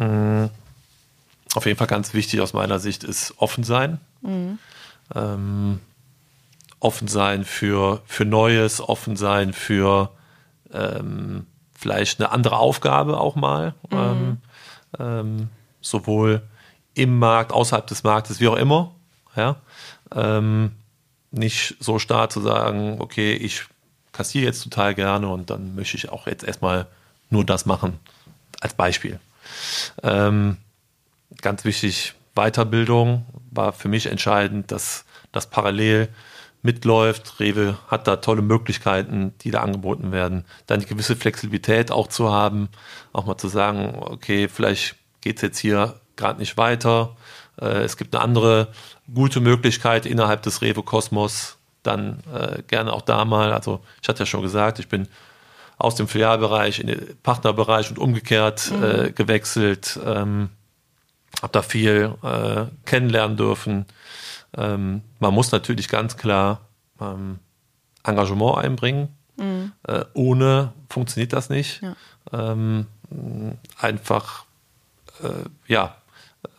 Mhm 0.03 0.51
auf 1.55 1.67
jeden 1.67 1.79
Fall 1.79 1.87
ganz 1.87 2.15
wichtig 2.15 2.41
aus 2.41 2.53
meiner 2.53 2.79
Sicht 2.79 3.05
ist 3.05 3.35
offen 3.37 3.65
sein. 3.65 4.01
Mhm. 4.23 4.59
Ähm, 5.15 5.81
offen 6.81 7.09
sein 7.09 7.45
für, 7.45 8.03
für 8.07 8.25
Neues, 8.25 8.81
offen 8.81 9.17
sein 9.17 9.53
für 9.53 10.11
ähm, 10.73 11.47
vielleicht 11.75 12.21
eine 12.21 12.31
andere 12.31 12.57
Aufgabe 12.57 13.19
auch 13.19 13.37
mal. 13.37 13.75
Mhm. 13.91 13.99
Ähm, 13.99 14.39
ähm 14.99 15.49
sowohl 15.85 16.43
im 16.95 17.19
Markt, 17.19 17.53
außerhalb 17.53 17.89
des 17.89 18.05
Marktes, 18.05 18.39
wie 18.39 18.47
auch 18.47 18.57
immer. 18.57 18.93
Ja? 19.35 19.57
Ähm, 20.15 20.71
nicht 21.33 21.77
so 21.81 21.99
stark 21.99 22.31
zu 22.31 22.41
sagen, 22.41 22.99
okay, 23.01 23.35
ich 23.35 23.65
kassiere 24.13 24.45
jetzt 24.45 24.63
total 24.63 24.95
gerne 24.95 25.27
und 25.27 25.51
dann 25.51 25.75
möchte 25.75 25.97
ich 25.97 26.11
auch 26.11 26.29
jetzt 26.29 26.45
erstmal 26.45 26.87
nur 27.31 27.45
das 27.45 27.67
machen, 27.67 27.99
als 28.61 28.75
Beispiel. 28.75 29.19
Ähm, 30.03 30.57
ganz 31.41 31.65
wichtig, 31.65 32.15
Weiterbildung 32.35 33.27
war 33.51 33.73
für 33.73 33.89
mich 33.89 34.07
entscheidend, 34.07 34.71
dass 34.73 35.05
das 35.33 35.49
parallel 35.49 36.09
mitläuft. 36.63 37.41
Rewe 37.41 37.77
hat 37.89 38.07
da 38.07 38.17
tolle 38.17 38.43
Möglichkeiten, 38.43 39.35
die 39.43 39.51
da 39.51 39.61
angeboten 39.61 40.13
werden. 40.13 40.45
Dann 40.67 40.81
die 40.81 40.87
gewisse 40.87 41.17
Flexibilität 41.17 41.91
auch 41.91 42.09
zu 42.09 42.33
haben, 42.33 42.69
auch 43.13 43.27
mal 43.27 43.37
zu 43.37 43.49
sagen, 43.49 43.97
okay, 44.01 44.49
vielleicht 44.49 44.97
geht 45.21 45.37
es 45.37 45.43
jetzt 45.43 45.59
hier 45.59 46.01
gerade 46.17 46.39
nicht 46.39 46.57
weiter. 46.57 47.17
Äh, 47.61 47.83
es 47.83 47.97
gibt 47.97 48.15
eine 48.15 48.25
andere 48.25 48.69
gute 49.13 49.41
Möglichkeit 49.41 50.07
innerhalb 50.07 50.43
des 50.43 50.63
Rewe-Kosmos, 50.63 51.59
dann 51.83 52.23
äh, 52.33 52.63
gerne 52.63 52.93
auch 52.93 53.03
da 53.03 53.25
mal. 53.25 53.53
Also 53.53 53.81
ich 54.01 54.09
hatte 54.09 54.21
ja 54.21 54.27
schon 54.27 54.43
gesagt, 54.43 54.79
ich 54.79 54.89
bin 54.89 55.09
aus 55.83 55.97
dem 55.97 56.07
Filialbereich 56.07 56.79
in 56.79 56.87
den 56.87 57.17
Partnerbereich 57.25 57.91
und 57.91 57.99
umgekehrt 57.99 58.71
mhm. 58.71 58.85
äh, 58.85 59.11
gewechselt. 59.11 59.99
Ähm, 60.05 60.51
habe 61.43 61.53
da 61.53 61.63
viel 61.63 62.15
äh, 62.23 62.67
kennenlernen 62.85 63.37
dürfen. 63.37 63.87
Ähm, 64.57 65.03
man 65.19 65.35
muss 65.35 65.51
natürlich 65.51 65.89
ganz 65.89 66.17
klar 66.17 66.61
ähm, 67.01 67.41
Engagement 68.05 68.59
einbringen. 68.59 69.09
Mhm. 69.37 69.73
Äh, 69.89 70.05
ohne 70.15 70.73
funktioniert 70.89 71.33
das 71.33 71.51
nicht. 71.51 71.83
Ja. 71.83 71.97
Ähm, 72.33 72.87
einfach 73.81 74.45
äh, 75.21 75.49
ja 75.67 75.97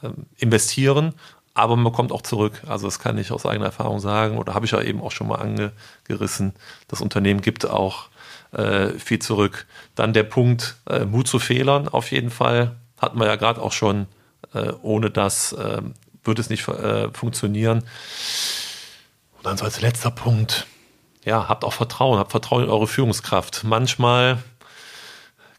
ähm, 0.03 0.25
investieren, 0.37 1.13
aber 1.53 1.77
man 1.77 1.93
kommt 1.93 2.11
auch 2.11 2.23
zurück. 2.23 2.61
Also 2.67 2.87
das 2.87 2.99
kann 2.99 3.17
ich 3.17 3.31
aus 3.31 3.45
eigener 3.45 3.67
Erfahrung 3.67 4.01
sagen 4.01 4.37
oder 4.37 4.53
habe 4.53 4.65
ich 4.65 4.73
ja 4.73 4.81
eben 4.81 5.01
auch 5.01 5.11
schon 5.11 5.27
mal 5.27 5.39
angerissen. 5.39 6.53
Das 6.89 6.99
Unternehmen 6.99 7.41
gibt 7.41 7.65
auch 7.65 8.09
äh, 8.53 8.89
viel 8.99 9.19
zurück. 9.19 9.65
Dann 9.95 10.13
der 10.13 10.23
Punkt 10.23 10.75
äh, 10.89 11.05
Mut 11.05 11.27
zu 11.27 11.39
Fehlern 11.39 11.87
auf 11.87 12.11
jeden 12.11 12.29
Fall 12.29 12.75
hatten 12.97 13.19
wir 13.19 13.25
ja 13.25 13.35
gerade 13.35 13.61
auch 13.61 13.73
schon 13.73 14.07
äh, 14.53 14.71
ohne 14.81 15.09
das 15.09 15.53
äh, 15.53 15.81
wird 16.23 16.39
es 16.39 16.49
nicht 16.49 16.67
äh, 16.67 17.09
funktionieren. 17.11 17.79
Und 19.37 19.45
dann 19.45 19.57
so 19.57 19.65
als 19.65 19.81
letzter 19.81 20.11
Punkt, 20.11 20.67
ja, 21.25 21.49
habt 21.49 21.65
auch 21.65 21.73
Vertrauen, 21.73 22.19
habt 22.19 22.31
Vertrauen 22.31 22.63
in 22.63 22.69
eure 22.69 22.87
Führungskraft. 22.87 23.63
Manchmal 23.63 24.37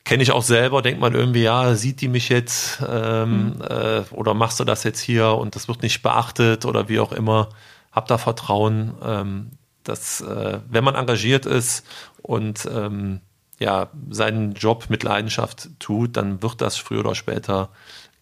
kenne 0.05 0.23
ich 0.23 0.33
auch 0.33 0.43
selber, 0.43 0.83
denkt 0.83 1.01
man 1.01 1.15
irgendwie, 1.15 1.43
ja, 1.43 1.75
sieht 1.75 2.01
die 2.01 2.09
mich 2.09 2.29
jetzt 2.29 2.83
ähm, 2.87 3.55
mhm. 3.55 3.63
äh, 3.63 4.01
oder 4.11 4.35
machst 4.35 4.61
du 4.61 4.65
das 4.65 4.85
jetzt 4.85 5.01
hier 5.01 5.29
und 5.29 5.55
das 5.55 5.69
wird 5.69 5.83
nicht 5.83 6.03
beachtet 6.03 6.65
oder 6.65 6.89
wie 6.89 7.01
auch 7.01 7.13
immer. 7.13 7.49
Habt 7.93 8.11
da 8.11 8.19
Vertrauen, 8.19 8.95
ähm, 9.03 9.51
dass 9.85 10.21
äh, 10.21 10.61
wenn 10.69 10.85
man 10.85 10.95
engagiert 10.95 11.47
ist 11.47 11.87
und 12.23 12.67
ähm, 12.67 13.21
ja, 13.59 13.91
seinen 14.11 14.55
Job 14.55 14.87
mit 14.89 15.03
Leidenschaft 15.03 15.69
tut, 15.79 16.17
dann 16.17 16.43
wird 16.43 16.61
das 16.61 16.77
früher 16.77 17.01
oder 17.01 17.15
später 17.15 17.71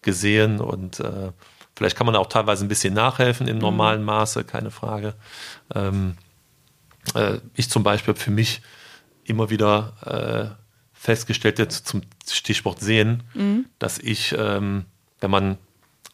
gesehen 0.01 0.59
und 0.59 0.99
äh, 0.99 1.31
vielleicht 1.75 1.97
kann 1.97 2.05
man 2.05 2.15
auch 2.15 2.27
teilweise 2.27 2.65
ein 2.65 2.67
bisschen 2.67 2.93
nachhelfen 2.93 3.47
im 3.47 3.55
mhm. 3.55 3.61
normalen 3.61 4.03
Maße, 4.03 4.43
keine 4.43 4.69
Frage. 4.69 5.15
Ähm, 5.73 6.15
äh, 7.15 7.39
ich 7.55 7.69
zum 7.69 7.83
Beispiel 7.83 8.13
für 8.13 8.31
mich 8.31 8.61
immer 9.23 9.49
wieder 9.49 10.55
äh, 10.55 10.63
festgestellt, 10.93 11.59
jetzt 11.59 11.87
zum 11.87 12.01
Stichwort 12.29 12.79
Sehen, 12.79 13.23
mhm. 13.33 13.65
dass 13.79 13.97
ich, 13.97 14.35
ähm, 14.37 14.85
wenn 15.19 15.31
man 15.31 15.57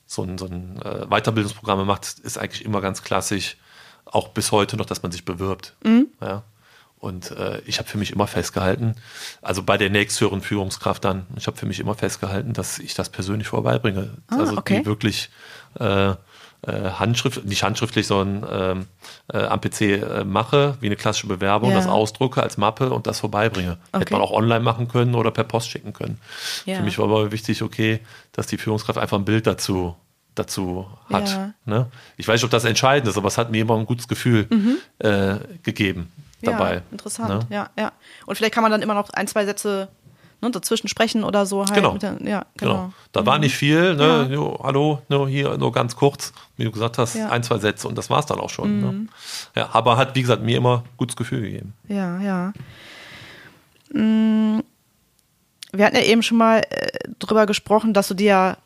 so 0.05 0.23
ein, 0.23 0.37
so 0.37 0.45
ein 0.45 0.81
äh, 0.81 1.05
Weiterbildungsprogramm 1.07 1.85
macht, 1.85 2.19
ist 2.19 2.37
eigentlich 2.37 2.65
immer 2.65 2.81
ganz 2.81 3.03
klassisch, 3.03 3.57
auch 4.11 4.29
bis 4.29 4.51
heute 4.51 4.77
noch, 4.77 4.85
dass 4.85 5.03
man 5.03 5.11
sich 5.11 5.25
bewirbt. 5.25 5.75
Mhm. 5.83 6.07
Ja. 6.21 6.43
Und 6.99 7.31
äh, 7.31 7.61
ich 7.65 7.79
habe 7.79 7.87
für 7.87 7.97
mich 7.97 8.11
immer 8.11 8.27
festgehalten, 8.27 8.95
also 9.41 9.63
bei 9.63 9.77
der 9.77 9.89
nächsthöheren 9.89 10.41
Führungskraft 10.41 11.05
dann, 11.05 11.25
ich 11.37 11.47
habe 11.47 11.55
für 11.55 11.65
mich 11.65 11.79
immer 11.79 11.95
festgehalten, 11.95 12.51
dass 12.51 12.77
ich 12.77 12.93
das 12.93 13.09
persönlich 13.09 13.47
vorbeibringe. 13.47 14.17
Ah, 14.27 14.39
also 14.39 14.57
okay. 14.57 14.79
die 14.79 14.85
wirklich 14.85 15.29
äh, 15.79 16.09
äh, 16.09 16.15
handschrift, 16.91 17.45
nicht 17.45 17.63
handschriftlich, 17.63 18.05
sondern 18.05 18.87
äh, 19.31 19.37
äh, 19.37 19.45
am 19.45 19.61
PC 19.61 19.81
äh, 19.81 20.23
mache, 20.25 20.75
wie 20.81 20.87
eine 20.87 20.97
klassische 20.97 21.27
Bewerbung, 21.27 21.69
ja. 21.69 21.77
das 21.77 21.87
ausdrucke 21.87 22.43
als 22.43 22.57
Mappe 22.57 22.89
und 22.89 23.07
das 23.07 23.21
vorbeibringe. 23.21 23.77
Okay. 23.93 24.01
Hätte 24.01 24.13
man 24.13 24.21
auch 24.21 24.31
online 24.31 24.59
machen 24.59 24.89
können 24.89 25.15
oder 25.15 25.31
per 25.31 25.45
Post 25.45 25.69
schicken 25.69 25.93
können. 25.93 26.19
Ja. 26.65 26.75
Für 26.75 26.83
mich 26.83 26.97
war 26.97 27.05
aber 27.05 27.31
wichtig, 27.31 27.63
okay, 27.63 28.01
dass 28.33 28.47
die 28.47 28.57
Führungskraft 28.57 28.99
einfach 28.99 29.17
ein 29.17 29.23
Bild 29.23 29.47
dazu 29.47 29.95
dazu 30.39 30.87
hat. 31.11 31.29
Ja. 31.29 31.53
Ne? 31.65 31.87
Ich 32.17 32.27
weiß 32.27 32.35
nicht, 32.35 32.45
ob 32.45 32.51
das 32.51 32.65
entscheidend 32.65 33.09
ist, 33.09 33.17
aber 33.17 33.27
es 33.27 33.37
hat 33.37 33.51
mir 33.51 33.61
immer 33.61 33.77
ein 33.77 33.85
gutes 33.85 34.07
Gefühl 34.07 34.47
mhm. 34.49 34.77
äh, 34.99 35.35
gegeben 35.63 36.11
dabei. 36.41 36.75
Ja, 36.75 36.81
interessant, 36.91 37.29
ne? 37.29 37.39
ja, 37.49 37.69
ja. 37.77 37.91
Und 38.25 38.35
vielleicht 38.35 38.53
kann 38.53 38.63
man 38.63 38.71
dann 38.71 38.81
immer 38.81 38.93
noch 38.93 39.09
ein, 39.11 39.27
zwei 39.27 39.45
Sätze 39.45 39.89
ne, 40.41 40.51
dazwischen 40.51 40.87
sprechen 40.87 41.23
oder 41.23 41.45
so 41.45 41.65
halt. 41.65 41.73
Genau. 41.73 41.97
Der, 41.97 42.17
ja, 42.23 42.45
genau. 42.57 42.73
genau. 42.73 42.93
Da 43.11 43.21
mhm. 43.21 43.25
war 43.25 43.39
nicht 43.39 43.55
viel, 43.55 43.95
ne? 43.95 44.27
Ja. 44.29 44.35
Jo, 44.35 44.59
hallo, 44.63 45.01
nur 45.09 45.27
hier 45.27 45.57
nur 45.57 45.71
ganz 45.71 45.95
kurz, 45.95 46.33
wie 46.57 46.63
du 46.63 46.71
gesagt 46.71 46.97
hast, 46.97 47.15
ja. 47.15 47.29
ein, 47.29 47.43
zwei 47.43 47.57
Sätze 47.57 47.87
und 47.87 47.97
das 47.97 48.09
war 48.09 48.19
es 48.19 48.25
dann 48.25 48.39
auch 48.39 48.49
schon. 48.49 48.81
Ne? 48.81 48.91
Mhm. 48.91 48.99
Ne? 48.99 49.07
Ja, 49.55 49.69
aber 49.73 49.97
hat, 49.97 50.15
wie 50.15 50.21
gesagt, 50.21 50.43
mir 50.43 50.57
immer 50.57 50.83
gutes 50.97 51.15
Gefühl 51.15 51.41
gegeben. 51.41 51.73
Ja, 51.87 52.19
ja. 52.21 52.53
Mhm. 53.91 54.63
Wir 55.71 55.85
hatten 55.85 55.97
ja 55.97 56.03
eben 56.03 56.23
schon 56.23 56.37
mal 56.37 56.63
äh, 56.69 56.87
drüber 57.19 57.45
gesprochen, 57.45 57.93
dass 57.93 58.07
du 58.07 58.15
dir 58.15 58.57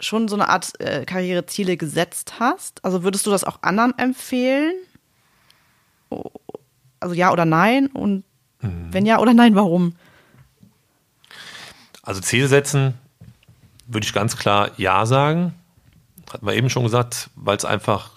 schon 0.00 0.28
so 0.28 0.36
eine 0.36 0.48
Art 0.48 0.78
äh, 0.80 1.04
Karriereziele 1.04 1.76
gesetzt 1.76 2.34
hast. 2.38 2.84
Also 2.84 3.02
würdest 3.02 3.26
du 3.26 3.30
das 3.30 3.44
auch 3.44 3.62
anderen 3.62 3.96
empfehlen? 3.98 4.74
Also 7.00 7.14
ja 7.14 7.32
oder 7.32 7.44
nein? 7.44 7.86
Und 7.88 8.24
mhm. 8.60 8.92
wenn 8.92 9.06
ja 9.06 9.18
oder 9.18 9.34
nein, 9.34 9.54
warum? 9.54 9.96
Also 12.02 12.20
Ziel 12.20 12.48
setzen 12.48 12.94
würde 13.86 14.04
ich 14.04 14.12
ganz 14.12 14.36
klar 14.36 14.70
ja 14.76 15.06
sagen. 15.06 15.54
hat 16.32 16.42
man 16.42 16.54
eben 16.54 16.70
schon 16.70 16.84
gesagt, 16.84 17.30
weil 17.36 17.56
es 17.56 17.64
einfach 17.64 18.10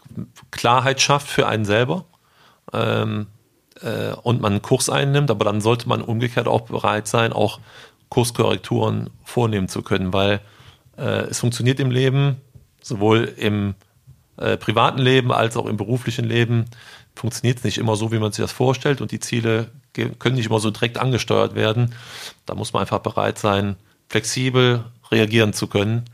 Klarheit 0.51 0.99
schafft 0.99 1.27
für 1.27 1.47
einen 1.47 1.65
selber 1.65 2.05
ähm, 2.73 3.27
äh, 3.81 4.13
und 4.23 4.41
man 4.41 4.53
einen 4.53 4.61
Kurs 4.61 4.89
einnimmt, 4.89 5.31
aber 5.31 5.45
dann 5.45 5.61
sollte 5.61 5.87
man 5.87 6.01
umgekehrt 6.01 6.47
auch 6.47 6.61
bereit 6.61 7.07
sein, 7.07 7.33
auch 7.33 7.59
Kurskorrekturen 8.09 9.11
vornehmen 9.23 9.67
zu 9.69 9.83
können, 9.83 10.11
weil 10.11 10.41
äh, 10.99 11.27
es 11.29 11.39
funktioniert 11.39 11.79
im 11.79 11.91
Leben, 11.91 12.37
sowohl 12.81 13.23
im 13.37 13.75
äh, 14.37 14.57
privaten 14.57 14.99
Leben 14.99 15.31
als 15.31 15.57
auch 15.57 15.65
im 15.65 15.77
beruflichen 15.77 16.25
Leben, 16.25 16.65
funktioniert 17.15 17.59
es 17.59 17.63
nicht 17.63 17.77
immer 17.77 17.95
so, 17.95 18.11
wie 18.11 18.19
man 18.19 18.31
sich 18.31 18.43
das 18.43 18.51
vorstellt 18.51 19.01
und 19.01 19.11
die 19.11 19.19
Ziele 19.19 19.71
können 20.19 20.35
nicht 20.35 20.45
immer 20.45 20.59
so 20.59 20.69
direkt 20.69 20.97
angesteuert 20.97 21.55
werden. 21.55 21.93
Da 22.45 22.55
muss 22.55 22.73
man 22.73 22.81
einfach 22.81 22.99
bereit 22.99 23.37
sein, 23.37 23.75
flexibel 24.07 24.85
reagieren 25.11 25.51
zu 25.51 25.67
können. 25.67 26.05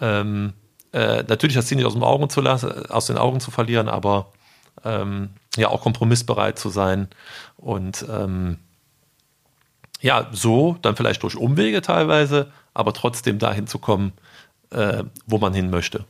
Ähm, 0.00 0.54
äh, 0.92 1.22
natürlich 1.28 1.54
das 1.54 1.66
Ziel 1.66 1.76
nicht 1.76 1.86
aus, 1.86 1.92
dem 1.92 2.02
Augen 2.02 2.30
zu 2.30 2.40
lassen, 2.40 2.86
aus 2.86 3.06
den 3.06 3.18
Augen 3.18 3.40
zu 3.40 3.50
verlieren, 3.50 3.88
aber 3.88 4.32
ähm, 4.84 5.30
ja 5.56 5.68
auch 5.68 5.82
kompromissbereit 5.82 6.58
zu 6.58 6.70
sein 6.70 7.08
und 7.56 8.04
ähm, 8.10 8.58
ja, 10.00 10.28
so 10.32 10.76
dann 10.82 10.96
vielleicht 10.96 11.22
durch 11.22 11.36
Umwege 11.36 11.82
teilweise, 11.82 12.52
aber 12.74 12.92
trotzdem 12.92 13.38
dahin 13.38 13.66
zu 13.66 13.78
kommen, 13.78 14.12
äh, 14.70 15.04
wo 15.26 15.38
man 15.38 15.54
hin 15.54 15.70
möchte. 15.70 16.04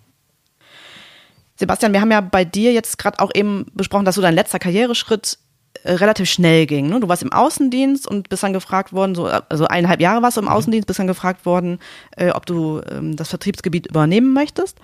Sebastian, 1.56 1.92
wir 1.92 2.00
haben 2.00 2.12
ja 2.12 2.20
bei 2.20 2.44
dir 2.44 2.72
jetzt 2.72 2.98
gerade 2.98 3.18
auch 3.18 3.30
eben 3.34 3.66
besprochen, 3.74 4.04
dass 4.04 4.14
so 4.14 4.22
dein 4.22 4.34
letzter 4.34 4.60
Karriereschritt 4.60 5.38
äh, 5.82 5.92
relativ 5.92 6.30
schnell 6.30 6.66
ging. 6.66 6.88
Ne? 6.88 7.00
Du 7.00 7.08
warst 7.08 7.22
im 7.22 7.32
Außendienst 7.32 8.06
und 8.06 8.28
bist 8.28 8.42
dann 8.42 8.52
gefragt 8.52 8.92
worden, 8.92 9.14
so, 9.14 9.26
also 9.26 9.66
eineinhalb 9.66 10.00
Jahre 10.00 10.22
warst 10.22 10.36
du 10.36 10.40
im 10.40 10.46
mhm. 10.46 10.52
Außendienst, 10.52 10.86
bist 10.86 10.98
dann 10.98 11.06
gefragt 11.06 11.46
worden, 11.46 11.78
äh, 12.16 12.30
ob 12.30 12.46
du 12.46 12.80
ähm, 12.90 13.16
das 13.16 13.28
Vertriebsgebiet 13.28 13.88
übernehmen 13.88 14.32
möchtest. 14.32 14.78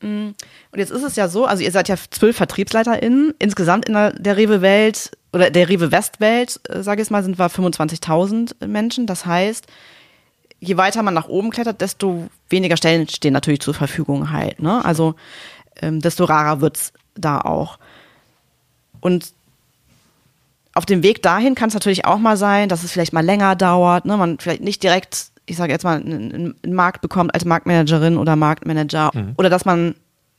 Mm. 0.00 0.28
Und 0.72 0.78
jetzt 0.78 0.90
ist 0.90 1.02
es 1.02 1.16
ja 1.16 1.28
so, 1.28 1.46
also 1.46 1.62
ihr 1.62 1.72
seid 1.72 1.88
ja 1.88 1.96
zwölf 2.10 2.36
VertriebsleiterInnen. 2.36 3.34
Insgesamt 3.38 3.86
in 3.86 3.94
der, 3.94 4.12
der 4.12 4.36
Rewe-Welt 4.36 5.12
oder 5.32 5.50
der 5.50 5.68
Rewe-West-Welt, 5.68 6.60
äh, 6.68 6.82
sage 6.82 7.00
ich 7.00 7.06
jetzt 7.06 7.10
mal, 7.10 7.22
sind 7.22 7.38
wir 7.38 7.50
25.000 7.50 8.66
Menschen. 8.66 9.06
Das 9.06 9.24
heißt, 9.24 9.66
je 10.66 10.76
weiter 10.76 11.02
man 11.02 11.14
nach 11.14 11.28
oben 11.28 11.50
klettert, 11.50 11.80
desto 11.80 12.28
weniger 12.48 12.76
Stellen 12.76 13.08
stehen 13.08 13.32
natürlich 13.32 13.60
zur 13.60 13.74
Verfügung 13.74 14.30
halt. 14.30 14.60
Ne? 14.60 14.84
Also 14.84 15.14
ähm, 15.80 16.00
desto 16.00 16.24
rarer 16.24 16.60
wird's 16.60 16.92
da 17.14 17.40
auch. 17.40 17.78
Und 19.00 19.32
auf 20.74 20.84
dem 20.84 21.02
Weg 21.02 21.22
dahin 21.22 21.54
kann 21.54 21.68
es 21.68 21.74
natürlich 21.74 22.04
auch 22.04 22.18
mal 22.18 22.36
sein, 22.36 22.68
dass 22.68 22.84
es 22.84 22.92
vielleicht 22.92 23.12
mal 23.12 23.24
länger 23.24 23.56
dauert, 23.56 24.04
ne? 24.04 24.16
man 24.16 24.38
vielleicht 24.38 24.62
nicht 24.62 24.82
direkt, 24.82 25.30
ich 25.46 25.56
sage 25.56 25.72
jetzt 25.72 25.84
mal, 25.84 26.00
einen, 26.00 26.54
einen, 26.62 26.74
Markt 26.74 27.00
bekommt 27.00 27.32
als 27.34 27.44
Marktmanagerin 27.44 28.18
oder 28.18 28.36
Marktmanager 28.36 29.10
mhm. 29.14 29.32
oder 29.36 29.48
dass 29.48 29.64
man 29.64 29.94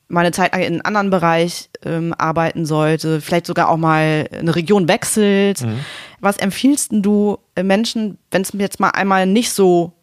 mal 0.09 0.21
eine 0.21 0.31
Zeit 0.31 0.53
lang 0.53 0.61
in 0.61 0.73
einem 0.73 0.81
anderen 0.83 1.09
Bereich 1.09 1.69
ähm, 1.83 2.13
arbeiten 2.17 2.65
sollte, 2.65 3.19
vielleicht 3.19 3.47
sogar 3.47 3.69
auch 3.69 3.77
mal 3.77 4.29
eine 4.31 4.55
Region 4.55 4.87
wechselt. 4.87 5.61
Mhm. 5.61 5.79
Was 6.19 6.37
empfiehlst 6.37 6.89
du 6.91 7.39
äh, 7.55 7.63
Menschen, 7.63 8.17
wenn 8.31 8.43
es 8.43 8.51
jetzt 8.53 8.79
mal 8.79 8.91
einmal 8.91 9.25
nicht 9.25 9.51
so, 9.51 9.93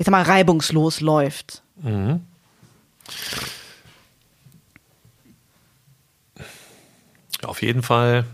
ich 0.00 0.06
sag 0.06 0.12
mal, 0.12 0.22
reibungslos 0.22 1.02
läuft? 1.02 1.62
Mhm. 1.76 2.24
Auf 7.42 7.60
jeden 7.60 7.82
Fall 7.82 8.24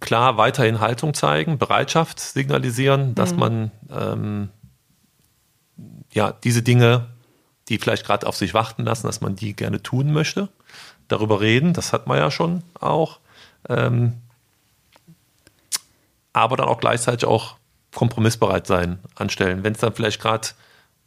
klar 0.00 0.36
weiterhin 0.36 0.80
Haltung 0.80 1.14
zeigen, 1.14 1.58
Bereitschaft 1.58 2.18
signalisieren, 2.18 3.14
dass 3.14 3.34
mhm. 3.34 3.38
man 3.38 3.70
ähm, 3.88 4.48
ja 6.10 6.32
diese 6.32 6.64
Dinge, 6.64 7.06
die 7.68 7.78
vielleicht 7.78 8.04
gerade 8.04 8.26
auf 8.26 8.34
sich 8.34 8.52
warten 8.52 8.82
lassen, 8.82 9.06
dass 9.06 9.20
man 9.20 9.36
die 9.36 9.54
gerne 9.54 9.80
tun 9.80 10.12
möchte. 10.12 10.48
Darüber 11.06 11.40
reden, 11.40 11.72
das 11.72 11.92
hat 11.92 12.08
man 12.08 12.18
ja 12.18 12.32
schon 12.32 12.64
auch. 12.80 13.20
Ähm, 13.68 14.14
aber 16.32 16.56
dann 16.56 16.66
auch 16.66 16.80
gleichzeitig 16.80 17.28
auch 17.28 17.54
kompromissbereit 17.94 18.66
sein 18.66 18.98
anstellen. 19.14 19.62
Wenn 19.62 19.74
es 19.74 19.78
dann 19.78 19.94
vielleicht 19.94 20.20
gerade 20.20 20.48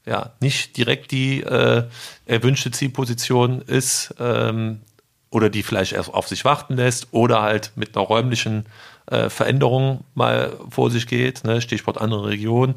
ja 0.06 0.32
nicht 0.40 0.78
direkt 0.78 1.12
die 1.12 1.42
äh, 1.42 1.84
erwünschte 2.26 2.72
Zielposition 2.72 3.62
ist, 3.62 4.14
ähm, 4.20 4.82
oder 5.36 5.50
die 5.50 5.64
vielleicht 5.64 5.92
erst 5.92 6.14
auf 6.14 6.30
sich 6.30 6.46
warten 6.46 6.76
lässt 6.76 7.08
oder 7.12 7.42
halt 7.42 7.74
mit 7.76 7.98
einer 7.98 8.06
räumlichen 8.06 8.68
äh, 9.08 9.30
Veränderung 9.30 10.06
mal 10.14 10.54
vor 10.70 10.90
sich 10.90 11.08
geht, 11.08 11.44
ne? 11.44 11.60
Stichwort 11.60 12.00
andere 12.00 12.28
Region. 12.28 12.76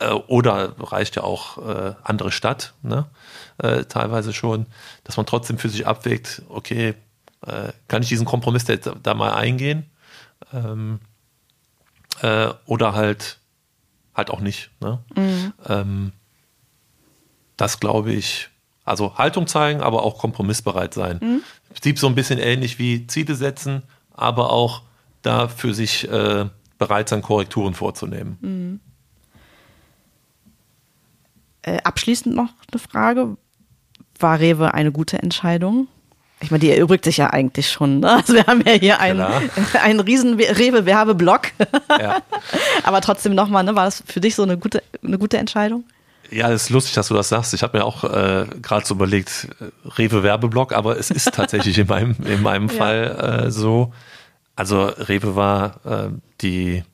Äh, 0.00 0.10
oder 0.10 0.74
reicht 0.78 1.16
ja 1.16 1.22
auch 1.22 1.56
äh, 1.66 1.94
andere 2.02 2.30
Stadt, 2.30 2.74
ne? 2.82 3.06
Äh, 3.56 3.84
teilweise 3.84 4.34
schon, 4.34 4.66
dass 5.04 5.16
man 5.16 5.24
trotzdem 5.24 5.56
für 5.56 5.70
sich 5.70 5.86
abwägt, 5.86 6.42
okay, 6.50 6.94
äh, 7.46 7.72
kann 7.88 8.02
ich 8.02 8.08
diesen 8.08 8.26
Kompromiss 8.26 8.64
da, 8.66 8.76
da 8.76 9.14
mal 9.14 9.32
eingehen? 9.32 9.86
Ähm, 10.52 11.00
äh, 12.20 12.48
oder 12.66 12.94
halt 12.94 13.38
halt 14.14 14.30
auch 14.30 14.40
nicht. 14.40 14.70
Ne? 14.80 14.98
Mhm. 15.16 15.52
Ähm, 15.66 16.12
das 17.56 17.80
glaube 17.80 18.12
ich, 18.12 18.48
also 18.84 19.16
Haltung 19.16 19.46
zeigen, 19.46 19.80
aber 19.80 20.02
auch 20.02 20.18
kompromissbereit 20.18 20.94
sein. 20.94 21.18
Mhm. 21.22 21.42
Prinzip 21.70 21.98
so 21.98 22.06
ein 22.06 22.14
bisschen 22.14 22.38
ähnlich 22.38 22.78
wie 22.78 23.06
Ziele 23.06 23.34
setzen, 23.34 23.82
aber 24.12 24.50
auch 24.50 24.82
da 25.22 25.48
für 25.48 25.74
sich 25.74 26.08
äh, 26.10 26.46
bereit 26.78 27.08
sein, 27.08 27.22
Korrekturen 27.22 27.74
vorzunehmen. 27.74 28.38
Mhm. 28.40 28.80
Äh, 31.62 31.78
abschließend 31.82 32.34
noch 32.34 32.50
eine 32.70 32.78
Frage. 32.78 33.36
War 34.18 34.38
Rewe 34.38 34.74
eine 34.74 34.92
gute 34.92 35.22
Entscheidung? 35.22 35.88
Ich 36.40 36.50
meine, 36.50 36.60
die 36.60 36.70
erübrigt 36.70 37.04
sich 37.04 37.16
ja 37.16 37.30
eigentlich 37.30 37.70
schon. 37.70 38.00
Ne? 38.00 38.10
Also 38.10 38.34
wir 38.34 38.46
haben 38.46 38.62
ja 38.66 38.72
hier 38.72 39.00
einen, 39.00 39.22
einen 39.82 40.00
riesen 40.00 40.34
Rewe-Werbeblock. 40.34 41.52
Ja. 41.98 42.22
Aber 42.82 43.00
trotzdem 43.00 43.34
nochmal, 43.34 43.64
ne, 43.64 43.74
war 43.74 43.86
das 43.86 44.04
für 44.06 44.20
dich 44.20 44.34
so 44.34 44.42
eine 44.42 44.58
gute, 44.58 44.82
eine 45.02 45.18
gute 45.18 45.38
Entscheidung? 45.38 45.84
Ja, 46.30 46.50
es 46.50 46.64
ist 46.64 46.70
lustig, 46.70 46.94
dass 46.94 47.08
du 47.08 47.14
das 47.14 47.28
sagst. 47.28 47.54
Ich 47.54 47.62
habe 47.62 47.78
mir 47.78 47.84
auch 47.84 48.04
äh, 48.04 48.46
gerade 48.60 48.86
so 48.86 48.94
überlegt, 48.94 49.48
äh, 49.60 49.88
Rewe 49.98 50.22
Werbeblock, 50.22 50.72
aber 50.72 50.98
es 50.98 51.10
ist 51.10 51.32
tatsächlich 51.32 51.78
in 51.78 51.86
meinem, 51.86 52.16
in 52.24 52.42
meinem 52.42 52.68
ja. 52.70 52.74
Fall 52.74 53.44
äh, 53.46 53.50
so. 53.50 53.92
Also 54.56 54.84
Rewe 54.84 55.36
war 55.36 55.80
äh, 55.84 56.08
die 56.40 56.84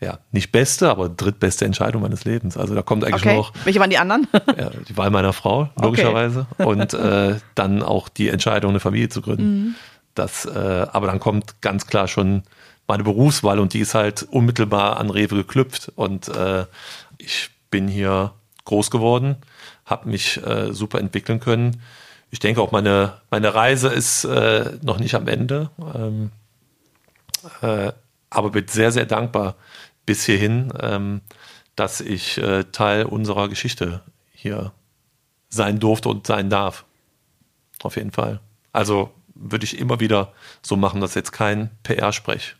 ja, 0.00 0.18
nicht 0.32 0.50
beste, 0.50 0.88
aber 0.88 1.10
drittbeste 1.10 1.66
Entscheidung 1.66 2.02
meines 2.02 2.24
Lebens. 2.24 2.56
Also 2.56 2.74
da 2.74 2.82
kommt 2.82 3.04
eigentlich 3.04 3.26
okay. 3.26 3.36
noch. 3.36 3.52
Welche 3.64 3.80
waren 3.80 3.90
die 3.90 3.98
anderen? 3.98 4.26
ja, 4.58 4.70
die 4.88 4.96
Wahl 4.96 5.10
meiner 5.10 5.34
Frau, 5.34 5.68
logischerweise. 5.80 6.46
Okay. 6.56 6.64
Und 6.64 6.94
äh, 6.94 7.36
dann 7.54 7.82
auch 7.82 8.08
die 8.08 8.28
Entscheidung, 8.28 8.70
eine 8.70 8.80
Familie 8.80 9.10
zu 9.10 9.20
gründen. 9.20 9.64
Mhm. 9.64 9.74
Das, 10.14 10.46
äh, 10.46 10.86
aber 10.90 11.06
dann 11.06 11.20
kommt 11.20 11.60
ganz 11.60 11.86
klar 11.86 12.08
schon 12.08 12.44
meine 12.88 13.04
Berufswahl 13.04 13.58
und 13.60 13.74
die 13.74 13.80
ist 13.80 13.94
halt 13.94 14.22
unmittelbar 14.22 14.98
an 14.98 15.10
Rewe 15.10 15.36
geklüpft. 15.36 15.92
Und 15.94 16.28
äh, 16.28 16.64
ich 17.18 17.50
bin 17.70 17.86
hier 17.86 18.32
groß 18.70 18.90
geworden, 18.90 19.36
habe 19.84 20.08
mich 20.08 20.42
äh, 20.46 20.72
super 20.72 21.00
entwickeln 21.00 21.40
können. 21.40 21.82
Ich 22.30 22.38
denke 22.38 22.62
auch 22.62 22.70
meine, 22.70 23.20
meine 23.30 23.54
Reise 23.54 23.88
ist 23.88 24.24
äh, 24.24 24.78
noch 24.82 24.98
nicht 24.98 25.14
am 25.16 25.26
Ende, 25.26 25.70
ähm, 25.94 26.30
äh, 27.62 27.92
aber 28.30 28.50
bin 28.50 28.68
sehr, 28.68 28.92
sehr 28.92 29.06
dankbar 29.06 29.56
bis 30.06 30.24
hierhin, 30.24 30.72
ähm, 30.80 31.20
dass 31.74 32.00
ich 32.00 32.38
äh, 32.38 32.64
Teil 32.64 33.04
unserer 33.04 33.48
Geschichte 33.48 34.02
hier 34.32 34.72
sein 35.48 35.80
durfte 35.80 36.08
und 36.08 36.26
sein 36.26 36.48
darf. 36.48 36.84
Auf 37.82 37.96
jeden 37.96 38.12
Fall. 38.12 38.40
Also 38.72 39.10
würde 39.34 39.64
ich 39.64 39.78
immer 39.78 39.98
wieder 39.98 40.32
so 40.62 40.76
machen, 40.76 41.00
dass 41.00 41.14
jetzt 41.14 41.32
kein 41.32 41.70
PR-Sprech. 41.82 42.54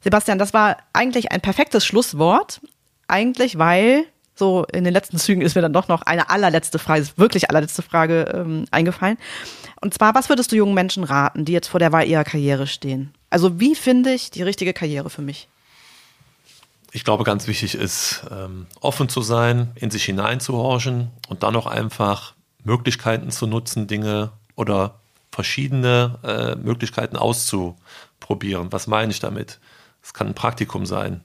Sebastian, 0.00 0.38
das 0.38 0.54
war 0.54 0.78
eigentlich 0.92 1.30
ein 1.30 1.40
perfektes 1.40 1.84
Schlusswort. 1.84 2.60
Eigentlich, 3.08 3.58
weil 3.58 4.06
so 4.42 4.64
in 4.72 4.82
den 4.82 4.92
letzten 4.92 5.18
Zügen 5.18 5.40
ist 5.40 5.54
mir 5.54 5.62
dann 5.62 5.72
doch 5.72 5.86
noch 5.86 6.02
eine 6.02 6.28
allerletzte 6.28 6.80
Frage, 6.80 7.06
wirklich 7.14 7.48
allerletzte 7.48 7.82
Frage 7.82 8.22
ähm, 8.34 8.64
eingefallen. 8.72 9.16
Und 9.80 9.94
zwar, 9.94 10.16
was 10.16 10.28
würdest 10.28 10.50
du 10.50 10.56
jungen 10.56 10.74
Menschen 10.74 11.04
raten, 11.04 11.44
die 11.44 11.52
jetzt 11.52 11.68
vor 11.68 11.78
der 11.78 11.92
Wahl 11.92 12.08
ihrer 12.08 12.24
Karriere 12.24 12.66
stehen? 12.66 13.14
Also 13.30 13.60
wie 13.60 13.76
finde 13.76 14.12
ich 14.12 14.32
die 14.32 14.42
richtige 14.42 14.72
Karriere 14.72 15.10
für 15.10 15.22
mich? 15.22 15.48
Ich 16.90 17.04
glaube, 17.04 17.22
ganz 17.22 17.46
wichtig 17.46 17.76
ist, 17.76 18.24
ähm, 18.32 18.66
offen 18.80 19.08
zu 19.08 19.22
sein, 19.22 19.70
in 19.76 19.92
sich 19.92 20.04
hineinzuhorchen 20.04 21.10
und 21.28 21.44
dann 21.44 21.54
auch 21.54 21.66
einfach 21.66 22.34
Möglichkeiten 22.64 23.30
zu 23.30 23.46
nutzen, 23.46 23.86
Dinge 23.86 24.32
oder 24.56 24.96
verschiedene 25.30 26.18
äh, 26.24 26.56
Möglichkeiten 26.56 27.16
auszuprobieren. 27.16 28.72
Was 28.72 28.88
meine 28.88 29.12
ich 29.12 29.20
damit? 29.20 29.60
Es 30.02 30.12
kann 30.12 30.26
ein 30.26 30.34
Praktikum 30.34 30.84
sein, 30.84 31.22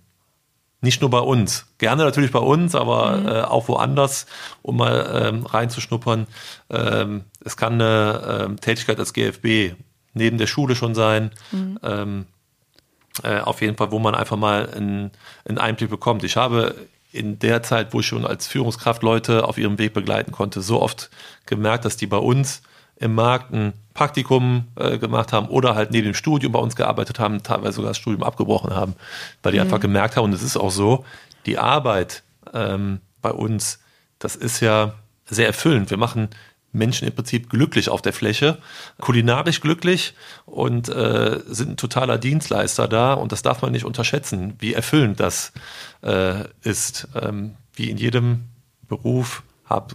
nicht 0.82 1.02
nur 1.02 1.10
bei 1.10 1.20
uns. 1.20 1.66
Gerne 1.80 2.04
natürlich 2.04 2.32
bei 2.32 2.40
uns, 2.40 2.76
aber 2.76 3.18
mhm. 3.18 3.28
äh, 3.28 3.42
auch 3.42 3.68
woanders, 3.68 4.28
um 4.62 4.78
mal 4.78 5.22
ähm, 5.28 5.46
reinzuschnuppern. 5.46 6.28
Ähm, 6.70 7.24
es 7.44 7.58
kann 7.58 7.74
eine 7.74 8.46
ähm, 8.46 8.62
Tätigkeit 8.62 9.00
als 9.00 9.14
GFB 9.14 9.76
neben 10.14 10.38
der 10.38 10.48
Schule 10.48 10.76
schon 10.76 10.96
sein. 10.96 11.32
Mhm. 11.52 11.80
Ähm, 11.84 12.26
äh, 13.24 13.40
auf 13.40 13.62
jeden 13.62 13.78
Fall, 13.78 13.92
wo 13.92 14.00
man 14.00 14.16
einfach 14.16 14.38
mal 14.38 14.70
einen, 14.70 15.12
einen 15.46 15.58
Einblick 15.58 15.90
bekommt. 15.90 16.24
Ich 16.24 16.38
habe 16.38 16.76
in 17.12 17.40
der 17.40 17.64
Zeit, 17.64 17.94
wo 17.94 18.02
ich 18.02 18.08
schon 18.08 18.26
als 18.26 18.48
Führungskraft 18.48 19.02
Leute 19.02 19.46
auf 19.46 19.58
ihrem 19.58 19.80
Weg 19.80 19.94
begleiten 19.94 20.32
konnte, 20.32 20.62
so 20.62 20.82
oft 20.82 21.10
gemerkt, 21.46 21.86
dass 21.86 21.98
die 21.98 22.08
bei 22.08 22.18
uns 22.18 22.62
im 23.00 23.16
Markt 23.16 23.54
ein 23.54 23.74
Praktikum 23.94 24.68
äh, 24.76 24.98
gemacht 24.98 25.34
haben 25.34 25.48
oder 25.48 25.76
halt 25.76 25.92
neben 25.92 26.06
dem 26.06 26.14
Studium 26.14 26.52
bei 26.52 26.60
uns 26.60 26.76
gearbeitet 26.76 27.20
haben, 27.20 27.44
teilweise 27.44 27.74
sogar 27.74 27.92
das 27.92 27.98
Studium 27.98 28.24
abgebrochen 28.24 28.76
haben, 28.76 28.96
weil 29.44 29.52
die 29.52 29.58
mhm. 29.60 29.66
einfach 29.66 29.80
gemerkt 29.80 30.16
haben, 30.16 30.26
und 30.26 30.34
es 30.34 30.44
ist 30.44 30.58
auch 30.58 30.72
so, 30.72 31.06
die 31.46 31.58
Arbeit 31.58 32.24
ähm, 32.54 33.00
bei 33.22 33.32
uns, 33.32 33.80
das 34.20 34.36
ist 34.36 34.60
ja 34.60 34.94
sehr 35.26 35.48
erfüllend. 35.48 35.90
Wir 35.90 35.98
machen 35.98 36.30
Menschen 36.74 37.08
im 37.08 37.14
Prinzip 37.14 37.50
glücklich 37.50 37.90
auf 37.90 38.02
der 38.02 38.14
Fläche, 38.14 38.58
kulinarisch 39.00 39.62
glücklich 39.62 40.14
und 40.46 40.90
äh, 40.90 41.40
sind 41.48 41.72
ein 41.72 41.78
totaler 41.78 42.18
Dienstleister 42.18 42.88
da 42.88 43.14
und 43.14 43.32
das 43.32 43.42
darf 43.42 43.62
man 43.62 43.72
nicht 43.72 43.86
unterschätzen, 43.86 44.56
wie 44.60 44.74
erfüllend 44.74 45.20
das 45.20 45.54
äh, 46.04 46.44
ist. 46.62 47.08
Ähm, 47.20 47.56
wie 47.74 47.90
in 47.90 47.98
jedem 47.98 48.46
Beruf 48.88 49.44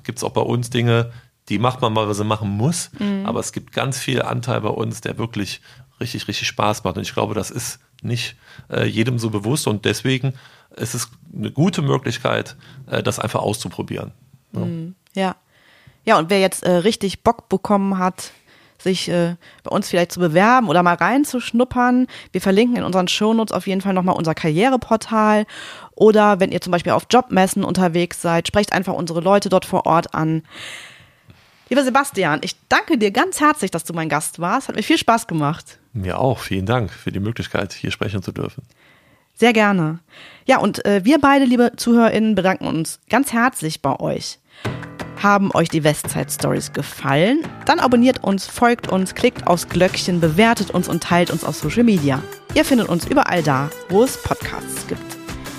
gibt 0.04 0.18
es 0.18 0.24
auch 0.24 0.32
bei 0.32 0.42
uns 0.42 0.70
Dinge, 0.70 1.12
die 1.48 1.58
macht 1.58 1.80
man 1.80 1.92
mal, 1.92 2.08
was 2.08 2.18
sie 2.18 2.24
machen 2.24 2.50
muss, 2.50 2.90
mhm. 2.98 3.26
aber 3.26 3.40
es 3.40 3.52
gibt 3.52 3.72
ganz 3.72 3.98
viel 3.98 4.22
Anteil 4.22 4.60
bei 4.60 4.68
uns, 4.68 5.00
der 5.00 5.18
wirklich 5.18 5.60
richtig, 6.00 6.28
richtig 6.28 6.48
Spaß 6.48 6.84
macht 6.84 6.96
und 6.96 7.02
ich 7.02 7.14
glaube, 7.14 7.34
das 7.34 7.50
ist 7.50 7.80
nicht 8.02 8.36
äh, 8.70 8.84
jedem 8.84 9.18
so 9.18 9.30
bewusst 9.30 9.66
und 9.66 9.84
deswegen 9.84 10.34
ist 10.76 10.94
es 10.94 11.10
eine 11.36 11.50
gute 11.50 11.82
Möglichkeit, 11.82 12.56
äh, 12.86 13.02
das 13.02 13.18
einfach 13.18 13.40
auszuprobieren. 13.40 14.12
Ja. 14.52 14.60
Mhm. 14.60 14.94
ja. 15.14 15.36
Ja, 16.04 16.18
und 16.18 16.30
wer 16.30 16.40
jetzt 16.40 16.64
äh, 16.64 16.72
richtig 16.72 17.22
Bock 17.22 17.48
bekommen 17.48 17.96
hat, 17.98 18.32
sich 18.82 19.08
äh, 19.08 19.36
bei 19.62 19.70
uns 19.70 19.88
vielleicht 19.88 20.12
zu 20.12 20.20
bewerben 20.20 20.68
oder 20.68 20.82
mal 20.82 20.94
reinzuschnuppern. 20.94 22.08
Wir 22.32 22.40
verlinken 22.40 22.76
in 22.76 22.84
unseren 22.84 23.08
Shownotes 23.08 23.52
auf 23.52 23.66
jeden 23.66 23.80
Fall 23.80 23.94
nochmal 23.94 24.16
unser 24.16 24.34
Karriereportal. 24.34 25.46
Oder 25.94 26.40
wenn 26.40 26.50
ihr 26.50 26.60
zum 26.60 26.72
Beispiel 26.72 26.92
auf 26.92 27.06
Jobmessen 27.08 27.64
unterwegs 27.64 28.20
seid, 28.20 28.48
sprecht 28.48 28.72
einfach 28.72 28.94
unsere 28.94 29.20
Leute 29.20 29.48
dort 29.48 29.64
vor 29.64 29.86
Ort 29.86 30.14
an. 30.14 30.42
Lieber 31.72 31.84
Sebastian, 31.84 32.40
ich 32.44 32.54
danke 32.68 32.98
dir 32.98 33.10
ganz 33.12 33.40
herzlich, 33.40 33.70
dass 33.70 33.84
du 33.84 33.94
mein 33.94 34.10
Gast 34.10 34.38
warst. 34.40 34.68
Hat 34.68 34.76
mir 34.76 34.82
viel 34.82 34.98
Spaß 34.98 35.26
gemacht. 35.26 35.78
Mir 35.94 36.18
auch. 36.18 36.38
Vielen 36.38 36.66
Dank 36.66 36.90
für 36.90 37.10
die 37.10 37.18
Möglichkeit, 37.18 37.72
hier 37.72 37.90
sprechen 37.90 38.22
zu 38.22 38.30
dürfen. 38.30 38.62
Sehr 39.32 39.54
gerne. 39.54 40.00
Ja, 40.44 40.58
und 40.58 40.84
äh, 40.84 41.02
wir 41.06 41.18
beide, 41.18 41.46
liebe 41.46 41.72
ZuhörerInnen, 41.74 42.34
bedanken 42.34 42.66
uns 42.66 43.00
ganz 43.08 43.32
herzlich 43.32 43.80
bei 43.80 43.98
euch. 43.98 44.38
Haben 45.22 45.50
euch 45.54 45.70
die 45.70 45.82
Westside 45.82 46.30
Stories 46.30 46.74
gefallen? 46.74 47.38
Dann 47.64 47.80
abonniert 47.80 48.22
uns, 48.22 48.46
folgt 48.46 48.92
uns, 48.92 49.14
klickt 49.14 49.46
aufs 49.46 49.66
Glöckchen, 49.66 50.20
bewertet 50.20 50.72
uns 50.72 50.88
und 50.90 51.02
teilt 51.02 51.30
uns 51.30 51.42
auf 51.42 51.56
Social 51.56 51.84
Media. 51.84 52.22
Ihr 52.52 52.66
findet 52.66 52.90
uns 52.90 53.06
überall 53.06 53.42
da, 53.42 53.70
wo 53.88 54.04
es 54.04 54.22
Podcasts 54.22 54.86
gibt. 54.88 55.00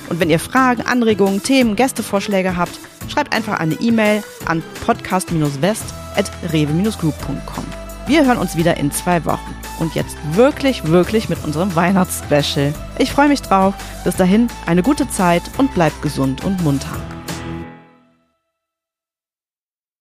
Und 0.09 0.19
wenn 0.19 0.29
ihr 0.29 0.37
Fragen, 0.37 0.83
Anregungen, 0.83 1.41
Themen, 1.41 1.75
Gästevorschläge 1.75 2.55
habt, 2.55 2.77
schreibt 3.09 3.33
einfach 3.33 3.59
eine 3.59 3.73
E-Mail 3.81 4.23
an 4.45 4.61
podcast-west.rewe-group.com. 6.13 7.65
Wir 8.05 8.25
hören 8.25 8.37
uns 8.37 8.57
wieder 8.57 8.77
in 8.77 8.91
zwei 8.91 9.23
Wochen. 9.25 9.55
Und 9.79 9.95
jetzt 9.95 10.17
wirklich, 10.33 10.85
wirklich 10.87 11.29
mit 11.29 11.43
unserem 11.43 11.75
Weihnachtsspecial. 11.75 12.73
Ich 12.99 13.11
freue 13.11 13.29
mich 13.29 13.41
drauf. 13.41 13.73
Bis 14.03 14.15
dahin 14.15 14.47
eine 14.65 14.83
gute 14.83 15.09
Zeit 15.09 15.43
und 15.57 15.73
bleibt 15.73 16.01
gesund 16.01 16.43
und 16.43 16.61
munter. 16.63 16.95